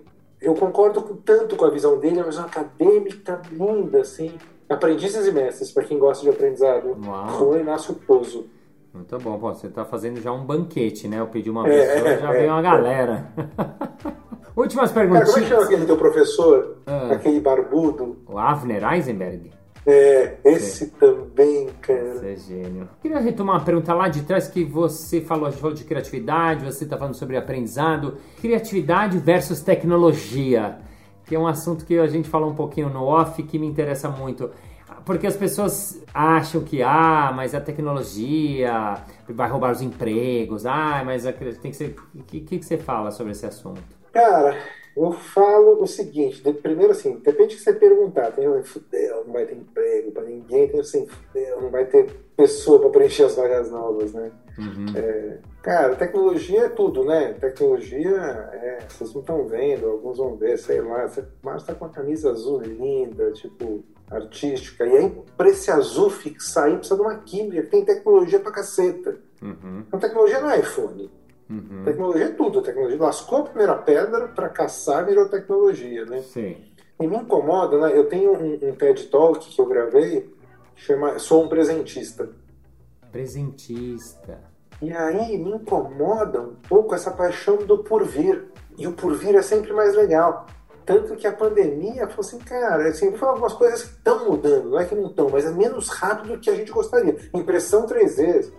eu 0.42 0.54
concordo 0.54 1.02
com, 1.02 1.16
tanto 1.18 1.56
com 1.58 1.66
a 1.66 1.70
visão 1.70 2.00
dele, 2.00 2.20
é 2.20 2.22
uma 2.24 2.30
visão 2.30 2.46
acadêmica 2.46 3.42
linda, 3.52 4.02
assim. 4.02 4.32
Aprendizes 4.70 5.26
e 5.28 5.32
Mestres, 5.32 5.72
para 5.72 5.84
quem 5.84 5.98
gosta 6.00 6.24
de 6.24 6.30
aprendizado. 6.30 6.98
Uau. 7.06 7.30
Juan 7.40 7.60
Inácio 7.60 7.94
Pozo. 7.96 8.48
Muito 8.94 9.18
bom, 9.20 9.38
pô, 9.38 9.54
você 9.54 9.68
tá 9.70 9.84
fazendo 9.86 10.22
já 10.22 10.32
um 10.32 10.46
banquete, 10.46 11.08
né? 11.08 11.20
Eu 11.20 11.28
pedi 11.28 11.50
uma 11.50 11.68
É, 11.68 11.86
pessoa, 11.96 12.10
é, 12.10 12.20
já 12.20 12.30
é. 12.34 12.38
veio 12.40 12.52
uma 12.52 12.62
galera. 12.62 13.32
Últimas 14.56 14.92
Cara, 14.92 15.08
perguntinhas. 15.08 15.30
como 15.34 15.40
é 15.40 15.48
que 15.48 15.54
chama 15.54 15.66
aquele 15.66 15.86
teu 15.86 15.98
professor? 15.98 16.78
Ah. 16.88 17.10
Aquele 17.14 17.40
barbudo? 17.40 18.18
O 18.28 18.38
Avner 18.40 18.84
Eisenberg. 18.94 19.52
É, 19.90 20.36
esse 20.44 20.88
também, 20.92 21.70
cara. 21.82 22.16
Você 22.16 22.34
é 22.34 22.36
gênio. 22.36 22.90
Queria 23.02 23.20
retomar 23.20 23.56
uma 23.56 23.64
pergunta 23.64 23.94
lá 23.94 24.10
de 24.10 24.24
trás 24.24 24.46
que 24.50 24.66
você 24.66 25.22
falou, 25.22 25.48
a 25.48 25.50
gente 25.50 25.62
falou 25.62 25.74
de 25.74 25.86
criatividade, 25.86 26.66
você 26.66 26.84
está 26.84 26.98
falando 26.98 27.14
sobre 27.14 27.38
aprendizado. 27.38 28.18
Criatividade 28.42 29.18
versus 29.18 29.62
tecnologia, 29.62 30.78
que 31.26 31.34
é 31.34 31.40
um 31.40 31.48
assunto 31.48 31.86
que 31.86 31.98
a 31.98 32.08
gente 32.08 32.28
falou 32.28 32.52
um 32.52 32.56
pouquinho 32.56 32.90
no 32.90 33.06
off 33.06 33.42
que 33.42 33.58
me 33.58 33.66
interessa 33.66 34.10
muito. 34.10 34.52
Porque 35.06 35.26
as 35.26 35.38
pessoas 35.38 36.04
acham 36.14 36.62
que, 36.66 36.84
ah, 36.84 37.32
mas 37.34 37.56
a 37.56 37.62
tecnologia 37.62 38.96
vai 39.30 39.50
roubar 39.50 39.72
os 39.72 39.82
empregos, 39.82 40.66
ah, 40.66 41.02
mas 41.06 41.26
a 41.26 41.32
tem 41.32 41.72
que 41.72 41.78
ser. 41.78 41.96
O 42.14 42.24
que, 42.24 42.42
que, 42.42 42.60
que 42.60 42.66
você 42.66 42.78
fala 42.78 43.10
sobre 43.10 43.32
esse 43.32 43.46
assunto? 43.46 43.82
Cara, 44.12 44.58
eu 45.06 45.12
falo 45.12 45.82
o 45.82 45.88
seguinte: 45.88 46.42
primeiro, 46.54 46.92
assim, 46.92 47.18
depende 47.18 47.56
do 47.56 47.58
que 47.58 47.64
você 47.64 47.74
perguntar. 47.74 48.32
Tem 48.32 48.48
fudeu, 48.64 49.24
não 49.26 49.34
vai 49.34 49.46
ter 49.46 49.56
emprego 49.56 50.12
pra 50.12 50.24
ninguém, 50.24 50.68
tem 50.68 50.80
assim, 50.80 51.06
fudeu, 51.08 51.62
não 51.62 51.70
vai 51.70 51.86
ter 51.86 52.10
pessoa 52.36 52.80
pra 52.80 52.90
preencher 52.90 53.24
as 53.24 53.36
vagas 53.36 53.72
novas, 53.72 54.14
né? 54.14 54.32
É, 54.96 55.38
cara, 55.62 55.96
tecnologia 55.96 56.62
é 56.66 56.70
tudo, 56.70 57.04
né? 57.04 57.34
Tecnologia, 57.34 58.10
é, 58.54 58.80
vocês 58.88 59.14
não 59.14 59.22
estão 59.22 59.48
vendo, 59.48 59.88
alguns 59.88 60.18
vão 60.18 60.36
ver, 60.36 60.58
sei 60.58 60.82
lá. 60.82 61.08
Você, 61.08 61.24
tá 61.66 61.76
com 61.76 61.86
uma 61.86 61.92
camisa 61.92 62.32
azul 62.32 62.62
linda, 62.62 63.32
tipo, 63.34 63.84
artística, 64.10 64.86
e 64.86 64.98
aí 64.98 65.14
pra 65.36 65.50
esse 65.50 65.70
azul 65.70 66.10
fixar 66.10 66.66
aí 66.66 66.78
precisa 66.78 66.96
de 66.96 67.02
uma 67.02 67.20
química, 67.20 67.64
tem 67.70 67.86
tecnologia 67.86 68.40
pra 68.40 68.52
caceta. 68.52 69.18
Uhum, 69.42 69.84
Então, 69.88 70.00
tecnologia 70.00 70.40
não 70.40 70.50
é 70.50 70.60
iPhone. 70.60 71.12
Uhum. 71.50 71.84
Tecnologia 71.84 72.26
é 72.26 72.32
tudo. 72.32 72.62
Tecnologia 72.62 73.02
lascou 73.02 73.40
a 73.40 73.44
primeira 73.44 73.76
pedra 73.76 74.28
para 74.28 74.50
caçar 74.50 75.06
virou 75.06 75.30
tecnologia, 75.30 76.06
né? 76.06 76.22
Sim. 76.22 76.58
E 77.00 77.08
me 77.08 77.18
incomoda, 77.18 77.78
né? 77.80 77.98
Eu 77.98 78.10
tenho 78.10 78.34
um, 78.34 78.70
um 78.70 78.76
TED 78.76 79.06
Talk 79.08 79.40
que 79.40 79.62
eu 79.62 79.66
gravei, 79.66 80.34
chama 80.76 81.20
Sou 81.20 81.44
um 81.44 81.48
presentista. 81.48 82.30
Presentista. 83.12 84.40
E 84.82 84.92
aí 84.92 85.38
me 85.38 85.52
incomoda 85.52 86.42
um 86.42 86.56
pouco 86.68 86.94
essa 86.94 87.12
paixão 87.12 87.58
do 87.58 87.80
porvir. 87.80 88.46
E 88.78 88.88
o 88.88 88.94
porvir 88.94 89.36
é 89.36 89.42
sempre 89.42 89.74
mais 89.74 89.96
legal. 89.96 90.46
Tanto 90.86 91.18
que 91.18 91.28
a 91.28 91.34
pandemia 91.34 92.08
falou 92.08 92.22
assim, 92.22 92.40
cara, 92.40 92.88
assim, 92.88 93.12
falar 93.18 93.34
algumas 93.34 93.54
coisas 93.54 93.84
que 93.84 93.90
estão 93.90 94.30
mudando, 94.30 94.70
não 94.70 94.80
é 94.80 94.86
que 94.86 94.96
não 94.96 95.08
estão, 95.08 95.30
mas 95.30 95.46
é 95.46 95.52
menos 95.52 95.90
rápido 95.90 96.36
do 96.36 96.40
que 96.40 96.50
a 96.50 96.56
gente 96.56 96.72
gostaria. 96.72 97.18
Impressão 97.34 97.86
3D, 97.86 98.50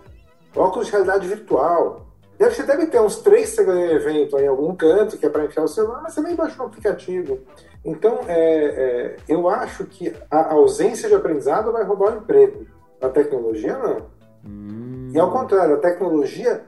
óculos 0.55 0.85
de 0.85 0.91
realidade 0.91 1.27
virtual. 1.27 2.05
Deve, 2.39 2.55
você 2.55 2.63
deve 2.63 2.87
ter 2.87 3.01
uns 3.01 3.17
três 3.17 3.57
em 3.59 3.91
evento 3.91 4.39
em 4.39 4.47
algum 4.47 4.73
canto, 4.73 5.17
que 5.17 5.25
é 5.25 5.29
para 5.29 5.43
enfiar 5.43 5.63
o 5.63 5.67
celular, 5.67 6.01
mas 6.01 6.13
você 6.13 6.21
nem 6.21 6.35
baixou 6.37 6.65
o 6.65 6.69
aplicativo. 6.69 7.39
Então, 7.83 8.19
é, 8.27 8.35
é, 8.37 9.15
eu 9.27 9.49
acho 9.49 9.83
que 9.85 10.15
a 10.31 10.53
ausência 10.53 11.09
de 11.09 11.15
aprendizado 11.15 11.69
vai 11.73 11.83
roubar 11.83 12.13
o 12.13 12.17
emprego. 12.19 12.65
A 13.01 13.09
tecnologia, 13.09 13.77
não. 13.77 14.05
Hum, 14.45 15.11
E 15.13 15.19
ao 15.19 15.29
contrário, 15.31 15.75
a 15.75 15.79
tecnologia 15.79 16.63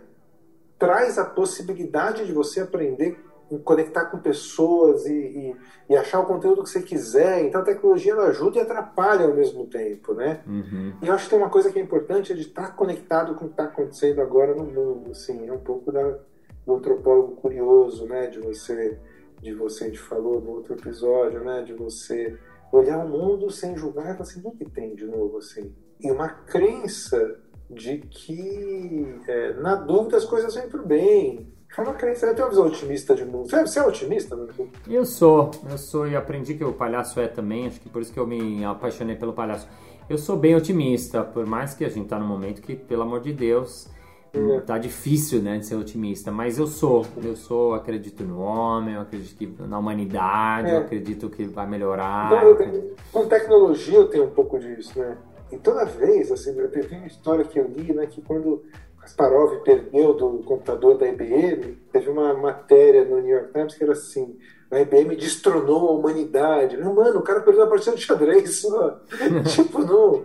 traz 0.78 1.18
a 1.18 1.24
possibilidade 1.24 2.26
de 2.26 2.34
você 2.34 2.60
aprender, 2.60 3.18
conectar 3.60 4.06
com 4.06 4.18
pessoas 4.20 5.06
e, 5.06 5.14
e- 5.14 5.56
e 5.90 5.96
achar 5.96 6.20
o 6.20 6.26
conteúdo 6.26 6.64
que 6.64 6.70
você 6.70 6.82
quiser. 6.82 7.44
Então 7.46 7.62
a 7.62 7.64
tecnologia 7.64 8.14
ela 8.14 8.28
ajuda 8.28 8.58
e 8.58 8.62
atrapalha 8.62 9.26
ao 9.26 9.34
mesmo 9.34 9.66
tempo, 9.68 10.14
né? 10.14 10.42
uhum. 10.48 10.94
E 11.02 11.08
eu 11.08 11.14
acho 11.14 11.26
que 11.26 11.30
tem 11.32 11.40
uma 11.40 11.50
coisa 11.50 11.72
que 11.72 11.80
é 11.80 11.82
importante, 11.82 12.32
é 12.32 12.36
de 12.36 12.42
estar 12.42 12.76
conectado 12.76 13.36
com 13.36 13.46
o 13.46 13.48
que 13.48 13.54
está 13.54 13.66
acontecendo 13.66 14.22
agora 14.22 14.56
no 14.56 14.64
mundo. 14.64 15.12
Assim, 15.12 15.48
é 15.48 15.52
um 15.54 15.60
pouco 15.60 15.92
da, 15.92 16.18
do 16.66 16.76
antropólogo 16.76 17.36
curioso, 17.36 18.06
né? 18.06 18.28
De 18.28 18.40
você, 18.40 18.98
de 19.42 19.54
você, 19.54 19.86
a 19.86 19.88
gente 19.88 20.00
falou 20.00 20.40
no 20.40 20.52
outro 20.52 20.74
episódio, 20.74 21.44
né? 21.44 21.62
De 21.64 21.74
você 21.74 22.38
olhar 22.72 23.04
o 23.06 23.10
mundo 23.10 23.50
sem 23.52 23.76
julgar 23.76 24.06
e 24.06 24.18
falar 24.18 24.22
assim, 24.22 24.42
o 24.46 24.52
que 24.52 24.64
tem 24.64 24.96
de 24.96 25.06
novo, 25.06 25.38
assim? 25.40 25.74
E 26.00 26.10
uma 26.10 26.30
crença 26.30 27.38
de 27.70 27.98
que, 28.00 29.20
é, 29.28 29.54
na 29.54 29.76
dúvida, 29.76 30.18
as 30.18 30.26
coisas 30.26 30.56
vêm 30.56 30.68
pro 30.70 30.86
bem. 30.86 31.52
É 31.78 31.82
uma 31.82 31.94
crença, 31.94 32.26
eu 32.26 32.34
tenho 32.36 32.46
uma 32.48 32.50
visão 32.50 32.68
otimista 32.68 33.16
de 33.16 33.24
mundo. 33.24 33.50
Você, 33.50 33.62
você 33.62 33.80
é 33.80 33.84
otimista, 33.88 34.36
né? 34.36 34.48
Eu 34.90 35.06
sou, 35.06 35.52
eu 35.70 35.78
sou 35.78 36.06
e 36.08 36.16
aprendi 36.16 36.54
que 36.56 36.64
o 36.66 36.74
palhaço 36.74 37.20
é 37.20 37.28
também, 37.28 37.68
acho 37.68 37.80
que 37.80 37.88
por 37.90 38.02
isso 38.02 38.12
que 38.12 38.20
eu 38.20 38.28
me 38.28 38.64
apaixonei 38.66 39.16
pelo 39.16 39.32
palhaço. 39.32 39.68
Eu 40.10 40.18
sou 40.18 40.36
bem 40.36 40.54
otimista, 40.56 41.24
por 41.24 41.46
mais 41.46 41.74
que 41.74 41.86
a 41.86 41.90
gente 41.90 42.08
tá 42.10 42.20
num 42.20 42.28
momento 42.28 42.62
que, 42.62 42.76
pelo 42.76 43.04
amor 43.04 43.22
de 43.22 43.32
Deus, 43.32 43.88
É. 44.34 44.60
tá 44.62 44.78
difícil, 44.78 45.42
né, 45.42 45.58
de 45.60 45.66
ser 45.66 45.76
otimista, 45.76 46.32
mas 46.32 46.58
eu 46.58 46.68
sou, 46.68 47.06
eu 47.24 47.36
sou, 47.38 47.74
acredito 47.74 48.24
no 48.24 48.40
homem, 48.42 48.96
eu 48.96 49.02
acredito 49.02 49.38
que 49.38 49.64
na 49.66 49.80
humanidade, 49.80 50.70
É. 50.70 50.76
eu 50.76 50.80
acredito 50.82 51.30
que 51.30 51.44
vai 51.46 51.68
melhorar. 51.68 52.32
Então, 52.34 52.56
tenho- 52.56 52.92
com 53.14 53.28
tecnologia 53.28 53.98
eu 53.98 54.08
tenho 54.10 54.26
um 54.26 54.30
pouco 54.32 54.60
disso, 54.60 54.98
né? 55.00 55.18
E 55.52 55.58
toda 55.58 55.86
vez, 55.86 56.32
assim, 56.32 56.58
eu 56.58 56.70
teve 56.70 56.96
uma 56.96 57.08
história 57.08 57.44
que 57.46 57.60
eu 57.60 57.68
li, 57.68 57.94
né, 57.94 58.06
que 58.06 58.22
quando 58.22 58.64
Kasparov 59.02 59.64
perdeu 59.64 60.14
do 60.14 60.44
computador 60.44 60.98
da 60.98 61.08
IBM, 61.08 61.78
teve 61.92 62.10
uma 62.10 62.34
matéria 62.34 63.04
no 63.04 63.20
New 63.20 63.36
York 63.36 63.52
Times 63.52 63.76
que 63.76 63.84
era 63.84 63.94
assim, 63.94 64.38
a 64.70 64.80
IBM 64.80 65.16
destronou 65.16 65.90
a 65.90 65.92
humanidade. 65.92 66.78
Não, 66.78 66.94
mano, 66.94 67.20
o 67.20 67.24
cara 67.24 67.42
perdeu 67.42 67.64
a 67.64 67.68
partida 67.68 67.96
de 67.96 68.04
xadrez 68.04 68.58
só. 68.62 69.02
tipo, 69.48 69.80
não... 69.80 70.24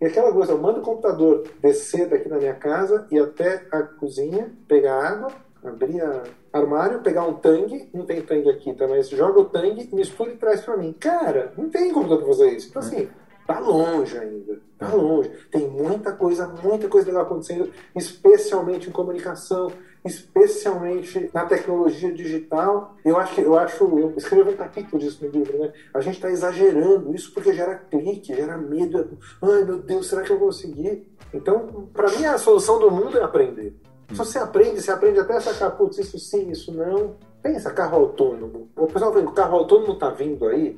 E 0.00 0.06
aquela 0.06 0.32
coisa, 0.32 0.52
eu 0.52 0.58
mando 0.58 0.78
o 0.78 0.82
computador 0.82 1.42
descer 1.60 2.08
daqui 2.08 2.28
na 2.28 2.38
minha 2.38 2.54
casa 2.54 3.04
e 3.10 3.18
até 3.18 3.66
a 3.72 3.82
cozinha, 3.82 4.52
pegar 4.68 4.94
água, 4.94 5.32
abrir 5.64 6.00
a 6.00 6.22
armário, 6.52 7.00
pegar 7.00 7.24
um 7.24 7.34
tangue, 7.34 7.88
não 7.92 8.04
tem 8.04 8.22
tangue 8.22 8.48
aqui, 8.50 8.72
tá? 8.74 8.86
Mas 8.86 9.08
joga 9.08 9.40
o 9.40 9.44
tangue, 9.46 9.88
mistura 9.92 10.30
e 10.30 10.36
traz 10.36 10.60
pra 10.60 10.76
mim. 10.76 10.92
Cara, 10.92 11.52
não 11.56 11.68
tem 11.68 11.92
computador 11.92 12.24
pra 12.24 12.34
fazer 12.34 12.50
isso. 12.50 12.68
Então 12.68 12.80
assim, 12.80 13.08
tá 13.46 13.58
longe 13.58 14.16
ainda. 14.18 14.60
Tá 14.78 14.92
longe. 14.94 15.30
Tem 15.50 15.68
muita 15.68 16.12
coisa, 16.12 16.48
muita 16.48 16.88
coisa 16.88 17.06
legal 17.06 17.22
acontecendo, 17.22 17.70
especialmente 17.94 18.88
em 18.88 18.92
comunicação, 18.92 19.70
especialmente 20.04 21.30
na 21.32 21.46
tecnologia 21.46 22.12
digital. 22.12 22.96
Eu 23.04 23.16
acho 23.16 23.34
que 23.34 23.40
eu 23.40 23.56
acho, 23.56 23.98
eu 23.98 24.14
escrevi 24.16 24.50
um 24.50 24.56
capítulo 24.56 25.00
disso 25.00 25.24
no 25.24 25.30
livro, 25.30 25.58
né? 25.58 25.72
A 25.94 26.00
gente 26.00 26.16
está 26.16 26.30
exagerando 26.30 27.14
isso 27.14 27.32
porque 27.32 27.52
gera 27.52 27.76
clique, 27.76 28.34
gera 28.34 28.56
medo. 28.58 29.18
Ai 29.40 29.64
meu 29.64 29.78
Deus, 29.78 30.08
será 30.08 30.22
que 30.22 30.30
eu 30.30 30.38
vou 30.38 30.48
conseguir? 30.48 31.06
Então, 31.32 31.88
para 31.92 32.10
mim 32.10 32.24
a 32.24 32.38
solução 32.38 32.78
do 32.78 32.90
mundo 32.90 33.16
é 33.18 33.22
aprender. 33.22 33.74
Se 34.08 34.18
você 34.18 34.38
aprende, 34.38 34.82
você 34.82 34.90
aprende 34.90 35.18
até 35.20 35.40
sacar, 35.40 35.70
putz, 35.76 35.98
isso 35.98 36.18
sim, 36.18 36.50
isso 36.50 36.72
não. 36.72 37.16
Pensa, 37.42 37.70
carro 37.70 37.96
autônomo. 37.96 38.68
O 38.76 38.86
pessoal 38.86 39.10
que 39.10 39.18
o 39.18 39.32
carro 39.32 39.56
autônomo 39.56 39.94
tá 39.98 40.10
vindo 40.10 40.46
aí. 40.46 40.76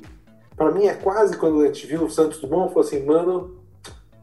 Para 0.55 0.71
mim 0.71 0.85
é 0.85 0.93
quase 0.93 1.37
quando 1.37 1.61
a 1.61 1.65
gente 1.67 1.85
viu 1.85 2.03
o 2.03 2.09
Santos 2.09 2.39
Dumont, 2.39 2.69
falou 2.69 2.87
assim, 2.87 3.03
mano, 3.03 3.55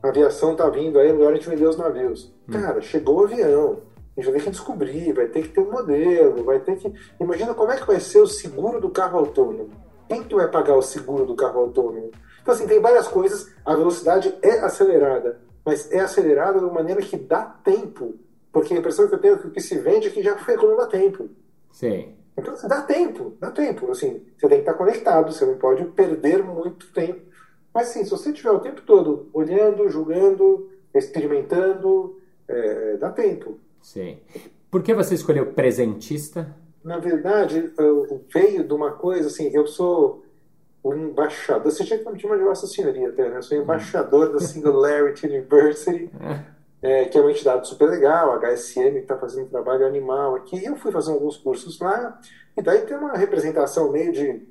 a 0.03 0.09
aviação 0.09 0.57
tá 0.57 0.69
vindo 0.69 0.99
aí, 0.99 1.13
melhor 1.13 1.33
a 1.33 1.37
gente 1.37 1.49
vender 1.49 1.67
os 1.67 1.77
navios. 1.77 2.33
Cara, 2.51 2.81
chegou 2.81 3.21
o 3.21 3.25
avião. 3.25 3.81
A 4.17 4.21
gente 4.21 4.31
vai 4.31 4.35
ter 4.35 4.45
que 4.45 4.51
descobrir, 4.51 5.13
vai 5.13 5.27
ter 5.27 5.43
que 5.43 5.49
ter 5.49 5.61
um 5.61 5.71
modelo, 5.71 6.45
vai 6.45 6.61
ter 6.61 6.77
que. 6.77 6.93
Imagina 7.21 7.55
como 7.55 7.71
é 7.73 7.77
que 7.77 7.87
vai 7.87 7.99
ser 8.01 8.21
o 8.21 8.27
seguro 8.27 8.81
do 8.81 8.91
carro 8.91 9.19
autônomo. 9.19 9.71
Quem 10.09 10.23
que 10.23 10.35
vai 10.35 10.49
pagar 10.49 10.77
o 10.77 10.83
seguro 10.83 11.25
do 11.25 11.35
carro 11.35 11.61
autônomo? 11.61 12.11
Então, 12.43 12.53
assim, 12.53 12.67
tem 12.67 12.81
várias 12.81 13.09
coisas. 13.09 13.51
A 13.65 13.75
velocidade 13.75 14.35
é 14.43 14.59
acelerada, 14.61 15.41
mas 15.65 15.91
é 15.91 16.01
acelerada 16.01 16.59
de 16.59 16.65
uma 16.65 16.75
maneira 16.75 17.01
que 17.01 17.17
dá 17.17 17.43
tempo. 17.65 18.17
Porque 18.53 18.75
a 18.75 18.77
impressão 18.77 19.09
que 19.09 19.15
eu 19.15 19.19
tenho 19.19 19.35
é 19.35 19.39
que 19.39 19.47
o 19.47 19.51
que 19.51 19.61
se 19.61 19.79
vende 19.79 20.09
é 20.09 20.11
que 20.11 20.23
já 20.23 20.37
foi 20.37 20.57
dá 20.77 20.87
tempo. 20.87 21.31
Sim. 21.71 22.15
Então, 22.37 22.55
assim, 22.55 22.69
dá 22.69 22.83
tempo, 22.83 23.37
dá 23.41 23.51
tempo. 23.51 23.91
Assim, 23.91 24.23
você 24.37 24.49
tem 24.49 24.59
que 24.59 24.69
estar 24.69 24.75
conectado, 24.75 25.33
você 25.33 25.45
não 25.45 25.57
pode 25.59 25.85
perder 25.87 26.43
muito 26.43 26.93
tempo. 26.93 27.21
Mas, 27.75 27.91
assim, 27.91 28.05
se 28.05 28.11
você 28.11 28.33
tiver 28.33 28.51
o 28.51 28.61
tempo 28.61 28.83
todo 28.83 29.29
olhando, 29.33 29.89
julgando, 29.89 30.71
experimentando, 30.95 32.21
é, 32.49 32.97
dá 32.97 33.11
tempo. 33.11 33.59
Sim. 33.81 34.19
Por 34.71 34.83
que 34.83 34.95
você 34.95 35.15
escolheu 35.15 35.53
presentista? 35.53 36.55
Na 36.85 36.99
verdade, 36.99 37.73
eu 37.79 38.25
veio 38.33 38.65
de 38.65 38.73
uma 38.73 38.93
coisa 38.93 39.29
assim, 39.29 39.51
eu 39.55 39.67
sou 39.67 40.25
o 40.83 40.95
embaixador, 40.95 41.71
você 41.71 41.85
tinha 41.85 41.99
que 41.99 42.11
me 42.11 42.19
chamar 42.19 42.37
de 42.37 42.69
Senhoria 42.69 43.09
até, 43.09 43.29
né? 43.29 43.37
Eu 43.37 43.43
sou 43.43 43.57
embaixador 43.57 44.33
da 44.33 44.41
Singularity 44.41 45.27
University, 45.27 46.11
é, 46.83 47.05
que 47.05 47.17
é 47.17 47.21
uma 47.21 47.31
entidade 47.31 47.69
super 47.69 47.89
legal, 47.89 48.33
a 48.33 48.39
HSM, 48.39 48.93
que 48.95 48.99
está 48.99 49.17
fazendo 49.17 49.47
um 49.47 49.51
trabalho 49.51 49.87
animal 49.87 50.35
aqui. 50.35 50.57
E 50.57 50.65
eu 50.65 50.77
fui 50.77 50.91
fazer 50.91 51.13
alguns 51.13 51.37
cursos 51.37 51.79
lá, 51.79 52.21
e 52.57 52.61
daí 52.61 52.83
tem 52.83 52.97
uma 52.97 53.17
representação 53.17 53.91
meio 53.93 54.13
de, 54.13 54.43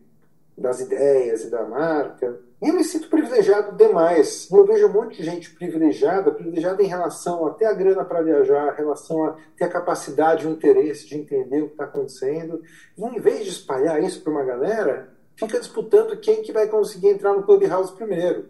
das 0.58 0.80
ideias 0.80 1.44
e 1.44 1.50
da 1.50 1.64
marca. 1.64 2.40
E 2.62 2.70
eu 2.70 2.76
me 2.76 2.84
sinto 2.84 3.10
privilegiado 3.10 3.76
demais. 3.76 4.48
Eu 4.50 4.66
vejo 4.66 4.88
um 4.88 4.94
monte 4.94 5.18
de 5.18 5.24
gente 5.24 5.50
privilegiada, 5.54 6.32
privilegiada 6.32 6.82
em 6.82 6.88
relação 6.88 7.46
a 7.48 7.54
ter 7.54 7.66
a 7.66 7.74
grana 7.74 8.06
para 8.06 8.22
viajar, 8.22 8.74
em 8.74 8.78
relação 8.78 9.26
a 9.26 9.36
ter 9.58 9.66
a 9.66 9.70
capacidade, 9.70 10.48
o 10.48 10.52
interesse 10.52 11.08
de 11.08 11.18
entender 11.18 11.64
o 11.64 11.68
que 11.68 11.74
está 11.74 11.84
acontecendo. 11.84 12.62
E 12.98 13.04
em 13.04 13.20
vez 13.20 13.44
de 13.44 13.50
espalhar 13.50 14.02
isso 14.02 14.22
para 14.22 14.32
uma 14.32 14.44
galera, 14.44 15.10
fica 15.36 15.60
disputando 15.60 16.16
quem 16.18 16.44
que 16.44 16.54
vai 16.54 16.68
conseguir 16.68 17.10
entrar 17.10 17.34
no 17.34 17.44
Clubhouse 17.44 17.92
primeiro. 17.94 18.46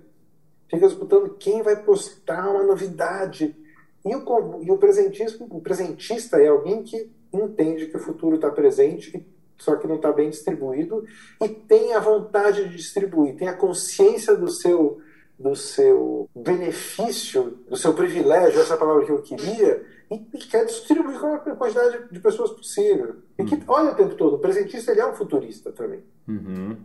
Fica 0.69 0.87
disputando 0.87 1.35
quem 1.37 1.61
vai 1.61 1.77
postar 1.77 2.49
uma 2.49 2.63
novidade. 2.63 3.55
E 4.03 4.15
o, 4.15 4.63
e 4.63 4.71
o, 4.71 4.77
presentista, 4.77 5.43
o 5.49 5.61
presentista 5.61 6.41
é 6.41 6.47
alguém 6.47 6.83
que 6.83 7.11
entende 7.31 7.87
que 7.87 7.97
o 7.97 7.99
futuro 7.99 8.35
está 8.35 8.49
presente 8.49 9.25
só 9.61 9.75
que 9.75 9.87
não 9.87 9.97
está 9.97 10.11
bem 10.11 10.29
distribuído, 10.29 11.05
e 11.39 11.47
tem 11.47 11.93
a 11.93 11.99
vontade 11.99 12.67
de 12.67 12.75
distribuir, 12.75 13.37
tem 13.37 13.47
a 13.47 13.53
consciência 13.53 14.35
do 14.35 14.49
seu, 14.49 14.99
do 15.37 15.55
seu 15.55 16.27
benefício, 16.35 17.59
do 17.69 17.77
seu 17.77 17.93
privilégio, 17.93 18.59
essa 18.59 18.75
palavra 18.75 19.05
que 19.05 19.11
eu 19.11 19.21
queria, 19.21 19.85
e, 20.09 20.15
e 20.15 20.37
quer 20.39 20.65
distribuir 20.65 21.19
com 21.19 21.35
a 21.35 21.39
quantidade 21.39 22.11
de 22.11 22.19
pessoas 22.19 22.51
possível. 22.51 23.17
E 23.37 23.45
que 23.45 23.61
olha 23.67 23.91
o 23.91 23.95
tempo 23.95 24.15
todo, 24.15 24.37
o 24.37 24.39
presentista 24.39 24.91
ele 24.91 25.01
é 25.01 25.07
um 25.07 25.13
futurista 25.13 25.71
também. 25.71 26.03
Uhum. 26.27 26.77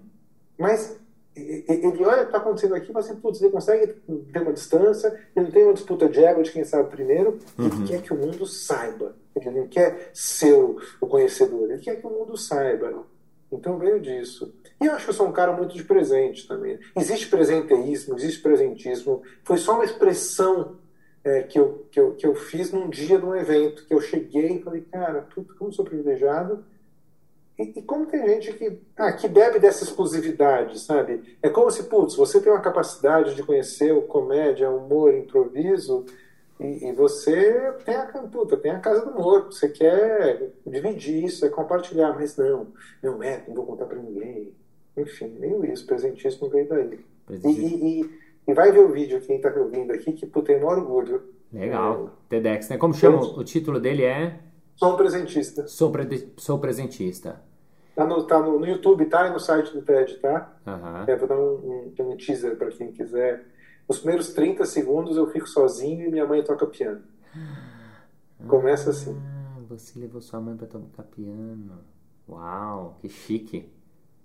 Mas 0.59 1.01
ele 1.37 2.05
olha 2.05 2.23
o 2.23 2.25
que 2.25 2.27
está 2.27 2.39
acontecendo 2.39 2.75
aqui 2.75 2.91
e 2.91 2.93
fala 2.93 3.05
assim, 3.05 3.17
putz, 3.17 3.43
ele 3.43 3.53
consegue 3.53 3.93
ter 4.33 4.41
uma 4.41 4.53
distância, 4.53 5.09
ele 5.35 5.47
não 5.47 5.53
tem 5.53 5.65
uma 5.65 5.75
disputa 5.75 6.09
de 6.09 6.25
ego 6.25 6.43
de 6.43 6.51
quem 6.51 6.65
sabe 6.65 6.89
primeiro, 6.89 7.39
uhum. 7.59 7.67
ele 7.67 7.87
quer 7.87 8.03
que 8.03 8.13
o 8.13 8.17
mundo 8.17 8.47
saiba. 8.47 9.15
Ele 9.35 9.51
não 9.51 9.69
quer 9.69 10.11
ser 10.15 10.55
o, 10.55 10.81
conhecedor, 11.07 11.71
ele 11.71 11.83
quer 11.83 11.97
que 11.97 12.07
o 12.07 12.11
mundo 12.11 12.39
saiba. 12.39 13.05
Então 13.53 13.79
veio 13.79 14.01
disso. 14.01 14.55
E 14.81 14.87
eu 14.87 14.93
acho 14.93 15.05
que 15.05 15.11
eu 15.11 15.15
sou 15.15 15.29
um 15.29 15.33
cara 15.33 15.53
muito 15.53 15.75
de 15.75 15.85
presente 15.85 16.49
também. 16.49 16.79
Existe 16.97 17.29
presenteísmo, 17.29 18.17
existe 18.17 18.41
presentismo. 18.41 19.23
Foi 19.45 19.59
só 19.59 19.75
uma 19.75 19.85
expressão 19.85 20.77
é, 21.23 21.43
que, 21.43 21.59
eu, 21.59 21.87
que, 21.91 22.01
eu, 22.01 22.15
que 22.15 22.27
eu 22.27 22.35
fiz 22.35 22.73
num 22.73 22.89
dia 22.89 23.19
de 23.19 23.27
um 23.27 23.35
evento, 23.35 23.85
que 23.87 23.93
eu 23.93 24.01
cheguei 24.01 24.57
e 24.57 24.63
falei, 24.63 24.81
cara, 24.83 25.27
tudo 25.35 25.55
como 25.57 25.73
sou 25.73 25.85
privilegiado, 25.85 26.65
e, 27.59 27.79
e, 27.79 27.83
como 27.83 28.07
tem 28.07 28.27
gente 28.29 28.53
que, 28.53 28.79
ah, 28.97 29.13
que 29.13 29.27
bebe 29.29 29.59
dessa 29.59 29.85
exclusividade, 29.85 30.79
sabe? 30.79 31.39
É 31.43 31.49
como 31.49 31.71
se, 31.71 31.85
putz, 31.85 32.15
você 32.15 32.41
tem 32.41 32.53
uma 32.53 32.61
capacidade 32.61 33.35
de 33.35 33.43
conhecer 33.43 33.93
o 33.93 34.03
comédia, 34.03 34.71
o 34.71 34.85
humor, 34.85 35.15
improviso, 35.15 36.05
e, 36.61 36.89
e, 36.89 36.93
você 36.93 37.73
tem 37.85 37.95
a 37.95 38.07
puta, 38.07 38.57
tem 38.57 38.73
a 38.73 38.79
casa 38.79 39.05
do 39.05 39.13
morto, 39.13 39.55
você 39.55 39.69
quer 39.69 40.51
dividir 40.67 41.25
isso, 41.25 41.45
é 41.45 41.49
compartilhar, 41.49 42.15
mas 42.15 42.37
não, 42.37 42.69
não 43.03 43.23
é, 43.23 43.43
não 43.47 43.55
vou 43.55 43.67
contar 43.67 43.87
para 43.87 43.99
ninguém. 43.99 44.55
Enfim, 44.97 45.37
nem 45.39 45.73
isso, 45.73 45.87
presentíssimo 45.87 46.49
veio 46.49 46.69
daí. 46.69 47.01
E, 47.45 47.51
e, 47.51 48.11
e, 48.49 48.55
vai 48.55 48.73
ver 48.73 48.81
o 48.81 48.93
vídeo, 48.93 49.21
quem 49.21 49.41
tá 49.41 49.53
ouvindo 49.55 49.93
aqui, 49.93 50.13
que 50.13 50.27
puta, 50.27 50.47
tem 50.47 50.57
maior 50.61 50.79
orgulho. 50.79 51.23
Legal, 51.53 52.07
é, 52.07 52.11
TEDx, 52.31 52.69
né? 52.71 52.79
Como 52.79 52.95
chama? 52.95 53.21
o 53.21 53.45
título 53.45 53.79
dele 53.79 54.05
é? 54.05 54.41
Sou 54.77 54.93
um 54.93 54.97
presentista. 54.97 55.67
Sou, 55.67 55.91
pre 55.91 56.33
sou 56.37 56.59
presentista. 56.59 57.41
Tá 57.95 58.05
no, 58.05 58.23
tá 58.25 58.39
no, 58.39 58.59
no, 58.59 58.67
YouTube, 58.67 59.07
tá? 59.07 59.27
E 59.27 59.31
no 59.31 59.41
site 59.41 59.73
do 59.73 59.81
TED, 59.81 60.17
tá? 60.17 60.55
Uhum. 60.67 61.05
É, 61.07 61.17
vou 61.17 61.27
dar 61.27 61.37
um, 61.37 61.95
um, 61.99 62.11
um 62.11 62.17
teaser 62.17 62.57
para 62.57 62.71
quem 62.71 62.93
quiser. 62.93 63.43
Os 63.89 63.99
primeiros 63.99 64.35
30 64.35 64.67
segundos 64.67 65.17
eu 65.17 65.27
fico 65.31 65.49
sozinho 65.49 66.07
e 66.07 66.11
minha 66.11 66.27
mãe 66.27 66.45
toca 66.45 66.67
piano. 66.67 67.03
Começa 68.47 68.91
assim. 68.91 69.19
Ah, 69.19 69.61
você 69.67 69.99
levou 69.99 70.21
sua 70.21 70.41
mãe 70.41 70.55
para 70.57 70.67
tocar 70.67 71.05
piano. 71.05 71.81
Uau, 72.29 72.99
que 73.01 73.09
chique. 73.09 73.73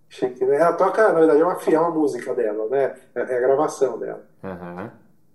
Chique, 0.09 0.43
né? 0.45 0.57
Ela 0.57 0.73
toca, 0.73 1.07
na 1.13 1.19
verdade, 1.19 1.39
é 1.39 1.45
uma 1.45 1.55
fiel 1.55 1.93
música 1.93 2.33
dela, 2.35 2.67
né? 2.67 2.95
É, 3.15 3.21
é 3.21 3.37
a 3.37 3.39
gravação 3.39 3.97
dela. 3.97 4.27
Uhum. 4.43 4.89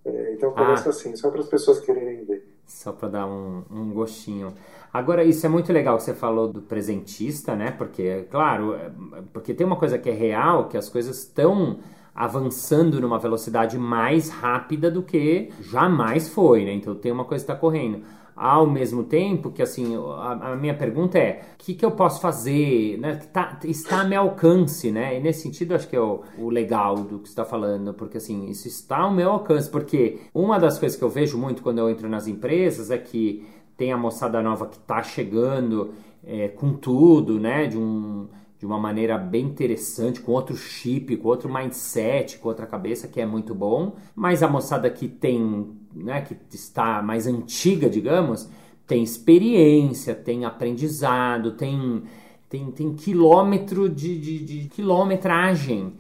É, 0.05 0.35
então 0.35 0.53
começa 0.53 0.89
ah. 0.89 0.91
assim, 0.91 1.17
só 1.17 1.31
para 1.31 1.41
as 1.41 1.49
pessoas 1.49 1.81
quererem 1.81 2.23
ver. 2.27 2.56
Só 2.67 2.93
para 2.93 3.09
dar 3.09 3.27
um, 3.27 3.63
um 3.71 3.91
gostinho. 3.93 4.53
Agora, 4.93 5.23
isso 5.23 5.45
é 5.47 5.49
muito 5.49 5.73
legal 5.73 5.97
que 5.97 6.03
você 6.03 6.15
falou 6.15 6.49
do 6.49 6.61
presentista, 6.61 7.55
né? 7.55 7.71
Porque, 7.71 8.27
claro, 8.31 8.75
é, 8.75 8.91
porque 9.33 9.55
tem 9.55 9.67
uma 9.67 9.77
coisa 9.77 9.99
que 9.99 10.11
é 10.11 10.13
real, 10.13 10.69
que 10.69 10.77
as 10.77 10.89
coisas 10.89 11.19
estão 11.19 11.79
avançando 12.15 12.99
numa 13.01 13.19
velocidade 13.19 13.79
mais 13.79 14.31
rápida 14.31 14.91
do 14.91 15.03
que 15.03 15.51
jamais 15.61 16.29
foi, 16.29 16.65
né? 16.65 16.73
Então 16.73 16.95
tem 16.95 17.13
uma 17.13 17.25
coisa 17.25 17.45
que 17.45 17.53
está 17.53 17.61
correndo. 17.61 18.03
Ao 18.37 18.67
mesmo 18.67 19.03
tempo 19.05 19.51
que, 19.51 19.63
assim, 19.63 19.97
a, 19.97 20.53
a 20.53 20.57
minha 20.57 20.75
pergunta 20.75 21.19
é, 21.19 21.41
o 21.55 21.57
que, 21.57 21.75
que 21.75 21.85
eu 21.85 21.91
posso 21.93 22.21
fazer, 22.21 22.99
né? 22.99 23.17
Tá, 23.33 23.59
está 23.65 24.03
a 24.03 24.05
meu 24.05 24.21
alcance, 24.21 24.91
né? 24.91 25.17
E 25.17 25.21
nesse 25.21 25.43
sentido, 25.43 25.75
acho 25.75 25.89
que 25.89 25.97
é 25.97 26.01
o, 26.01 26.23
o 26.39 26.51
legal 26.51 26.97
do 26.97 27.19
que 27.19 27.29
você 27.29 27.33
está 27.33 27.45
falando, 27.47 27.95
porque, 27.95 28.19
assim, 28.19 28.47
isso 28.51 28.69
está 28.69 28.99
ao 28.99 29.11
meu 29.11 29.31
alcance, 29.31 29.71
porque 29.71 30.19
uma 30.35 30.59
das 30.59 30.79
coisas 30.79 30.99
que 30.99 31.05
eu 31.05 31.09
vejo 31.09 31.39
muito 31.39 31.63
quando 31.63 31.79
eu 31.79 31.89
entro 31.89 32.09
nas 32.09 32.29
empresas 32.29 32.91
é 32.91 32.99
que 32.99 33.47
tem 33.77 33.93
a 33.93 33.97
moçada 33.97 34.43
nova 34.43 34.67
que 34.67 34.77
está 34.77 35.03
chegando 35.03 35.93
é, 36.25 36.49
com 36.49 36.75
tudo, 36.75 37.39
né? 37.39 37.67
De, 37.67 37.79
um, 37.79 38.29
de 38.59 38.67
uma 38.67 38.79
maneira 38.79 39.19
bem 39.19 39.45
interessante, 39.45 40.21
com 40.21 40.33
outro 40.33 40.57
chip, 40.57 41.17
com 41.17 41.29
outro 41.29 41.53
mindset, 41.53 42.39
com 42.39 42.49
outra 42.49 42.67
cabeça, 42.67 43.07
que 43.07 43.21
é 43.21 43.27
muito 43.27 43.55
bom. 43.55 43.95
Mas 44.15 44.43
a 44.43 44.49
moçada 44.49 44.89
que 44.91 45.09
tem, 45.09 45.71
né? 46.03 46.23
Que 46.23 46.37
está 46.55 47.03
mais 47.03 47.27
antiga, 47.27 47.89
digamos, 47.89 48.49
tem 48.87 49.03
experiência, 49.03 50.15
tem 50.15 50.45
aprendizado, 50.45 51.53
tem, 51.53 52.03
tem, 52.49 52.71
tem 52.71 52.95
quilômetro 52.95 53.89
de, 53.89 54.19
de, 54.19 54.39
de 54.45 54.69
quilometragem 54.69 55.95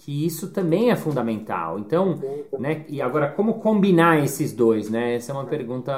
que 0.00 0.24
isso 0.24 0.50
também 0.50 0.90
é 0.90 0.96
fundamental. 0.96 1.78
Então, 1.78 2.18
né, 2.58 2.86
e 2.88 3.02
agora 3.02 3.30
como 3.30 3.54
combinar 3.54 4.24
esses 4.24 4.50
dois, 4.52 4.88
né? 4.88 5.14
Essa 5.16 5.32
é 5.32 5.34
uma 5.34 5.44
pergunta 5.44 5.92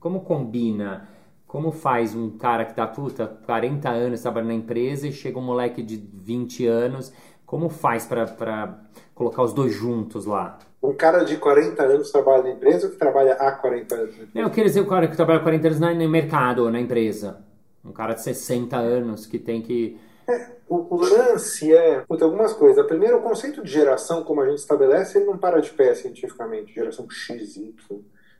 como 0.00 0.20
combina? 0.20 1.08
Como 1.46 1.70
faz 1.70 2.16
um 2.16 2.30
cara 2.30 2.64
que 2.64 2.74
tá, 2.74 2.86
puta, 2.86 3.26
40 3.26 3.88
anos 3.88 4.22
trabalhando 4.22 4.48
na 4.48 4.54
empresa 4.54 5.06
e 5.06 5.12
chega 5.12 5.38
um 5.38 5.42
moleque 5.42 5.82
de 5.82 5.96
20 5.96 6.66
anos? 6.66 7.12
Como 7.46 7.68
faz 7.68 8.04
para 8.04 8.80
colocar 9.14 9.42
os 9.42 9.52
dois 9.52 9.72
juntos 9.72 10.26
lá? 10.26 10.58
Um 10.82 10.92
cara 10.94 11.24
de 11.24 11.36
40 11.36 11.82
anos 11.82 12.10
trabalha 12.10 12.42
na 12.42 12.50
empresa 12.50 12.86
ou 12.86 12.92
que 12.92 12.98
trabalha 12.98 13.34
há 13.34 13.52
40 13.52 13.94
anos? 13.94 14.14
Eu 14.34 14.50
quero 14.50 14.66
dizer 14.66 14.80
o 14.80 14.86
cara 14.86 15.06
que 15.06 15.16
trabalha 15.16 15.40
40 15.40 15.68
anos 15.68 15.80
no 15.80 16.08
mercado, 16.08 16.70
na 16.70 16.80
empresa. 16.80 17.44
Um 17.84 17.92
cara 17.92 18.14
de 18.14 18.22
60 18.22 18.76
anos 18.76 19.26
que 19.26 19.38
tem 19.38 19.62
que. 19.62 19.98
É, 20.28 20.50
o, 20.68 20.94
o, 20.94 21.00
lance 21.00 21.72
é. 21.72 22.00
Puta, 22.00 22.24
algumas 22.24 22.52
coisas. 22.52 22.84
Primeiro, 22.86 23.18
o 23.18 23.22
conceito 23.22 23.62
de 23.62 23.70
geração, 23.70 24.24
como 24.24 24.40
a 24.40 24.48
gente 24.48 24.58
estabelece, 24.58 25.18
ele 25.18 25.26
não 25.26 25.38
para 25.38 25.60
de 25.60 25.70
pé 25.70 25.94
cientificamente. 25.94 26.74
Geração 26.74 27.08
X, 27.08 27.56
Y 27.56 27.72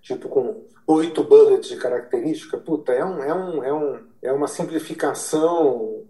tipo 0.03 0.28
com 0.28 0.64
oito 0.86 1.22
bullets 1.22 1.68
de 1.68 1.76
característica, 1.76 2.59
puta, 2.59 2.93
é, 2.93 3.05
um, 3.05 3.22
é, 3.22 3.32
um, 3.32 3.64
é, 3.64 3.72
um, 3.72 4.01
é 4.20 4.32
uma 4.32 4.49
simplificação 4.49 6.03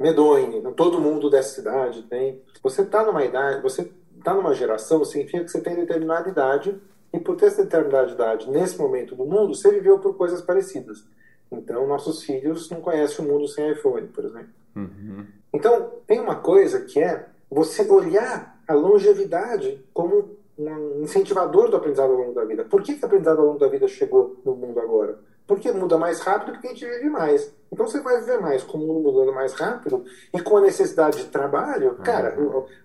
medonha. 0.00 0.62
Todo 0.72 1.00
mundo 1.00 1.28
dessa 1.28 1.56
cidade 1.56 2.02
tem. 2.04 2.42
Você 2.62 2.82
está 2.82 3.04
numa 3.04 3.24
idade, 3.24 3.62
você 3.62 3.92
está 4.28 4.34
numa 4.34 4.54
geração, 4.54 5.04
significa 5.04 5.44
que 5.44 5.50
você 5.50 5.60
tem 5.60 5.74
determinada 5.74 6.28
idade, 6.28 6.78
e 7.12 7.18
por 7.18 7.36
ter 7.36 7.46
essa 7.46 7.64
determinada 7.64 8.12
idade 8.12 8.50
nesse 8.50 8.78
momento 8.78 9.16
do 9.16 9.24
mundo, 9.24 9.54
você 9.54 9.70
viveu 9.70 9.98
por 9.98 10.16
coisas 10.16 10.42
parecidas. 10.42 11.04
Então, 11.50 11.86
nossos 11.86 12.22
filhos 12.22 12.68
não 12.68 12.82
conhecem 12.82 13.24
o 13.24 13.28
mundo 13.28 13.48
sem 13.48 13.72
iPhone, 13.72 14.06
por 14.08 14.24
exemplo. 14.24 14.50
Uhum. 14.76 15.24
Então, 15.52 15.90
tem 16.06 16.20
uma 16.20 16.36
coisa 16.36 16.80
que 16.80 17.00
é 17.00 17.26
você 17.50 17.90
olhar 17.90 18.60
a 18.68 18.74
longevidade 18.74 19.82
como 19.94 20.36
um 20.58 21.02
incentivador 21.02 21.70
do 21.70 21.76
aprendizado 21.76 22.10
ao 22.10 22.18
longo 22.18 22.34
da 22.34 22.44
vida. 22.44 22.64
Por 22.64 22.82
que, 22.82 22.94
que 22.94 23.02
o 23.02 23.06
aprendizado 23.06 23.38
ao 23.38 23.46
longo 23.46 23.58
da 23.58 23.68
vida 23.68 23.88
chegou 23.88 24.36
no 24.44 24.54
mundo 24.54 24.78
agora? 24.78 25.18
Porque 25.48 25.72
muda 25.72 25.96
mais 25.96 26.20
rápido 26.20 26.52
porque 26.52 26.66
a 26.66 26.70
gente 26.70 26.84
vive 26.84 27.08
mais. 27.08 27.50
Então 27.72 27.86
você 27.86 28.00
vai 28.00 28.20
viver 28.20 28.38
mais 28.38 28.62
com 28.62 28.76
o 28.76 28.80
mundo 28.86 29.00
mudando 29.00 29.32
mais 29.32 29.54
rápido 29.54 30.04
e 30.32 30.40
com 30.42 30.58
a 30.58 30.60
necessidade 30.60 31.24
de 31.24 31.30
trabalho. 31.30 31.92
Uhum. 31.92 32.04
Cara, 32.04 32.36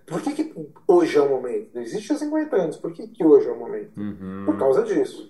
por 0.06 0.22
que, 0.22 0.32
que 0.34 0.68
hoje 0.88 1.18
é 1.18 1.22
o 1.22 1.28
momento? 1.28 1.72
Não 1.74 1.82
existe 1.82 2.14
há 2.14 2.16
50 2.18 2.56
anos. 2.56 2.78
Por 2.78 2.94
que, 2.94 3.06
que 3.10 3.24
hoje 3.24 3.50
é 3.50 3.52
o 3.52 3.60
momento? 3.60 3.92
Uhum. 4.00 4.44
Por 4.46 4.58
causa 4.58 4.82
disso. 4.84 5.30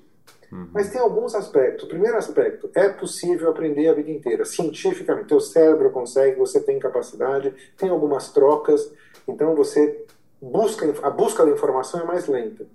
Uhum. 0.52 0.70
Mas 0.72 0.92
tem 0.92 1.02
alguns 1.02 1.34
aspectos. 1.34 1.86
O 1.86 1.88
primeiro 1.88 2.16
aspecto, 2.16 2.70
é 2.76 2.88
possível 2.90 3.50
aprender 3.50 3.90
a 3.90 3.94
vida 3.94 4.12
inteira. 4.12 4.46
Cientificamente, 4.46 5.30
teu 5.30 5.42
cérebro 5.42 5.90
consegue, 5.90 6.38
você 6.38 6.60
tem 6.60 6.78
capacidade, 6.78 7.52
tem 7.76 7.90
algumas 7.90 8.32
trocas. 8.32 8.94
Então 9.28 9.56
você 9.56 10.06
busca, 10.40 10.86
a 11.02 11.10
busca 11.10 11.44
da 11.44 11.52
informação 11.52 12.00
é 12.02 12.06
mais 12.06 12.28
lenta. 12.28 12.68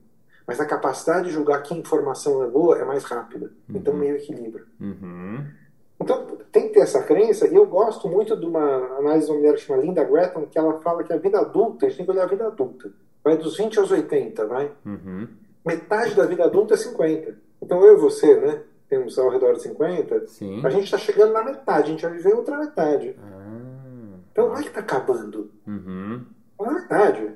Mas 0.49 0.59
a 0.59 0.65
capacidade 0.65 1.29
de 1.29 1.35
julgar 1.35 1.63
que 1.63 1.75
informação 1.75 2.43
é 2.43 2.47
boa 2.47 2.79
é 2.79 2.85
mais 2.85 3.05
rápida. 3.05 3.53
Então 3.69 3.93
uhum. 3.93 4.01
meio 4.01 4.17
equilibra. 4.17 4.65
Uhum. 4.81 5.45
Então 6.01 6.27
tem 6.51 6.69
que 6.69 6.75
ter 6.75 6.81
essa 6.81 7.03
crença, 7.03 7.47
e 7.47 7.55
eu 7.55 7.67
gosto 7.67 8.09
muito 8.09 8.35
de 8.35 8.47
uma 8.47 8.97
análise 8.97 9.27
de 9.27 9.33
uma 9.33 9.39
mulher 9.41 9.55
que 9.55 9.61
chama 9.61 9.83
Linda 9.83 10.03
Gretton, 10.05 10.47
que 10.47 10.59
ela 10.59 10.81
fala 10.81 11.05
que 11.05 11.13
a 11.13 11.19
vida 11.19 11.39
adulta, 11.39 11.85
a 11.85 11.89
gente 11.91 11.99
tem 11.99 12.07
que 12.07 12.13
olhar 12.13 12.23
a 12.23 12.29
vida 12.29 12.47
adulta. 12.47 12.91
Vai 13.23 13.37
dos 13.37 13.59
20 13.59 13.79
aos 13.79 13.91
80, 13.91 14.47
vai? 14.47 14.73
Uhum. 14.87 15.29
Metade 15.67 16.15
da 16.15 16.25
vida 16.25 16.45
adulta 16.45 16.73
é 16.73 16.77
50. 16.79 17.37
Então 17.61 17.85
eu 17.85 17.99
e 17.99 18.01
você, 18.01 18.41
né? 18.41 18.63
Temos 18.89 19.19
ao 19.19 19.29
redor 19.29 19.53
de 19.53 19.63
50. 19.65 20.29
Sim. 20.29 20.65
A 20.65 20.71
gente 20.71 20.85
está 20.85 20.97
chegando 20.97 21.35
na 21.35 21.45
metade, 21.45 21.89
a 21.89 21.91
gente 21.91 22.07
vai 22.07 22.13
viver 22.13 22.33
outra 22.33 22.57
metade. 22.57 23.15
Ah. 23.23 24.17
Então 24.33 24.49
não 24.49 24.57
é 24.57 24.63
que 24.63 24.69
está 24.69 24.81
acabando. 24.81 25.51
Uhum. 25.67 26.25
Uma 26.59 26.73
metade. 26.73 27.35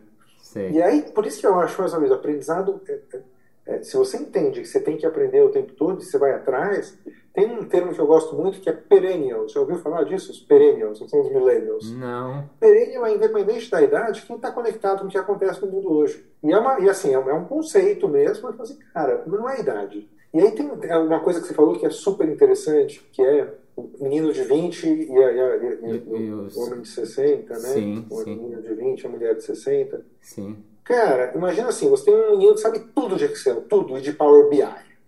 Sei. 0.53 0.71
E 0.71 0.83
aí, 0.83 1.03
por 1.03 1.25
isso 1.25 1.41
que 1.41 1.47
eu 1.47 1.59
acho, 1.59 1.81
mais 1.81 1.95
ou 1.95 2.01
menos, 2.01 2.15
aprendizado. 2.15 2.79
É, 2.87 2.93
é, 2.93 3.23
é, 3.65 3.83
se 3.83 3.97
você 3.97 4.19
entende 4.19 4.61
que 4.61 4.69
você 4.69 4.81
tem 4.81 4.99
que 4.99 5.07
aprender 5.07 5.41
o 5.43 5.51
tempo 5.51 5.73
todo 5.73 6.03
e 6.03 6.05
você 6.05 6.19
vai 6.19 6.33
atrás, 6.33 6.99
tem 7.33 7.51
um 7.51 7.65
termo 7.65 7.95
que 7.95 8.01
eu 8.01 8.07
gosto 8.07 8.37
muito 8.37 8.61
que 8.61 8.69
é 8.69 8.73
perennials. 8.73 9.53
Já 9.53 9.61
ouviu 9.61 9.79
falar 9.79 10.05
disso? 10.05 10.31
Os 10.31 10.41
perennials, 10.41 11.01
não 11.01 11.09
são 11.09 11.23
os 11.23 11.33
millennials. 11.33 11.91
Não. 11.95 12.51
Perennial 12.61 13.07
é 13.07 13.15
independente 13.15 13.71
da 13.71 13.81
idade, 13.81 14.23
quem 14.23 14.37
está 14.37 14.51
conectado 14.51 15.01
com 15.01 15.07
o 15.07 15.11
que 15.11 15.17
acontece 15.17 15.65
no 15.65 15.73
mundo 15.73 15.91
hoje. 15.91 16.23
E, 16.43 16.53
é 16.53 16.59
uma, 16.59 16.81
e 16.81 16.91
assim, 16.91 17.15
é 17.15 17.19
um, 17.19 17.31
é 17.31 17.35
um 17.35 17.47
conceito 17.47 18.07
mesmo, 18.09 18.49
mas 18.51 18.61
assim, 18.61 18.79
cara, 18.93 19.23
não 19.27 19.49
é 19.49 19.61
idade. 19.61 20.07
E 20.35 20.41
aí 20.41 20.51
tem 20.53 20.67
uma 20.67 21.21
coisa 21.21 21.41
que 21.41 21.47
você 21.47 21.55
falou 21.55 21.79
que 21.79 21.87
é 21.87 21.91
super 21.91 22.29
interessante, 22.29 23.01
que 23.13 23.23
é 23.23 23.55
o 23.77 23.91
menino 24.01 24.33
de 24.33 24.43
20 24.45 24.87
e, 24.87 25.13
a, 25.19 25.33
e, 25.33 25.41
a, 25.41 25.57
e, 25.57 26.25
e 26.25 26.33
o 26.33 26.43
os... 26.43 26.57
homem 26.57 26.83
de 26.83 26.89
60, 26.89 27.55
né? 27.55 27.59
Sim, 27.61 28.07
o 28.11 28.17
sim. 28.17 28.37
menino 28.37 28.63
de 28.63 28.75
20 28.75 29.01
e 29.01 29.07
a 29.07 29.11
mulher 29.11 29.35
de 29.35 29.45
60. 29.45 30.05
Sim. 30.21 30.57
Cara, 30.85 31.33
imagina 31.35 31.69
assim, 31.69 31.89
você 31.89 32.07
tem 32.07 32.15
um 32.15 32.33
menino 32.33 32.55
que 32.55 32.61
sabe 32.61 32.81
tudo 32.95 33.17
de 33.17 33.25
Excel, 33.25 33.63
tudo, 33.63 33.97
e 33.97 34.01
de 34.01 34.13
Power 34.13 34.49
BI. 34.49 34.63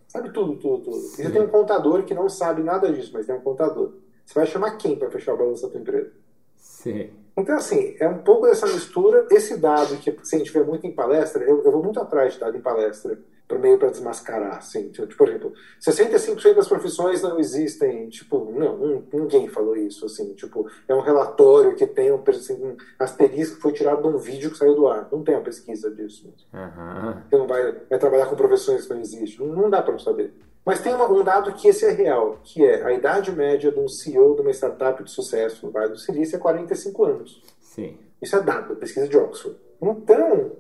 Sabe 0.09 0.33
tudo, 0.33 0.57
tudo, 0.57 0.85
tudo. 0.85 0.97
E 0.97 1.01
você 1.01 1.31
tem 1.31 1.43
um 1.43 1.49
contador 1.49 2.05
que 2.05 2.15
não 2.15 2.29
sabe 2.29 2.63
nada 2.63 2.93
disso, 2.93 3.11
mas 3.13 3.27
tem 3.27 3.35
um 3.35 3.41
contador. 3.41 3.95
Você 4.25 4.35
vai 4.35 4.47
chamar 4.47 4.77
quem 4.77 4.97
para 4.97 5.11
fechar 5.11 5.35
o 5.35 5.37
balanço 5.37 5.63
da 5.63 5.69
tua 5.69 5.81
empresa? 5.81 6.13
Sim. 6.57 7.11
Então, 7.37 7.57
assim, 7.57 7.97
é 7.99 8.09
um 8.09 8.19
pouco 8.19 8.47
dessa 8.47 8.67
mistura. 8.67 9.27
Esse 9.31 9.57
dado 9.57 9.97
que 9.97 10.17
se 10.23 10.37
a 10.37 10.39
gente 10.39 10.53
vê 10.53 10.63
muito 10.63 10.87
em 10.87 10.93
palestra, 10.93 11.43
eu, 11.43 11.65
eu 11.65 11.73
vou 11.73 11.83
muito 11.83 11.99
atrás 11.99 12.35
de 12.35 12.41
dado 12.41 12.57
em 12.57 12.61
palestra, 12.61 13.19
para 13.47 13.59
meio 13.59 13.79
para 13.79 13.91
desmascarar, 13.91 14.57
assim. 14.57 14.89
Tipo, 14.89 15.17
por 15.17 15.29
exemplo, 15.29 15.53
65% 15.81 16.55
das 16.55 16.69
profissões 16.69 17.23
não 17.23 17.39
existem. 17.39 18.09
Tipo, 18.09 18.51
não, 18.51 19.05
ninguém 19.13 19.49
falou 19.49 19.77
isso, 19.77 20.07
assim. 20.07 20.35
Tipo, 20.35 20.67
é 20.89 20.95
um 20.95 21.01
relatório 21.01 21.75
que 21.77 21.87
tem 21.87 22.11
um, 22.11 22.23
assim, 22.27 22.55
um 22.55 22.77
asterisco 22.99 23.57
que 23.57 23.63
foi 23.63 23.73
tirado 23.73 24.03
de 24.03 24.09
um 24.09 24.19
vídeo 24.19 24.51
que 24.51 24.57
saiu 24.57 24.75
do 24.75 24.89
ar. 24.89 25.09
Não 25.13 25.23
tem 25.23 25.35
uma 25.35 25.45
pesquisa 25.45 25.91
disso. 25.91 26.33
Uhum. 26.53 27.23
Você 27.29 27.37
não 27.37 27.47
vai, 27.47 27.73
vai 27.91 27.99
trabalhar 27.99 28.27
com 28.27 28.37
profissões 28.37 28.87
que 28.87 28.95
não 28.95 29.01
existem. 29.01 29.47
Não, 29.47 29.55
não 29.55 29.71
dá 29.71 29.83
para 29.83 29.99
saber. 29.99 30.33
Mas 30.65 30.81
tem 30.81 30.95
uma, 30.95 31.11
um 31.11 31.23
dado 31.23 31.53
que 31.53 31.69
esse 31.69 31.85
é 31.85 31.91
real, 31.91 32.41
que 32.43 32.65
é 32.65 32.83
a 32.83 32.93
idade 32.93 33.31
média 33.31 33.71
de 33.71 33.79
um 33.79 33.87
CEO 33.87 34.35
de 34.35 34.41
uma 34.41 34.51
startup 34.51 35.05
de 35.05 35.11
sucesso 35.11 35.67
no 35.67 35.71
Vale 35.71 35.91
do 35.91 35.99
Silício 35.99 36.37
é 36.37 36.39
45 36.39 37.05
anos. 37.05 37.43
Sim. 37.61 37.99
Isso 38.23 38.35
é 38.37 38.41
dado, 38.41 38.75
pesquisa 38.77 39.07
de 39.07 39.17
Oxford. 39.19 39.59
Então, 39.83 40.53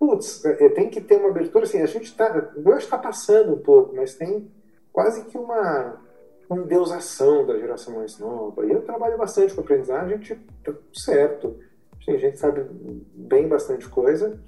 putz, 0.00 0.42
tem 0.74 0.90
que 0.90 1.00
ter 1.00 1.18
uma 1.18 1.28
abertura 1.28 1.64
assim, 1.64 1.80
a 1.80 1.86
gente 1.86 2.06
está, 2.06 2.50
eu 2.56 2.62
que 2.62 2.78
está 2.78 2.98
passando 2.98 3.52
um 3.52 3.58
pouco, 3.58 3.94
mas 3.94 4.14
tem 4.14 4.50
quase 4.92 5.24
que 5.26 5.38
uma, 5.38 6.00
endeusação 6.56 7.46
da 7.46 7.56
geração 7.56 7.94
mais 7.94 8.18
nova. 8.18 8.66
E 8.66 8.70
eu 8.70 8.82
trabalho 8.82 9.16
bastante 9.16 9.54
com 9.54 9.60
aprendizagem, 9.60 10.14
a 10.14 10.16
gente 10.16 10.34
tá 10.64 10.72
certo. 10.92 11.56
A 12.08 12.16
gente 12.16 12.38
sabe 12.38 12.66
bem 13.14 13.46
bastante 13.46 13.88
coisa, 13.88 14.40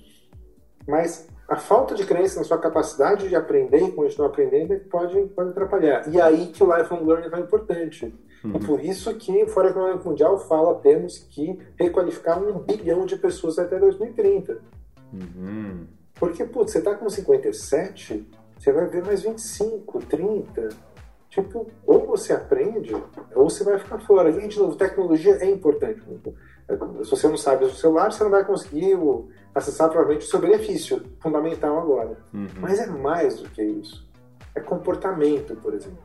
mas 0.88 1.28
a 1.46 1.54
falta 1.54 1.94
de 1.94 2.04
crença 2.04 2.38
na 2.38 2.44
sua 2.44 2.58
capacidade 2.58 3.28
de 3.28 3.36
aprender 3.36 3.82
e 3.82 3.92
continuar 3.92 4.28
aprendendo 4.28 4.72
é 4.72 4.78
pode, 4.78 5.20
pode 5.28 5.50
atrapalhar. 5.50 6.08
E 6.08 6.20
aí 6.20 6.46
que 6.46 6.64
o 6.64 6.76
lifelong 6.76 7.04
learning 7.04 7.28
é 7.32 7.38
importante. 7.38 8.12
Uhum. 8.42 8.56
E 8.56 8.66
por 8.66 8.80
isso 8.80 9.14
que 9.14 9.44
o 9.44 9.46
Fórum 9.46 9.68
Econômico 9.68 10.08
Mundial 10.08 10.38
fala 10.38 10.74
temos 10.80 11.18
que 11.18 11.56
requalificar 11.78 12.42
um 12.42 12.58
bilhão 12.58 13.06
de 13.06 13.16
pessoas 13.16 13.58
até 13.58 13.78
2030. 13.78 14.60
Uhum. 15.12 15.86
Porque, 16.14 16.44
putz, 16.44 16.72
você 16.72 16.80
tá 16.80 16.94
com 16.94 17.08
57, 17.08 18.28
você 18.58 18.72
vai 18.72 18.86
ver 18.86 19.04
mais 19.04 19.22
25, 19.22 19.98
30. 20.00 20.68
Tipo, 21.28 21.66
ou 21.86 22.06
você 22.06 22.34
aprende, 22.34 22.94
ou 23.34 23.48
você 23.48 23.64
vai 23.64 23.78
ficar 23.78 23.98
fora. 24.00 24.30
E, 24.30 24.48
de 24.48 24.58
novo, 24.58 24.76
tecnologia 24.76 25.36
é 25.36 25.50
importante. 25.50 26.02
Se 27.04 27.10
você 27.10 27.26
não 27.26 27.38
sabe 27.38 27.64
o 27.64 27.70
celular, 27.70 28.12
você 28.12 28.22
não 28.22 28.30
vai 28.30 28.44
conseguir 28.44 28.96
acessar 29.54 29.88
provavelmente 29.88 30.26
o 30.26 30.30
seu 30.30 30.38
benefício 30.38 31.02
fundamental 31.20 31.78
agora. 31.78 32.18
Uhum. 32.32 32.48
Mas 32.60 32.78
é 32.78 32.86
mais 32.86 33.40
do 33.40 33.48
que 33.48 33.62
isso. 33.62 34.06
É 34.54 34.60
comportamento, 34.60 35.56
por 35.56 35.74
exemplo. 35.74 35.98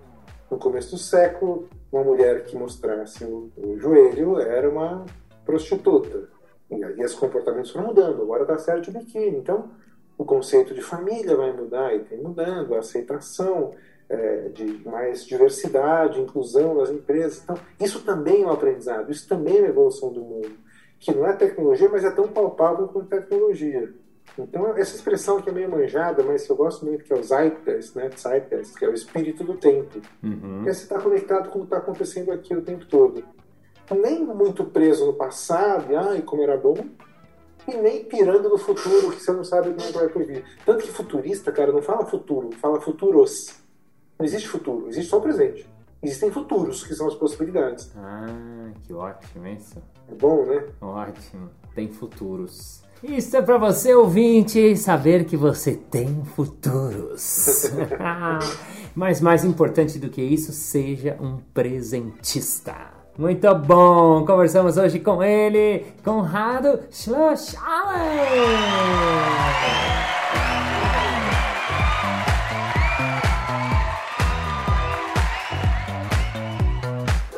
No 0.50 0.58
começo 0.58 0.92
do 0.92 0.98
século, 0.98 1.68
uma 1.92 2.04
mulher 2.04 2.46
que 2.46 2.56
mostrasse 2.56 3.26
o, 3.26 3.52
o 3.58 3.78
joelho 3.78 4.40
era 4.40 4.70
uma 4.70 5.06
prostituta. 5.46 6.30
E 6.70 6.84
aí 6.84 7.04
os 7.04 7.16
comportamentos 7.16 7.72
foram 7.72 7.88
mudando. 7.88 8.22
Agora 8.22 8.44
está 8.44 8.58
certo 8.58 8.90
o 8.90 8.92
biquíni. 8.92 9.38
Então, 9.38 9.70
o 10.18 10.26
conceito 10.26 10.74
de 10.74 10.82
família 10.82 11.36
vai 11.36 11.54
mudar 11.54 11.94
e 11.96 12.00
tem 12.00 12.18
mudando, 12.18 12.76
a 12.76 12.80
aceitação 12.80 13.74
é, 14.10 14.50
de 14.50 14.66
mais 14.88 15.26
diversidade, 15.26 16.20
inclusão 16.20 16.76
nas 16.76 16.90
empresas. 16.90 17.42
Então, 17.44 17.58
isso 17.80 18.04
também 18.04 18.44
é 18.44 18.46
um 18.46 18.52
aprendizado, 18.52 19.12
isso 19.12 19.28
também 19.28 19.58
é 19.58 19.62
uma 19.62 19.70
evolução 19.70 20.12
do 20.12 20.22
mundo, 20.22 20.52
que 21.00 21.14
não 21.14 21.28
é 21.28 21.34
tecnologia, 21.34 21.90
mas 21.90 22.04
é 22.04 22.12
tão 22.12 22.28
palpável 22.28 22.88
quanto 22.88 23.08
tecnologia. 23.08 23.94
Então, 24.38 24.76
essa 24.76 24.96
expressão 24.96 25.42
que 25.42 25.50
é 25.50 25.54
meio 25.54 25.70
manjada, 25.70 26.24
mas 26.24 26.48
eu 26.48 26.56
gosto 26.56 26.86
muito, 26.86 27.04
que 27.04 27.14
é 27.14 27.16
o 27.16 27.24
Zeitgeist, 27.24 27.96
né? 27.96 28.10
Zeitgeist, 28.16 28.78
que 28.78 28.86
é 28.86 28.90
o 28.90 28.94
espírito 28.94 29.44
do 29.44 29.56
tempo. 29.56 30.00
Uhum. 30.22 30.62
É 30.62 30.74
você 30.74 30.84
estar 30.84 31.02
conectado 31.02 31.50
com 31.50 31.60
o 31.60 31.62
que 31.62 31.68
está 31.68 31.78
acontecendo 31.78 32.32
aqui 32.32 32.56
o 32.56 32.62
tempo 32.62 32.86
todo. 32.86 33.24
Nem 33.90 34.26
muito 34.26 34.66
preso 34.66 35.06
no 35.06 35.14
passado, 35.14 35.92
e 35.92 35.96
ai, 35.96 36.22
como 36.22 36.42
era 36.42 36.58
bom, 36.58 36.76
e 37.68 37.76
nem 37.76 38.04
pirando 38.04 38.50
no 38.50 38.58
futuro, 38.58 39.12
que 39.12 39.22
você 39.22 39.32
não 39.32 39.44
sabe 39.44 39.74
como 39.74 39.92
vai 39.92 40.26
vir. 40.26 40.44
Tanto 40.66 40.84
que 40.84 40.92
futurista, 40.92 41.52
cara, 41.52 41.72
não 41.72 41.82
fala 41.82 42.06
futuro, 42.06 42.50
fala 42.62 42.80
futuros. 42.80 43.56
Não 44.18 44.26
existe 44.26 44.48
futuro, 44.48 44.88
existe 44.88 45.10
só 45.10 45.18
o 45.18 45.22
presente. 45.22 45.68
Existem 46.02 46.32
futuros, 46.32 46.84
que 46.84 46.94
são 46.94 47.08
as 47.08 47.16
possibilidades. 47.16 47.92
Ah, 47.96 48.72
que 48.84 48.94
ótimo 48.94 49.48
isso. 49.48 49.82
É 50.10 50.16
bom, 50.16 50.46
né? 50.46 50.66
Ótimo. 50.80 51.50
Tem 51.74 51.90
futuros. 51.90 52.84
Isso 53.04 53.36
é 53.36 53.42
para 53.42 53.58
você, 53.58 53.94
ouvinte, 53.94 54.76
saber 54.78 55.26
que 55.26 55.36
você 55.36 55.76
tem 55.76 56.24
futuros. 56.24 57.72
Mas 58.96 59.22
mais 59.22 59.44
importante 59.44 60.00
do 60.00 60.10
que 60.10 60.22
isso, 60.22 60.52
seja 60.52 61.18
um 61.20 61.38
presentista. 61.54 62.97
Muito 63.18 63.56
bom! 63.56 64.24
Conversamos 64.26 64.78
hoje 64.78 65.00
com 65.00 65.24
ele, 65.24 65.86
Conrado 66.04 66.82
Schlossalen. 66.92 67.58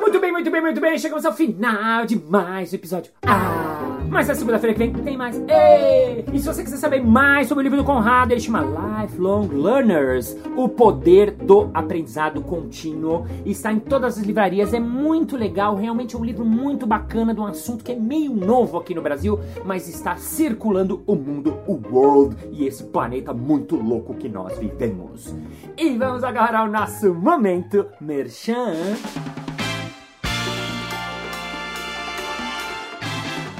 Muito 0.01 0.19
bem, 0.19 0.31
muito 0.33 0.51
bem, 0.51 0.61
muito 0.61 0.81
bem. 0.81 0.97
Chegamos 0.97 1.23
ao 1.25 1.33
final 1.33 2.05
de 2.05 2.17
mais 2.19 2.73
um 2.73 2.75
episódio. 2.75 3.11
Ah! 3.25 3.88
Mas 4.09 4.27
na 4.27 4.33
segunda-feira 4.33 4.73
que 4.73 4.79
vem 4.79 4.91
tem 4.91 5.15
mais. 5.15 5.39
Ei! 5.47 6.25
E 6.33 6.39
se 6.39 6.47
você 6.47 6.63
quiser 6.63 6.77
saber 6.77 7.01
mais 7.01 7.47
sobre 7.47 7.61
o 7.61 7.63
livro 7.63 7.77
do 7.77 7.83
Conrado, 7.83 8.31
ele 8.31 8.39
chama 8.39 8.61
Lifelong 8.61 9.47
Learners 9.47 10.35
O 10.55 10.67
Poder 10.67 11.31
do 11.31 11.69
Aprendizado 11.73 12.41
Contínuo. 12.41 13.25
Está 13.45 13.71
em 13.71 13.79
todas 13.79 14.17
as 14.17 14.25
livrarias, 14.25 14.73
é 14.73 14.79
muito 14.79 15.37
legal. 15.37 15.75
Realmente 15.75 16.15
é 16.15 16.19
um 16.19 16.25
livro 16.25 16.43
muito 16.43 16.87
bacana 16.87 17.33
de 17.33 17.39
um 17.39 17.45
assunto 17.45 17.83
que 17.83 17.91
é 17.91 17.95
meio 17.95 18.33
novo 18.33 18.77
aqui 18.77 18.95
no 18.95 19.01
Brasil, 19.01 19.39
mas 19.63 19.87
está 19.87 20.17
circulando 20.17 21.03
o 21.05 21.15
mundo, 21.15 21.57
o 21.67 21.79
world 21.91 22.35
e 22.51 22.65
esse 22.65 22.83
planeta 22.83 23.33
muito 23.33 23.75
louco 23.75 24.15
que 24.15 24.27
nós 24.27 24.57
vivemos. 24.57 25.35
E 25.77 25.97
vamos 25.97 26.23
agora 26.23 26.59
ao 26.59 26.67
nosso 26.67 27.13
momento 27.13 27.85
merchan. 28.01 28.73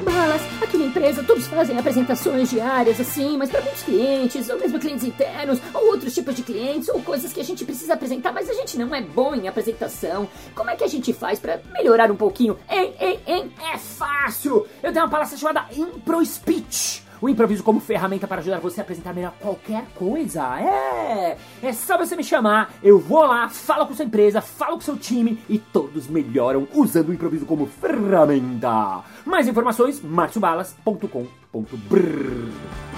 Balas, 0.09 0.41
aqui 0.59 0.75
na 0.75 0.85
empresa 0.85 1.23
todos 1.23 1.45
fazem 1.45 1.77
apresentações 1.77 2.49
diárias 2.49 2.99
assim, 2.99 3.37
mas 3.37 3.51
para 3.51 3.61
muitos 3.61 3.83
clientes, 3.83 4.49
ou 4.49 4.57
mesmo 4.57 4.79
clientes 4.79 5.03
internos, 5.03 5.59
ou 5.71 5.91
outros 5.91 6.15
tipos 6.15 6.35
de 6.35 6.41
clientes, 6.41 6.89
ou 6.89 6.99
coisas 7.03 7.31
que 7.31 7.39
a 7.39 7.43
gente 7.43 7.63
precisa 7.63 7.93
apresentar, 7.93 8.33
mas 8.33 8.49
a 8.49 8.53
gente 8.53 8.75
não 8.75 8.93
é 8.95 9.01
bom 9.01 9.35
em 9.35 9.47
apresentação. 9.47 10.27
Como 10.55 10.69
é 10.69 10.75
que 10.75 10.83
a 10.83 10.87
gente 10.87 11.13
faz 11.13 11.39
para 11.39 11.61
melhorar 11.73 12.11
um 12.11 12.15
pouquinho? 12.15 12.57
Hein, 12.67 12.93
hein, 12.99 13.19
hein? 13.27 13.51
É 13.71 13.77
fácil! 13.77 14.65
Eu 14.81 14.91
tenho 14.91 15.05
uma 15.05 15.11
palestra 15.11 15.37
chamada 15.37 15.67
Impro 15.77 16.25
Speech. 16.25 17.08
O 17.21 17.27
improviso 17.27 17.63
como 17.63 17.79
ferramenta 17.79 18.27
para 18.27 18.39
ajudar 18.39 18.59
você 18.59 18.79
a 18.79 18.83
apresentar 18.83 19.13
melhor 19.13 19.33
qualquer 19.39 19.85
coisa. 19.95 20.59
É! 20.59 21.37
É 21.61 21.73
só 21.73 21.97
você 21.97 22.15
me 22.15 22.23
chamar, 22.23 22.73
eu 22.81 22.99
vou 22.99 23.25
lá, 23.25 23.49
falo 23.49 23.85
com 23.85 23.93
sua 23.93 24.05
empresa, 24.05 24.41
falo 24.41 24.75
com 24.75 24.81
seu 24.81 24.97
time 24.97 25.39
e 25.49 25.57
todos 25.57 26.07
melhoram 26.07 26.67
usando 26.73 27.09
o 27.09 27.13
improviso 27.13 27.45
como 27.45 27.65
ferramenta. 27.65 29.03
Mais 29.25 29.47
informações, 29.47 30.01
marciobalas.com.br 30.01 32.88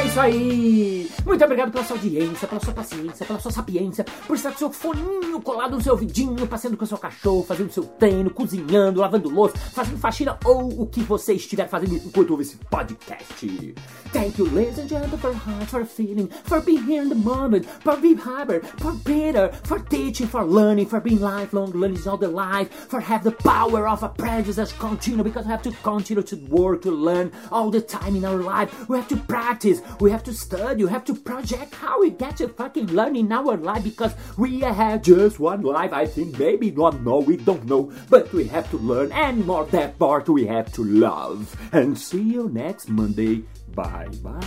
É 0.00 0.06
isso 0.06 0.18
aí! 0.18 1.10
Muito 1.26 1.44
obrigado 1.44 1.70
pela 1.70 1.84
sua 1.84 1.96
audiência, 1.96 2.48
pela 2.48 2.60
sua 2.60 2.72
paciência, 2.72 3.26
pela 3.26 3.38
sua 3.38 3.50
sapiência, 3.50 4.02
por 4.26 4.34
estar 4.34 4.50
com 4.50 4.58
seu 4.58 4.72
foninho 4.72 5.38
colado 5.42 5.76
no 5.76 5.82
seu 5.82 5.92
ouvidinho, 5.92 6.46
passeando 6.46 6.74
com 6.74 6.84
o 6.84 6.88
seu 6.88 6.96
cachorro, 6.96 7.44
fazendo 7.44 7.70
seu 7.70 7.84
treino, 7.84 8.30
cozinhando, 8.30 9.00
lavando 9.00 9.28
louça, 9.28 9.58
fazendo 9.58 9.98
faxina 9.98 10.38
ou 10.42 10.82
o 10.82 10.86
que 10.86 11.02
você 11.02 11.34
estiver 11.34 11.68
fazendo 11.68 11.96
enquanto 11.96 12.30
ouve 12.30 12.44
esse 12.44 12.56
podcast. 12.56 13.74
Thank 14.10 14.38
you, 14.38 14.46
ladies 14.50 14.78
and 14.78 14.88
gentlemen, 14.88 15.18
for 15.18 15.32
heart, 15.32 15.66
for 15.66 15.84
feeling, 15.84 16.28
for 16.44 16.62
being 16.62 16.82
here 16.82 17.02
in 17.02 17.10
the 17.10 17.14
moment, 17.14 17.66
for 17.84 17.96
being 17.98 18.16
hyper, 18.16 18.60
for 18.78 18.92
better, 19.04 19.52
for 19.64 19.78
teaching, 19.80 20.26
for 20.26 20.44
learning, 20.44 20.86
for 20.86 21.00
being 21.00 21.20
lifelong 21.20 21.72
learning 21.72 22.00
all 22.08 22.16
the 22.16 22.26
life, 22.26 22.70
for 22.88 23.00
have 23.00 23.22
the 23.22 23.30
power 23.30 23.86
of 23.86 24.02
apprentice 24.02 24.58
as 24.58 24.72
continue, 24.72 25.22
because 25.22 25.44
we 25.44 25.50
have 25.50 25.62
to 25.62 25.70
continue 25.82 26.22
to 26.22 26.36
work, 26.48 26.82
to 26.82 26.90
learn 26.90 27.30
all 27.52 27.70
the 27.70 27.82
time 27.82 28.16
in 28.16 28.24
our 28.24 28.42
life. 28.42 28.88
We 28.88 28.96
have 28.96 29.08
to 29.08 29.16
practice, 29.16 29.80
we 29.98 30.10
have 30.10 30.22
to 30.24 30.32
study, 30.32 30.84
we 30.84 30.90
have 30.90 31.04
to 31.06 31.14
project 31.14 31.74
how 31.74 32.00
we 32.00 32.10
get 32.10 32.36
to 32.38 32.48
fucking 32.48 32.86
learn 32.88 33.16
in 33.16 33.32
our 33.32 33.56
life 33.56 33.84
because 33.84 34.14
we 34.36 34.60
have 34.60 35.02
just 35.02 35.40
one 35.40 35.62
life. 35.62 35.92
I 35.92 36.06
think 36.06 36.38
maybe 36.38 36.70
not, 36.70 37.00
no, 37.02 37.18
we 37.18 37.36
don't 37.36 37.64
know, 37.66 37.92
but 38.08 38.32
we 38.32 38.44
have 38.48 38.70
to 38.70 38.78
learn 38.78 39.12
and 39.12 39.46
more 39.46 39.66
that 39.66 39.98
part 39.98 40.28
we 40.28 40.46
have 40.46 40.72
to 40.74 40.84
love. 40.84 41.56
And 41.72 41.98
see 41.98 42.22
you 42.22 42.48
next 42.48 42.88
Monday. 42.88 43.44
Bye 43.74 44.08
bye. 44.22 44.40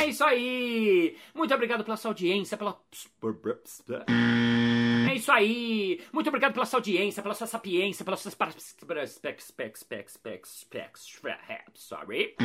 É 0.00 0.06
isso 0.06 0.24
aí! 0.24 1.16
Muito 1.34 1.54
obrigado 1.54 1.84
pela 1.84 1.96
sua 1.96 2.10
audiência, 2.10 2.56
pela. 2.56 2.78
É 5.08 5.14
isso 5.14 5.32
aí! 5.32 6.00
Muito 6.12 6.28
obrigado 6.28 6.52
pela 6.52 6.66
sua 6.66 6.78
audiência, 6.78 7.22
pela 7.22 7.34
sua 7.34 7.46
sapiência, 7.46 8.04
pelas 8.04 8.20
suas. 8.20 8.36
Sorry. 11.74 12.36